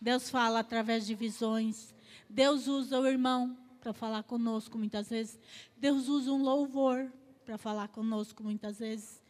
Deus 0.00 0.28
fala 0.28 0.58
através 0.58 1.06
de 1.06 1.14
visões. 1.14 1.94
Deus 2.28 2.66
usa 2.66 2.98
o 2.98 3.06
irmão 3.06 3.56
para 3.80 3.92
falar 3.92 4.24
conosco 4.24 4.76
muitas 4.76 5.10
vezes. 5.10 5.38
Deus 5.76 6.08
usa 6.08 6.32
um 6.32 6.42
louvor 6.42 7.08
para 7.44 7.56
falar 7.56 7.86
conosco 7.86 8.42
muitas 8.42 8.80
vezes. 8.80 9.22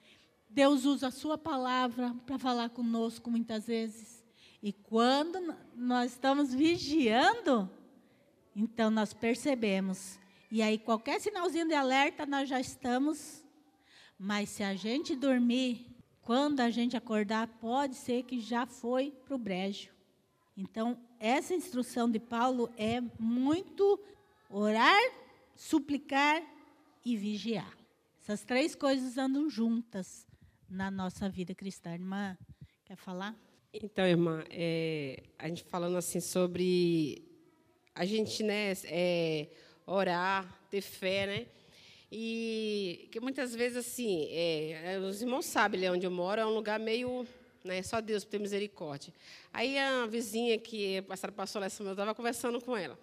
Deus 0.49 0.87
usa 0.87 1.09
a 1.09 1.11
sua 1.11 1.37
palavra 1.37 2.17
para 2.25 2.39
falar 2.39 2.71
conosco 2.71 3.31
muitas 3.31 3.67
vezes. 3.67 4.25
E 4.63 4.73
quando 4.73 5.55
nós 5.77 6.13
estamos 6.13 6.55
vigiando, 6.55 7.69
então 8.57 8.91
nós 8.91 9.13
percebemos. 9.13 10.22
E 10.55 10.61
aí, 10.61 10.77
qualquer 10.77 11.19
sinalzinho 11.19 11.67
de 11.67 11.73
alerta, 11.73 12.27
nós 12.27 12.47
já 12.47 12.61
estamos. 12.61 13.43
Mas 14.19 14.51
se 14.51 14.63
a 14.63 14.75
gente 14.75 15.17
dormir, 15.17 15.87
quando 16.21 16.61
a 16.61 16.69
gente 16.69 16.95
acordar, 16.95 17.49
pode 17.59 17.95
ser 17.95 18.25
que 18.25 18.39
já 18.39 18.67
foi 18.67 19.15
para 19.25 19.35
o 19.35 19.39
brejo. 19.39 19.89
Então, 20.55 21.01
essa 21.19 21.55
instrução 21.55 22.11
de 22.11 22.19
Paulo 22.19 22.71
é 22.77 23.01
muito 23.19 23.99
orar, 24.51 25.01
suplicar 25.57 26.43
e 27.03 27.17
vigiar. 27.17 27.75
Essas 28.21 28.45
três 28.45 28.75
coisas 28.75 29.17
andam 29.17 29.49
juntas 29.49 30.27
na 30.69 30.91
nossa 30.91 31.31
vida 31.31 31.55
cristã. 31.55 31.95
Irmã, 31.95 32.37
quer 32.85 32.97
falar? 32.97 33.35
Então, 33.73 34.05
irmã, 34.05 34.45
é, 34.51 35.23
a 35.39 35.49
gente 35.49 35.65
falando 35.65 35.97
assim 35.97 36.21
sobre 36.21 37.27
a 37.95 38.05
gente, 38.05 38.43
né, 38.43 38.73
é, 38.85 39.49
orar, 39.87 40.61
ter 40.71 40.81
fé, 40.81 41.27
né? 41.27 41.47
E 42.11 43.09
que 43.11 43.21
muitas 43.21 43.55
vezes, 43.55 43.79
assim, 43.79 44.29
é, 44.31 44.99
os 45.09 45.23
irmãos 45.23 45.47
sabem, 45.47 45.81
ali 45.81 45.97
onde 45.97 46.07
eu 46.07 46.11
moro 46.11 46.41
é 46.41 46.47
um 46.47 46.55
lugar 46.55 46.79
meio, 46.79 47.27
né, 47.65 47.83
só 47.83 48.03
Deus 48.03 48.23
ter 48.23 48.39
misericórdia. 48.39 49.13
Aí 49.53 49.79
a 49.79 50.07
vizinha 50.07 50.59
que 50.59 50.99
a 50.99 51.03
pastora 51.03 51.33
passou 51.33 51.61
lá, 51.61 51.69
eu 51.69 51.91
estava 51.93 52.15
conversando 52.15 52.61
com 52.61 52.77
ela. 52.77 52.99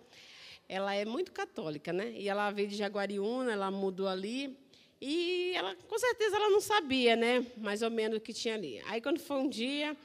Ela 0.68 0.94
é 0.94 1.06
muito 1.06 1.32
católica, 1.32 1.92
né? 1.92 2.14
E 2.16 2.30
ela 2.30 2.52
veio 2.52 2.68
de 2.68 2.76
Jaguariúna, 2.76 3.52
ela 3.52 3.72
mudou 3.72 4.08
ali. 4.08 4.56
E 5.02 5.54
ela, 5.56 5.76
com 5.76 5.98
certeza, 5.98 6.36
ela 6.36 6.52
não 6.52 6.62
sabia, 6.62 7.16
né? 7.16 7.44
Mais 7.58 7.82
ou 7.82 7.90
menos 7.90 8.20
o 8.20 8.22
que 8.22 8.32
tinha 8.32 8.54
ali. 8.54 8.80
Aí, 8.86 9.02
quando 9.02 9.20
foi 9.20 9.38
um 9.38 9.50
dia, 9.50 9.98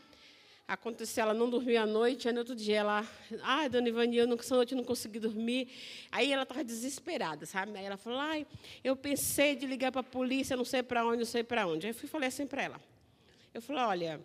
Aconteceu, 0.67 1.25
ela 1.25 1.35
não 1.35 1.51
dormiu 1.51 1.79
à 1.81 1.85
noite, 1.85 2.27
aí 2.27 2.33
no 2.33 2.41
outro 2.41 2.57
dia 2.57 2.79
ela, 2.79 3.07
ai, 3.43 3.69
dona 3.69 3.87
Ivani, 3.87 4.17
eu 4.17 4.35
essa 4.35 4.57
noite 4.57 4.75
não 4.75 4.83
consegui 4.83 5.21
dormir. 5.21 5.69
Aí 6.11 6.33
ela 6.33 6.45
estava 6.45 6.65
desesperada, 6.65 7.45
sabe? 7.45 7.77
Aí 7.77 7.85
ela 7.85 7.99
falou, 7.99 8.19
ai, 8.19 8.47
eu 8.83 8.97
pensei 8.97 9.55
de 9.55 9.67
ligar 9.67 9.93
para 9.93 10.01
a 10.01 10.05
polícia, 10.05 10.57
não 10.57 10.65
sei 10.65 10.83
para 10.83 11.07
onde, 11.07 11.19
não 11.19 11.27
sei 11.27 11.45
para 11.45 11.67
onde. 11.67 11.87
Aí 11.87 11.91
eu 11.91 11.95
fui 11.95 12.09
falei 12.09 12.29
assim 12.29 12.47
para 12.47 12.63
ela. 12.63 12.81
Eu 13.53 13.61
falei, 13.61 13.83
olha, 13.83 14.21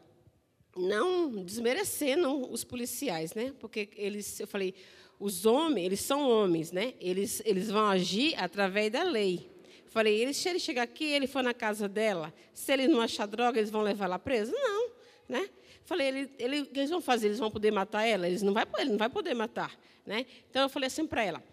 não 0.78 1.44
desmerecendo 1.44 2.50
os 2.50 2.64
policiais, 2.64 3.34
né? 3.34 3.54
Porque 3.60 3.90
eles, 3.98 4.40
eu 4.40 4.48
falei, 4.48 4.74
os 5.20 5.46
homens, 5.46 5.86
eles 5.88 6.00
são 6.00 6.28
homens, 6.30 6.72
né? 6.72 6.94
Eles, 7.02 7.42
eles 7.44 7.70
vão 7.70 7.86
agir 7.86 8.34
através 8.42 8.90
da 8.90 9.04
lei. 9.04 9.52
Eu 9.86 9.92
falei, 9.92 10.18
ele, 10.18 10.34
se 10.34 10.48
ele 10.48 10.60
chegar 10.60 10.84
aqui, 10.84 11.04
ele 11.04 11.28
for 11.28 11.44
na 11.44 11.54
casa 11.54 11.90
dela, 11.90 12.34
se 12.54 12.72
ele 12.72 12.88
não 12.88 13.02
achar 13.02 13.26
droga, 13.26 13.60
eles 13.60 13.70
vão 13.70 13.82
levar 13.82 14.06
ela 14.06 14.20
presa? 14.20 14.54
Não, 14.54 14.92
né? 15.28 15.50
Falei, 15.90 16.08
ele, 16.08 16.32
ele, 16.38 16.70
eles 16.76 16.92
vão 16.92 17.02
fazer? 17.02 17.26
Eles 17.26 17.40
vão 17.40 17.50
poder 17.50 17.72
matar 17.72 18.04
ela? 18.04 18.28
Eles 18.28 18.44
não 18.44 18.54
vai, 18.54 18.64
ele 18.78 18.92
não 18.92 18.98
vai 19.00 19.10
poder 19.10 19.34
matar. 19.34 19.76
Né? 20.06 20.28
Então, 20.48 20.62
eu 20.62 20.70
falei 20.70 20.86
assim 20.86 21.08
para 21.08 21.24
ela. 21.24 21.44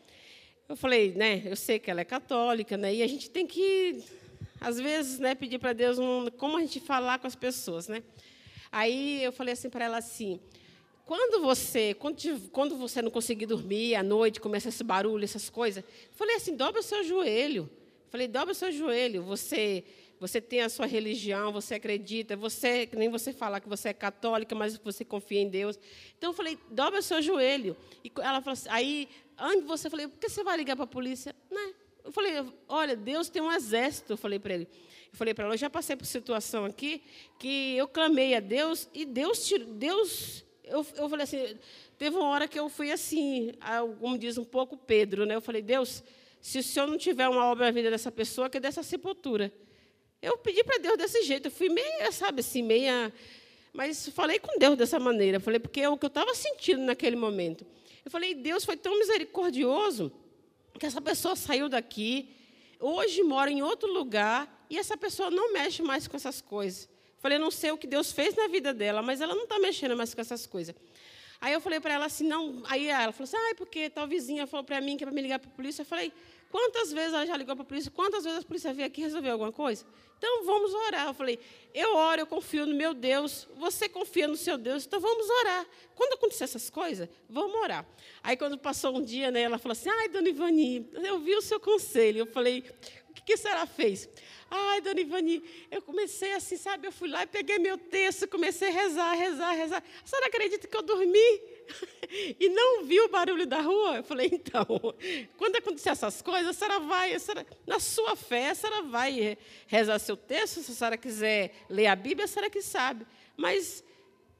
Eu 0.68 0.76
falei, 0.76 1.14
né, 1.14 1.43
eu 1.47 1.57
sei 1.57 1.78
que 1.78 1.91
ela 1.91 2.03
é 2.03 2.05
católica, 2.05 2.76
né, 2.76 2.95
e 2.95 3.03
a 3.03 3.07
gente 3.07 3.30
tem 3.30 3.47
que, 3.47 4.03
às 4.61 4.78
vezes, 4.78 5.18
né, 5.18 5.34
pedir 5.34 5.59
para 5.59 5.72
Deus 5.72 5.99
um, 5.99 6.26
como 6.37 6.59
a 6.59 6.61
gente 6.61 6.80
falar 6.80 7.18
com 7.18 7.26
as 7.26 7.34
pessoas. 7.34 7.89
Né? 7.89 8.03
Aí 8.70 9.24
eu 9.24 9.32
falei 9.32 9.55
assim 9.55 9.70
para 9.70 9.87
ela 9.87 9.97
assim, 9.97 10.39
quando 11.07 11.41
você, 11.41 11.95
quando, 11.95 12.18
quando, 12.51 12.76
você 12.76 13.01
não 13.01 13.11
conseguir 13.11 13.47
dormir 13.47 13.95
à 13.95 14.03
noite, 14.03 14.39
começa 14.39 14.68
esse 14.68 14.84
barulho, 14.84 15.24
essas 15.24 15.49
coisas, 15.49 15.82
eu 15.82 16.14
falei 16.14 16.37
assim, 16.37 16.55
dobra 16.55 16.80
o 16.80 16.84
seu 16.84 17.03
joelho. 17.03 17.70
Eu 17.72 18.11
falei, 18.11 18.28
dobra 18.28 18.53
o 18.53 18.55
seu 18.55 18.70
joelho. 18.70 19.22
Você 19.22 19.82
você 20.18 20.40
tem 20.40 20.62
a 20.62 20.68
sua 20.68 20.86
religião, 20.86 21.52
você 21.52 21.74
acredita, 21.74 22.36
você, 22.36 22.88
nem 22.94 23.08
você 23.08 23.32
fala 23.32 23.60
que 23.60 23.68
você 23.68 23.90
é 23.90 23.92
católica, 23.92 24.54
mas 24.54 24.76
você 24.78 25.04
confia 25.04 25.40
em 25.40 25.48
Deus. 25.48 25.78
Então 26.16 26.30
eu 26.30 26.34
falei, 26.34 26.58
dobra 26.70 27.00
o 27.00 27.02
seu 27.02 27.20
joelho. 27.20 27.76
E 28.04 28.10
ela 28.18 28.40
falou 28.40 28.54
assim, 28.54 28.68
aí, 28.70 29.08
antes 29.38 29.66
você, 29.66 29.90
falei, 29.90 30.08
por 30.08 30.18
que 30.18 30.28
você 30.28 30.42
vai 30.42 30.56
ligar 30.56 30.76
para 30.76 30.84
a 30.84 30.88
polícia? 30.88 31.34
Né? 31.50 31.74
Eu 32.04 32.12
falei, 32.12 32.32
olha, 32.68 32.96
Deus 32.96 33.28
tem 33.28 33.42
um 33.42 33.52
exército, 33.52 34.12
eu 34.12 34.16
falei 34.16 34.38
para 34.38 34.54
ele. 34.54 34.68
Eu 35.12 35.18
falei 35.18 35.34
para 35.34 35.44
ela, 35.44 35.54
eu 35.54 35.58
já 35.58 35.68
passei 35.68 35.96
por 35.96 36.06
situação 36.06 36.64
aqui 36.64 37.02
que 37.38 37.76
eu 37.76 37.86
clamei 37.88 38.34
a 38.34 38.40
Deus 38.40 38.88
e 38.94 39.04
Deus, 39.04 39.52
Deus 39.70 40.44
eu, 40.66 40.84
eu 40.96 41.08
falei 41.08 41.24
assim, 41.24 41.56
teve 41.96 42.16
uma 42.16 42.28
hora 42.28 42.48
que 42.48 42.58
eu 42.58 42.68
fui 42.68 42.90
assim, 42.90 43.52
como 44.00 44.18
diz 44.18 44.36
um 44.36 44.44
pouco 44.44 44.76
Pedro, 44.76 45.24
né? 45.24 45.36
Eu 45.36 45.40
falei, 45.40 45.62
Deus, 45.62 46.02
se 46.40 46.58
o 46.58 46.62
Senhor 46.62 46.86
não 46.86 46.98
tiver 46.98 47.28
uma 47.28 47.44
obra 47.46 47.66
na 47.66 47.70
vida 47.70 47.90
dessa 47.90 48.10
pessoa, 48.10 48.50
que 48.50 48.56
é 48.56 48.60
dessa 48.60 48.82
sepultura. 48.82 49.52
Eu 50.26 50.36
pedi 50.36 50.64
para 50.64 50.78
Deus 50.78 50.98
desse 50.98 51.22
jeito, 51.22 51.46
eu 51.46 51.50
fui 51.52 51.68
meia, 51.68 52.10
sabe 52.10 52.40
assim, 52.40 52.60
meia. 52.60 53.12
Mas 53.72 54.08
falei 54.08 54.40
com 54.40 54.58
Deus 54.58 54.76
dessa 54.76 54.98
maneira, 54.98 55.38
falei, 55.38 55.60
porque 55.60 55.80
é 55.80 55.88
o 55.88 55.96
que 55.96 56.04
eu 56.04 56.08
estava 56.08 56.34
sentindo 56.34 56.82
naquele 56.82 57.14
momento. 57.14 57.64
Eu 58.04 58.10
falei, 58.10 58.34
Deus 58.34 58.64
foi 58.64 58.76
tão 58.76 58.98
misericordioso 58.98 60.10
que 60.80 60.84
essa 60.84 61.00
pessoa 61.00 61.36
saiu 61.36 61.68
daqui, 61.68 62.28
hoje 62.80 63.22
mora 63.22 63.52
em 63.52 63.62
outro 63.62 63.88
lugar 63.92 64.66
e 64.68 64.76
essa 64.76 64.96
pessoa 64.96 65.30
não 65.30 65.52
mexe 65.52 65.80
mais 65.80 66.08
com 66.08 66.16
essas 66.16 66.40
coisas. 66.40 66.88
Falei, 67.18 67.38
não 67.38 67.52
sei 67.52 67.70
o 67.70 67.78
que 67.78 67.86
Deus 67.86 68.10
fez 68.10 68.34
na 68.34 68.48
vida 68.48 68.74
dela, 68.74 69.02
mas 69.02 69.20
ela 69.20 69.34
não 69.34 69.44
está 69.44 69.60
mexendo 69.60 69.96
mais 69.96 70.12
com 70.12 70.20
essas 70.20 70.44
coisas. 70.44 70.74
Aí 71.40 71.52
eu 71.52 71.60
falei 71.60 71.78
para 71.78 71.94
ela 71.94 72.06
assim, 72.06 72.26
não. 72.26 72.64
Aí 72.66 72.88
ela 72.88 73.12
falou 73.12 73.24
assim, 73.24 73.36
ah, 73.36 73.54
porque 73.56 73.88
tal 73.90 74.08
vizinha 74.08 74.44
falou 74.44 74.64
para 74.64 74.80
mim 74.80 74.96
que 74.96 75.04
é 75.04 75.06
para 75.06 75.14
me 75.14 75.22
ligar 75.22 75.38
para 75.38 75.48
a 75.48 75.52
polícia. 75.52 75.82
Eu 75.82 75.86
falei, 75.86 76.12
quantas 76.57 76.90
vezes 76.90 77.12
ela 77.12 77.26
já 77.26 77.36
ligou 77.36 77.54
para 77.54 77.64
a 77.64 77.66
polícia? 77.66 77.90
Quantas 77.90 78.24
vezes 78.24 78.38
a 78.38 78.42
polícia 78.42 78.72
veio 78.72 78.86
aqui 78.86 79.02
resolver 79.02 79.28
alguma 79.28 79.52
coisa? 79.52 79.84
Então 80.16 80.42
vamos 80.46 80.72
orar. 80.72 81.07
Eu 81.09 81.12
falei, 81.12 81.38
eu 81.74 81.94
oro, 81.94 82.22
eu 82.22 82.26
confio 82.26 82.64
no 82.64 82.74
meu 82.74 82.94
Deus, 82.94 83.46
você 83.57 83.90
confia 83.90 84.26
no 84.26 84.38
seu 84.38 84.57
Deus, 84.57 84.86
então 84.86 84.98
vamos 84.98 85.28
orar. 85.28 85.66
Quando 85.94 86.14
acontecer 86.14 86.44
essas 86.44 86.70
coisas, 86.70 87.11
vamos 87.28 87.54
orar. 87.57 87.86
Aí 88.22 88.38
quando 88.38 88.57
passou 88.57 88.96
um 88.96 89.02
dia, 89.02 89.30
né, 89.30 89.42
ela 89.42 89.59
falou 89.59 89.72
assim, 89.72 89.90
ai, 89.90 90.09
dona 90.09 90.30
Ivani, 90.30 90.88
eu 90.94 91.18
vi 91.18 91.34
o 91.34 91.42
seu 91.42 91.61
conselho. 91.61 92.20
Eu 92.20 92.26
falei, 92.26 92.64
o 93.11 93.12
que, 93.12 93.22
que 93.22 93.36
senhora 93.36 93.66
fez? 93.66 94.09
Ai, 94.50 94.80
dona 94.80 94.98
Ivani, 94.98 95.44
eu 95.70 95.82
comecei 95.82 96.32
assim, 96.32 96.57
sabe, 96.57 96.88
eu 96.88 96.92
fui 96.92 97.11
lá 97.11 97.24
e 97.24 97.26
peguei 97.26 97.59
meu 97.59 97.76
texto, 97.76 98.26
comecei 98.26 98.68
a 98.68 98.72
rezar, 98.72 99.12
rezar, 99.12 99.52
rezar. 99.52 99.84
A 100.02 100.07
senhora 100.07 100.28
acredita 100.28 100.66
que 100.66 100.76
eu 100.76 100.82
dormi? 100.82 101.42
e 102.40 102.48
não 102.48 102.84
vi 102.84 103.00
o 103.00 103.08
barulho 103.08 103.46
da 103.46 103.60
rua? 103.60 103.96
Eu 103.96 104.02
falei, 104.02 104.30
então, 104.32 104.66
quando 105.36 105.56
acontecer 105.56 105.90
essas 105.90 106.22
coisas, 106.22 106.48
a 106.48 106.52
senhora 106.52 106.80
vai, 106.80 107.14
a 107.14 107.18
senhora, 107.18 107.46
na 107.66 107.80
sua 107.80 108.16
fé, 108.16 108.50
a 108.50 108.54
senhora 108.54 108.82
vai 108.82 109.36
rezar 109.66 109.98
seu 109.98 110.16
texto, 110.16 110.60
se 110.62 110.72
a 110.72 110.74
senhora 110.74 110.96
quiser 110.96 111.52
ler 111.68 111.86
a 111.86 111.96
Bíblia, 111.96 112.24
a 112.24 112.28
senhora 112.28 112.50
que 112.50 112.62
sabe. 112.62 113.06
Mas 113.36 113.84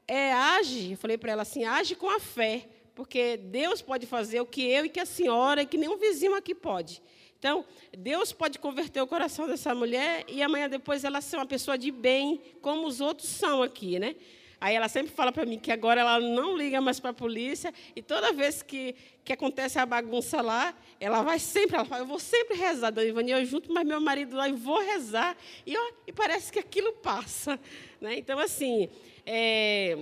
é, 0.09 0.33
age, 0.33 0.93
eu 0.93 0.97
falei 0.97 1.18
para 1.18 1.33
ela 1.33 1.43
assim, 1.43 1.64
age 1.64 1.95
com 1.95 2.09
a 2.09 2.20
fé, 2.20 2.68
porque 2.95 3.37
Deus 3.37 3.83
pode 3.83 4.07
fazer 4.07 4.41
o 4.41 4.47
que 4.47 4.62
eu 4.62 4.87
e 4.87 4.89
que 4.89 5.01
a 5.01 5.07
senhora 5.07 5.62
e 5.62 5.66
que 5.66 5.77
nenhum 5.77 5.97
vizinho 5.99 6.35
aqui 6.35 6.55
pode. 6.55 7.03
Então, 7.39 7.64
Deus 7.97 8.33
pode 8.33 8.59
converter 8.59 9.01
o 9.03 9.07
coração 9.07 9.47
dessa 9.47 9.74
mulher 9.74 10.24
e 10.27 10.43
amanhã 10.43 10.68
depois 10.68 11.05
ela 11.05 11.20
ser 11.20 11.37
uma 11.37 11.47
pessoa 11.47 11.77
de 11.77 11.91
bem, 11.91 12.41
como 12.62 12.87
os 12.87 13.01
outros 13.01 13.29
são 13.29 13.62
aqui, 13.62 13.99
né? 13.99 14.16
Aí 14.61 14.75
ela 14.75 14.89
sempre 14.89 15.13
fala 15.13 15.31
para 15.31 15.45
mim 15.45 15.59
que 15.59 15.71
agora 15.71 16.01
ela 16.01 16.19
não 16.19 16.57
liga 16.57 16.81
mais 16.81 16.99
para 16.99 17.11
a 17.11 17.15
polícia 17.15 17.73
e 17.95 18.01
toda 18.01 18.33
vez 18.33 18.63
que, 18.63 18.95
que 19.23 19.33
acontece 19.33 19.79
a 19.79 19.85
bagunça 19.85 20.41
lá, 20.41 20.75
ela 20.99 21.23
vai 21.23 21.39
sempre, 21.39 21.77
ela 21.77 21.85
fala, 21.85 22.03
eu 22.03 22.07
vou 22.07 22.19
sempre 22.19 22.57
rezar, 22.57 22.91
Dona 22.91 23.07
Ivani, 23.07 23.33
eu 23.33 23.45
junto 23.45 23.73
mais 23.73 23.87
meu 23.87 24.01
marido 24.01 24.35
lá 24.35 24.49
e 24.49 24.53
vou 24.53 24.81
rezar. 24.81 25.37
E, 25.67 25.77
ó, 25.77 25.93
e 26.07 26.13
parece 26.13 26.51
que 26.51 26.59
aquilo 26.59 26.93
passa. 26.95 27.61
Né? 28.01 28.17
Então, 28.17 28.39
assim, 28.39 28.89
é, 29.27 29.97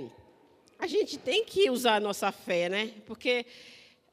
a 0.79 0.87
gente 0.87 1.19
tem 1.19 1.45
que 1.45 1.69
usar 1.71 1.97
a 1.97 2.01
nossa 2.01 2.31
fé, 2.31 2.69
né? 2.69 2.93
porque 3.07 3.45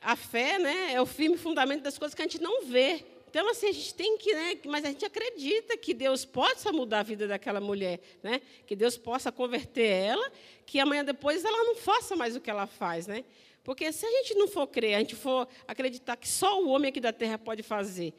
a 0.01 0.15
fé 0.15 0.57
né, 0.57 0.93
é 0.93 1.01
o 1.01 1.05
firme 1.05 1.37
fundamento 1.37 1.83
das 1.83 1.97
coisas 1.97 2.15
que 2.15 2.21
a 2.21 2.25
gente 2.25 2.41
não 2.41 2.65
vê. 2.65 3.05
Então, 3.31 3.49
assim, 3.49 3.67
a 3.67 3.71
gente 3.71 3.95
tem 3.95 4.17
que, 4.17 4.33
né, 4.33 4.57
mas 4.65 4.83
a 4.83 4.89
gente 4.89 5.05
acredita 5.05 5.77
que 5.77 5.93
Deus 5.93 6.25
possa 6.25 6.69
mudar 6.73 6.99
a 6.99 7.03
vida 7.03 7.29
daquela 7.29 7.61
mulher, 7.61 8.01
né? 8.21 8.41
Que 8.67 8.75
Deus 8.75 8.97
possa 8.97 9.31
converter 9.31 9.85
ela, 9.85 10.31
que 10.65 10.81
amanhã 10.81 11.05
depois 11.05 11.45
ela 11.45 11.63
não 11.63 11.77
faça 11.77 12.13
mais 12.13 12.35
o 12.35 12.41
que 12.41 12.49
ela 12.49 12.67
faz, 12.67 13.07
né? 13.07 13.23
Porque 13.63 13.89
se 13.93 14.05
a 14.05 14.11
gente 14.11 14.35
não 14.35 14.49
for 14.49 14.67
crer, 14.67 14.95
a 14.95 14.99
gente 14.99 15.15
for 15.15 15.47
acreditar 15.65 16.17
que 16.17 16.27
só 16.27 16.61
o 16.61 16.67
homem 16.67 16.89
aqui 16.89 16.99
da 16.99 17.13
terra 17.13 17.37
pode 17.37 17.63
fazer, 17.63 18.13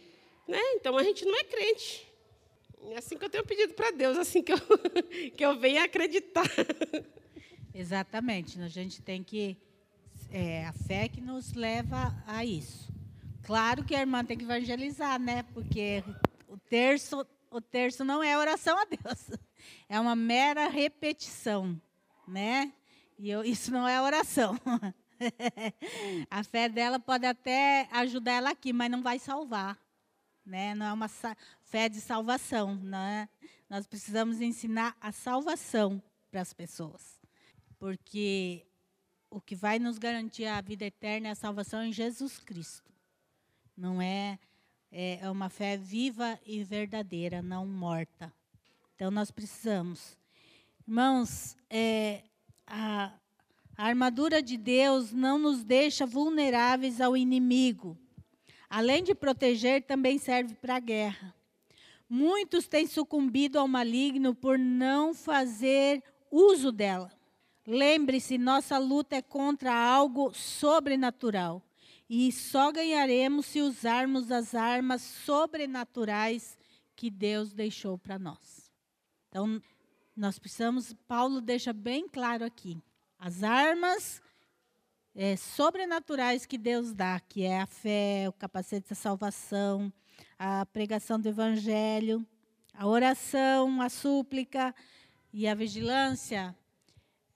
né? 0.49 0.59
Então 0.77 0.97
a 0.97 1.03
gente 1.03 1.27
não 1.27 1.37
é 1.39 1.45
crente. 1.45 2.11
É 2.89 2.97
assim 2.97 3.19
que 3.19 3.25
eu 3.27 3.29
tenho 3.29 3.45
pedido 3.45 3.75
para 3.75 3.91
Deus, 3.91 4.17
assim 4.17 4.43
que 4.43 4.55
eu, 4.55 4.59
que 5.37 5.45
eu 5.45 5.59
venha 5.59 5.85
acreditar. 5.85 6.47
Exatamente. 7.75 8.59
A 8.63 8.69
gente 8.69 9.03
tem 9.03 9.23
que. 9.23 9.59
É 10.31 10.65
a 10.65 10.73
fé 10.73 11.07
que 11.07 11.21
nos 11.21 11.53
leva 11.53 12.17
a 12.27 12.43
isso. 12.47 12.91
Claro 13.45 13.85
que 13.85 13.95
a 13.95 14.01
irmã 14.01 14.25
tem 14.25 14.39
que 14.39 14.45
evangelizar, 14.45 15.19
né? 15.19 15.43
Porque 15.55 16.05
o 16.49 16.57
terço, 16.57 17.27
o 17.51 17.61
terço 17.61 18.05
não 18.05 18.23
é 18.23 18.39
oração 18.39 18.79
a 18.79 18.85
Deus. 18.85 19.31
É 19.89 20.01
uma 20.01 20.17
mera 20.17 20.67
repetição, 20.69 21.81
né? 22.27 22.73
E 23.17 23.31
eu, 23.31 23.45
isso 23.45 23.71
não 23.71 23.87
é 23.87 24.03
oração. 24.03 24.59
a 26.29 26.43
fé 26.43 26.69
dela 26.69 26.99
pode 26.99 27.25
até 27.25 27.89
ajudar 27.93 28.33
ela 28.33 28.51
aqui, 28.51 28.73
mas 28.73 28.91
não 28.91 29.03
vai 29.03 29.21
salvar, 29.21 29.79
né? 30.45 30.75
Não 30.75 30.85
é 30.85 30.93
uma 30.93 31.09
fé 31.09 31.89
de 31.89 32.01
salvação, 32.01 32.75
né? 32.75 33.29
Nós 33.71 33.87
precisamos 33.87 34.41
ensinar 34.41 34.97
a 35.01 35.13
salvação 35.13 36.03
para 36.29 36.41
as 36.41 36.53
pessoas, 36.53 37.21
porque 37.79 38.67
o 39.31 39.41
que 39.41 39.55
vai 39.55 39.79
nos 39.79 39.97
garantir 39.97 40.47
a 40.47 40.61
vida 40.61 40.85
eterna 40.85 41.29
é 41.29 41.31
a 41.31 41.37
salvação 41.37 41.85
em 41.85 41.93
Jesus 41.93 42.39
Cristo. 42.41 42.92
Não 43.77 44.01
é, 44.01 44.39
é, 44.91 45.19
é 45.23 45.31
uma 45.31 45.49
fé 45.49 45.77
viva 45.77 46.39
e 46.45 46.63
verdadeira, 46.63 47.41
não 47.41 47.67
morta. 47.67 48.33
Então 48.95 49.11
nós 49.11 49.31
precisamos. 49.31 50.17
Irmãos, 50.87 51.57
é, 51.71 52.23
a, 52.67 53.13
a 53.77 53.87
armadura 53.87 54.43
de 54.43 54.57
Deus 54.57 55.13
não 55.13 55.39
nos 55.39 55.65
deixa 55.65 56.07
vulneráveis 56.07 57.01
ao 57.01 57.17
inimigo. 57.17 57.99
Além 58.69 59.03
de 59.03 59.15
proteger, 59.15 59.83
também 59.83 60.19
serve 60.19 60.55
para 60.55 60.77
a 60.77 60.81
guerra. 60.81 61.35
Muitos 62.09 62.69
têm 62.69 62.87
sucumbido 62.87 63.59
ao 63.59 63.67
maligno 63.67 64.35
por 64.35 64.59
não 64.59 65.15
fazer 65.15 66.03
uso 66.31 66.71
dela. 66.71 67.11
Lembre-se, 67.67 68.37
nossa 68.37 68.77
luta 68.77 69.17
é 69.17 69.23
contra 69.23 69.73
algo 69.75 70.33
sobrenatural. 70.35 71.63
E 72.15 72.31
só 72.31 72.71
ganharemos 72.71 73.47
se 73.47 73.63
usarmos 73.63 74.31
as 74.31 74.55
armas 74.55 75.01
sobrenaturais 75.01 76.59
que 76.95 77.09
Deus 77.09 77.55
deixou 77.55 77.97
para 77.97 78.19
nós. 78.19 78.71
Então, 79.31 79.59
nós 80.15 80.39
precisamos, 80.39 80.93
Paulo 81.09 81.41
deixa 81.41 81.73
bem 81.73 82.07
claro 82.07 82.45
aqui, 82.45 82.77
as 83.19 83.43
armas 83.43 84.21
é, 85.15 85.37
sobrenaturais 85.37 86.45
que 86.45 86.59
Deus 86.59 86.93
dá, 86.93 87.19
que 87.19 87.45
é 87.45 87.63
a 87.63 87.67
fé, 87.67 88.27
o 88.29 88.33
capacete 88.35 88.91
da 88.91 88.95
salvação, 88.95 89.91
a 90.39 90.67
pregação 90.67 91.19
do 91.19 91.31
evangelho, 91.31 92.27
a 92.75 92.87
oração, 92.87 93.81
a 93.81 93.89
súplica 93.89 94.75
e 95.33 95.49
a 95.49 95.55
vigilância, 95.55 96.55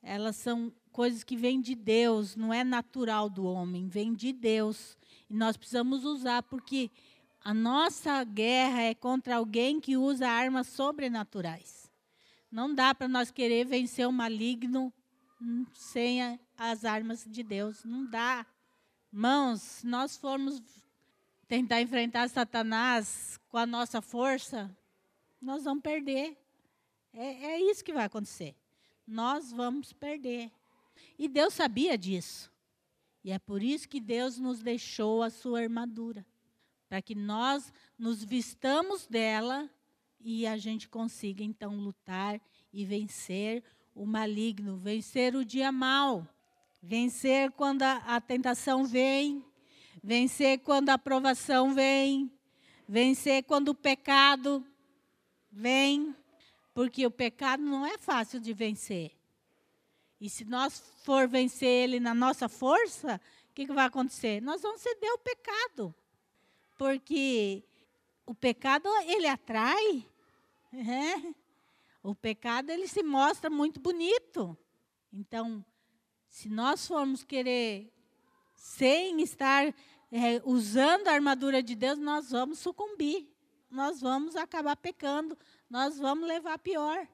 elas 0.02 0.36
são 0.36 0.70
coisas 0.96 1.22
que 1.22 1.36
vêm 1.36 1.60
de 1.60 1.74
Deus, 1.74 2.36
não 2.36 2.54
é 2.54 2.64
natural 2.64 3.28
do 3.28 3.44
homem, 3.44 3.86
vem 3.86 4.14
de 4.14 4.32
Deus. 4.32 4.96
E 5.28 5.34
nós 5.34 5.54
precisamos 5.54 6.06
usar, 6.06 6.42
porque 6.44 6.90
a 7.44 7.52
nossa 7.52 8.24
guerra 8.24 8.80
é 8.80 8.94
contra 8.94 9.36
alguém 9.36 9.78
que 9.78 9.94
usa 9.94 10.26
armas 10.26 10.68
sobrenaturais. 10.68 11.92
Não 12.50 12.74
dá 12.74 12.94
para 12.94 13.06
nós 13.08 13.30
querer 13.30 13.66
vencer 13.66 14.08
o 14.08 14.10
maligno 14.10 14.90
sem 15.74 16.40
as 16.56 16.86
armas 16.86 17.26
de 17.28 17.42
Deus. 17.42 17.84
Não 17.84 18.06
dá. 18.06 18.46
Mãos, 19.12 19.60
se 19.60 19.86
nós 19.86 20.16
formos 20.16 20.62
tentar 21.46 21.82
enfrentar 21.82 22.26
Satanás 22.30 23.38
com 23.50 23.58
a 23.58 23.66
nossa 23.66 24.00
força, 24.00 24.74
nós 25.42 25.64
vamos 25.64 25.82
perder. 25.82 26.38
É, 27.12 27.52
é 27.52 27.60
isso 27.70 27.84
que 27.84 27.92
vai 27.92 28.06
acontecer. 28.06 28.56
nós 29.06 29.52
vamos 29.52 29.92
perder. 29.92 30.50
E 31.18 31.28
Deus 31.28 31.54
sabia 31.54 31.96
disso. 31.96 32.52
E 33.24 33.32
é 33.32 33.38
por 33.38 33.62
isso 33.62 33.88
que 33.88 34.00
Deus 34.00 34.38
nos 34.38 34.60
deixou 34.60 35.22
a 35.22 35.30
sua 35.30 35.60
armadura 35.60 36.24
para 36.88 37.02
que 37.02 37.14
nós 37.14 37.72
nos 37.98 38.24
vistamos 38.24 39.06
dela 39.06 39.68
e 40.20 40.46
a 40.46 40.56
gente 40.56 40.88
consiga 40.88 41.42
então 41.42 41.76
lutar 41.76 42.40
e 42.72 42.84
vencer 42.84 43.62
o 43.94 44.06
maligno, 44.06 44.76
vencer 44.76 45.34
o 45.34 45.44
dia 45.44 45.72
mal, 45.72 46.26
vencer 46.82 47.50
quando 47.52 47.82
a, 47.82 47.96
a 47.96 48.20
tentação 48.20 48.84
vem, 48.84 49.44
vencer 50.02 50.60
quando 50.60 50.90
a 50.90 50.98
provação 50.98 51.74
vem, 51.74 52.30
vencer 52.88 53.44
quando 53.44 53.68
o 53.68 53.74
pecado 53.74 54.64
vem, 55.50 56.14
porque 56.74 57.06
o 57.06 57.10
pecado 57.10 57.62
não 57.62 57.86
é 57.86 57.96
fácil 57.98 58.38
de 58.38 58.52
vencer. 58.52 59.15
E 60.20 60.30
se 60.30 60.44
nós 60.44 60.82
for 61.04 61.28
vencer 61.28 61.68
ele 61.68 62.00
na 62.00 62.14
nossa 62.14 62.48
força, 62.48 63.20
o 63.50 63.54
que, 63.54 63.66
que 63.66 63.72
vai 63.72 63.86
acontecer? 63.86 64.40
Nós 64.40 64.62
vamos 64.62 64.80
ceder 64.80 65.10
ao 65.10 65.18
pecado. 65.18 65.94
Porque 66.78 67.62
o 68.26 68.34
pecado, 68.34 68.88
ele 69.06 69.26
atrai. 69.26 70.06
É. 70.72 71.34
O 72.02 72.14
pecado, 72.14 72.70
ele 72.70 72.88
se 72.88 73.02
mostra 73.02 73.48
muito 73.50 73.80
bonito. 73.80 74.56
Então, 75.12 75.64
se 76.28 76.48
nós 76.48 76.86
formos 76.86 77.24
querer, 77.24 77.92
sem 78.54 79.22
estar 79.22 79.66
é, 80.12 80.42
usando 80.44 81.08
a 81.08 81.12
armadura 81.12 81.62
de 81.62 81.74
Deus, 81.74 81.98
nós 81.98 82.30
vamos 82.30 82.58
sucumbir. 82.58 83.28
Nós 83.70 84.00
vamos 84.00 84.36
acabar 84.36 84.76
pecando. 84.76 85.36
Nós 85.68 85.98
vamos 85.98 86.26
levar 86.26 86.58
pior. 86.58 87.06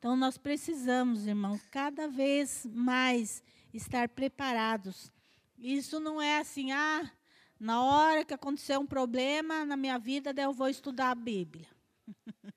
Então, 0.00 0.16
nós 0.16 0.38
precisamos, 0.38 1.26
irmãos, 1.26 1.60
cada 1.70 2.08
vez 2.08 2.64
mais 2.72 3.42
estar 3.70 4.08
preparados. 4.08 5.12
Isso 5.58 6.00
não 6.00 6.22
é 6.22 6.38
assim, 6.38 6.72
ah, 6.72 7.12
na 7.58 7.84
hora 7.84 8.24
que 8.24 8.32
acontecer 8.32 8.78
um 8.78 8.86
problema 8.86 9.62
na 9.66 9.76
minha 9.76 9.98
vida, 9.98 10.32
eu 10.34 10.54
vou 10.54 10.70
estudar 10.70 11.10
a 11.10 11.14
Bíblia. 11.14 11.68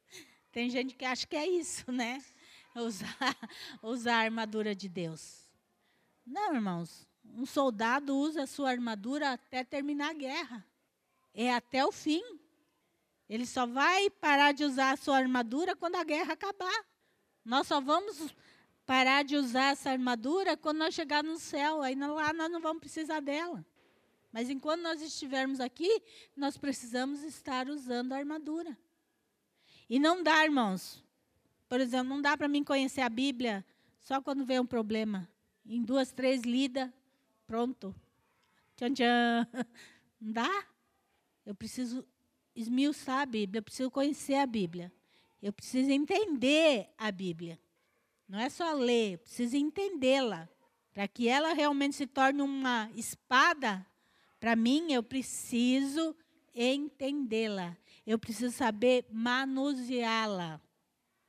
Tem 0.53 0.69
gente 0.69 0.95
que 0.95 1.03
acha 1.03 1.27
que 1.27 1.35
é 1.35 1.45
isso, 1.45 1.91
né? 1.91 2.23
Usar, 2.73 3.17
usar 3.83 4.15
a 4.15 4.23
armadura 4.23 4.73
de 4.73 4.87
Deus. 4.87 5.45
Não, 6.25 6.55
irmãos. 6.55 7.05
Um 7.25 7.45
soldado 7.45 8.15
usa 8.15 8.43
a 8.43 8.47
sua 8.47 8.69
armadura 8.69 9.33
até 9.33 9.65
terminar 9.65 10.11
a 10.11 10.13
guerra. 10.13 10.65
É 11.33 11.53
até 11.53 11.85
o 11.85 11.91
fim. 11.91 12.23
Ele 13.27 13.45
só 13.45 13.65
vai 13.65 14.09
parar 14.09 14.53
de 14.53 14.63
usar 14.63 14.91
a 14.91 14.97
sua 14.97 15.17
armadura 15.17 15.75
quando 15.75 15.95
a 15.95 16.05
guerra 16.05 16.31
acabar. 16.31 16.92
Nós 17.43 17.67
só 17.67 17.81
vamos 17.81 18.33
parar 18.85 19.23
de 19.23 19.35
usar 19.35 19.71
essa 19.71 19.91
armadura 19.91 20.55
quando 20.55 20.77
nós 20.77 20.93
chegar 20.93 21.23
no 21.23 21.37
céu. 21.37 21.81
Aí 21.81 21.95
lá 21.95 22.33
nós 22.33 22.51
não 22.51 22.61
vamos 22.61 22.79
precisar 22.79 23.19
dela. 23.19 23.65
Mas 24.31 24.49
enquanto 24.49 24.81
nós 24.81 25.01
estivermos 25.01 25.59
aqui, 25.59 26.01
nós 26.35 26.57
precisamos 26.57 27.21
estar 27.23 27.69
usando 27.69 28.13
a 28.13 28.17
armadura. 28.17 28.75
E 29.89 29.99
não 29.99 30.23
dá, 30.23 30.43
irmãos. 30.43 31.03
Por 31.69 31.79
exemplo, 31.79 32.09
não 32.09 32.21
dá 32.21 32.35
para 32.35 32.47
mim 32.47 32.63
conhecer 32.63 33.01
a 33.01 33.09
Bíblia 33.09 33.65
só 33.99 34.21
quando 34.21 34.45
vem 34.45 34.59
um 34.59 34.65
problema. 34.65 35.29
Em 35.65 35.81
duas, 35.81 36.11
três 36.11 36.41
lidas, 36.41 36.89
pronto. 37.45 37.95
Tchan, 38.75 38.93
tchan. 38.93 39.47
Não 40.19 40.31
dá? 40.31 40.65
Eu 41.45 41.53
preciso 41.53 42.05
esmiuçar 42.55 43.21
a 43.21 43.25
Bíblia, 43.25 43.59
eu 43.59 43.63
preciso 43.63 43.91
conhecer 43.91 44.35
a 44.35 44.45
Bíblia. 44.45 44.91
Eu 45.43 45.51
preciso 45.51 45.91
entender 45.91 46.87
a 46.97 47.11
Bíblia. 47.11 47.59
Não 48.29 48.39
é 48.39 48.49
só 48.49 48.71
ler, 48.71 49.15
eu 49.15 49.19
preciso 49.19 49.57
entendê-la. 49.57 50.47
Para 50.93 51.05
que 51.05 51.27
ela 51.27 51.51
realmente 51.51 51.97
se 51.97 52.07
torne 52.07 52.41
uma 52.41 52.89
espada 52.95 53.85
para 54.39 54.55
mim, 54.55 54.93
eu 54.93 55.03
preciso 55.03 56.15
entendê-la. 56.55 57.75
Eu 58.07 58.17
preciso 58.17 58.55
saber 58.55 59.05
manuseá-la. 59.11 60.61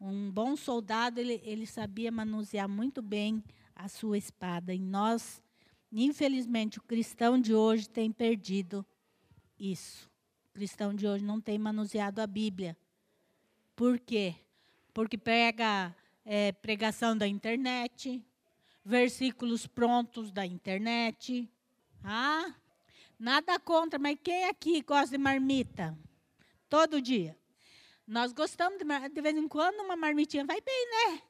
Um 0.00 0.30
bom 0.30 0.54
soldado, 0.54 1.18
ele, 1.18 1.42
ele 1.44 1.66
sabia 1.66 2.12
manusear 2.12 2.68
muito 2.68 3.02
bem 3.02 3.42
a 3.74 3.88
sua 3.88 4.16
espada. 4.16 4.72
E 4.72 4.78
nós, 4.78 5.42
infelizmente, 5.90 6.78
o 6.78 6.82
cristão 6.84 7.40
de 7.40 7.52
hoje 7.52 7.88
tem 7.88 8.12
perdido 8.12 8.86
isso. 9.58 10.08
O 10.50 10.52
cristão 10.52 10.94
de 10.94 11.04
hoje 11.04 11.24
não 11.24 11.40
tem 11.40 11.58
manuseado 11.58 12.20
a 12.20 12.28
Bíblia. 12.28 12.76
Por 13.77 13.99
quê? 13.99 14.35
Porque 14.93 15.18
pega 15.18 15.95
é, 16.25 16.53
pregação 16.53 17.16
da 17.16 17.27
internet, 17.27 18.25
versículos 18.85 19.66
prontos 19.66 20.31
da 20.31 20.47
internet. 20.47 21.49
Ah, 22.03 22.55
Nada 23.18 23.59
contra, 23.61 23.99
mas 23.99 24.18
quem 24.22 24.45
aqui 24.45 24.83
gosta 24.83 25.16
de 25.16 25.18
marmita? 25.18 25.97
Todo 26.68 27.01
dia. 27.01 27.39
Nós 28.07 28.33
gostamos 28.33 28.79
de, 28.79 28.85
de 29.09 29.20
vez 29.22 29.37
em 29.37 29.49
quando 29.49 29.81
uma 29.81 29.97
marmitinha 29.97 30.45
vai 30.45 30.61
bem, 30.61 30.91
né? 30.91 31.22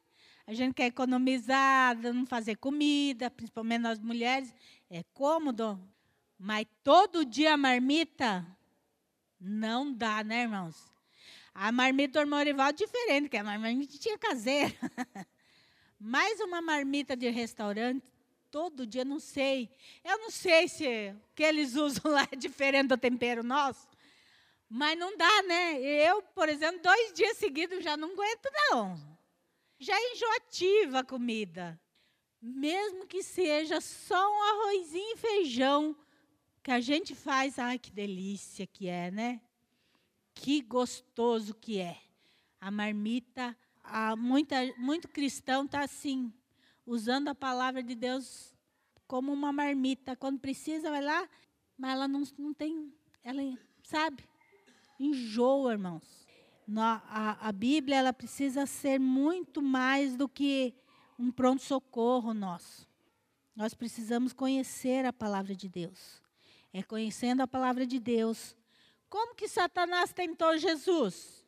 A 0.47 0.53
gente 0.53 0.73
quer 0.73 0.87
economizar, 0.87 1.97
não 1.97 2.25
fazer 2.25 2.55
comida, 2.57 3.31
principalmente 3.31 3.81
nós 3.81 3.99
mulheres, 3.99 4.53
é 4.89 5.03
cômodo. 5.13 5.79
Mas 6.37 6.65
todo 6.83 7.23
dia 7.23 7.55
marmita 7.55 8.45
não 9.39 9.93
dá, 9.93 10.23
né, 10.23 10.41
irmãos? 10.41 10.91
A 11.57 11.71
marmita 11.71 12.19
do 12.19 12.37
irmão 12.41 12.67
é 12.67 12.73
diferente, 12.73 13.29
que 13.29 13.37
a 13.37 13.43
marmitinha 13.43 14.17
caseira. 14.17 14.75
Mais 15.97 16.37
uma 16.41 16.61
marmita 16.61 17.15
de 17.15 17.29
restaurante 17.29 18.05
todo 18.51 18.85
dia, 18.85 19.05
não 19.05 19.21
sei. 19.21 19.69
Eu 20.03 20.17
não 20.17 20.29
sei 20.29 20.67
se 20.67 20.85
o 20.85 21.33
que 21.33 21.43
eles 21.43 21.75
usam 21.79 22.11
lá 22.11 22.27
é 22.29 22.35
diferente 22.35 22.89
do 22.89 22.97
tempero 22.97 23.41
nosso. 23.41 23.87
Mas 24.69 24.99
não 24.99 25.15
dá, 25.15 25.43
né? 25.43 25.79
Eu, 25.79 26.21
por 26.21 26.49
exemplo, 26.49 26.81
dois 26.83 27.13
dias 27.13 27.37
seguidos 27.37 27.81
já 27.81 27.95
não 27.95 28.11
aguento, 28.11 28.49
não. 28.69 29.17
Já 29.79 29.95
é 29.95 30.11
enjoativa 30.11 30.99
a 30.99 31.03
comida. 31.05 31.79
Mesmo 32.41 33.07
que 33.07 33.23
seja 33.23 33.79
só 33.79 34.19
um 34.19 34.43
arrozinho 34.43 35.13
e 35.13 35.17
feijão 35.17 35.95
que 36.61 36.71
a 36.71 36.81
gente 36.81 37.15
faz, 37.15 37.57
ai 37.57 37.79
que 37.79 37.91
delícia 37.91 38.67
que 38.67 38.89
é, 38.89 39.09
né? 39.09 39.39
Que 40.35 40.61
gostoso 40.61 41.55
que 41.55 41.79
é. 41.79 41.97
A 42.61 42.69
marmita, 42.69 43.57
a 43.83 44.15
muita, 44.15 44.55
muito 44.77 45.07
cristão 45.07 45.65
está 45.65 45.83
assim, 45.83 46.31
usando 46.85 47.29
a 47.29 47.35
palavra 47.35 47.81
de 47.81 47.95
Deus 47.95 48.53
como 49.07 49.33
uma 49.33 49.51
marmita. 49.51 50.15
Quando 50.15 50.39
precisa, 50.39 50.91
vai 50.91 51.01
lá, 51.01 51.27
mas 51.77 51.91
ela 51.93 52.07
não, 52.07 52.23
não 52.37 52.53
tem, 52.53 52.93
ela, 53.23 53.41
sabe? 53.83 54.23
Enjoa, 54.99 55.71
irmãos. 55.71 56.27
A, 56.77 57.47
a 57.47 57.51
Bíblia, 57.51 57.97
ela 57.97 58.13
precisa 58.13 58.65
ser 58.65 58.99
muito 58.99 59.61
mais 59.61 60.15
do 60.15 60.27
que 60.27 60.73
um 61.17 61.31
pronto-socorro 61.31 62.33
nosso. 62.33 62.87
Nós 63.55 63.73
precisamos 63.73 64.33
conhecer 64.33 65.05
a 65.05 65.13
palavra 65.13 65.55
de 65.55 65.69
Deus. 65.69 66.21
É 66.73 66.83
conhecendo 66.83 67.41
a 67.41 67.47
palavra 67.47 67.85
de 67.85 67.99
Deus. 67.99 68.55
Como 69.15 69.33
que 69.33 69.47
Satanás 69.47 70.11
tentou 70.11 70.57
Jesus? 70.57 71.41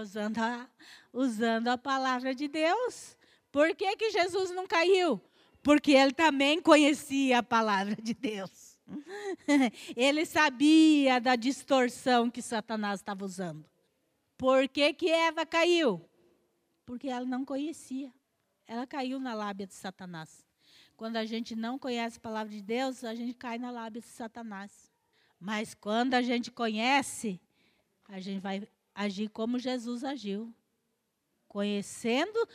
Usando, 0.00 0.38
a, 0.38 0.66
usando 1.12 1.68
a 1.68 1.76
palavra 1.76 2.34
de 2.34 2.48
Deus. 2.48 3.18
Por 3.52 3.76
que, 3.76 3.94
que 3.96 4.10
Jesus 4.10 4.50
não 4.50 4.66
caiu? 4.66 5.20
Porque 5.62 5.92
ele 5.92 6.12
também 6.12 6.62
conhecia 6.62 7.40
a 7.40 7.42
palavra 7.42 7.94
de 7.96 8.14
Deus. 8.14 8.80
Ele 9.94 10.24
sabia 10.24 11.20
da 11.20 11.36
distorção 11.36 12.30
que 12.30 12.40
Satanás 12.40 13.00
estava 13.00 13.26
usando. 13.26 13.68
Por 14.38 14.66
que, 14.66 14.94
que 14.94 15.10
Eva 15.10 15.44
caiu? 15.44 16.02
Porque 16.86 17.08
ela 17.08 17.26
não 17.26 17.44
conhecia. 17.44 18.10
Ela 18.66 18.86
caiu 18.86 19.20
na 19.20 19.34
lábia 19.34 19.66
de 19.66 19.74
Satanás. 19.74 20.42
Quando 20.96 21.16
a 21.16 21.26
gente 21.26 21.54
não 21.54 21.78
conhece 21.78 22.16
a 22.16 22.22
palavra 22.22 22.50
de 22.50 22.62
Deus, 22.62 23.04
a 23.04 23.14
gente 23.14 23.34
cai 23.34 23.58
na 23.58 23.70
lábia 23.70 24.00
de 24.00 24.08
Satanás. 24.08 24.93
Mas 25.44 25.74
quando 25.74 26.14
a 26.14 26.22
gente 26.22 26.50
conhece, 26.50 27.38
a 28.08 28.18
gente 28.18 28.40
vai 28.40 28.66
agir 28.94 29.28
como 29.28 29.58
Jesus 29.58 30.02
agiu. 30.02 30.50
Conhecendo 31.46 32.48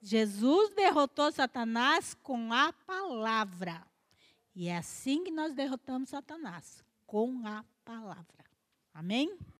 Jesus 0.00 0.72
derrotou 0.72 1.32
Satanás 1.32 2.14
com 2.14 2.52
a 2.52 2.72
palavra. 2.72 3.84
E 4.54 4.68
é 4.68 4.76
assim 4.76 5.24
que 5.24 5.32
nós 5.32 5.52
derrotamos 5.52 6.10
Satanás 6.10 6.84
com 7.08 7.44
a 7.44 7.64
palavra. 7.84 8.44
Amém? 8.94 9.36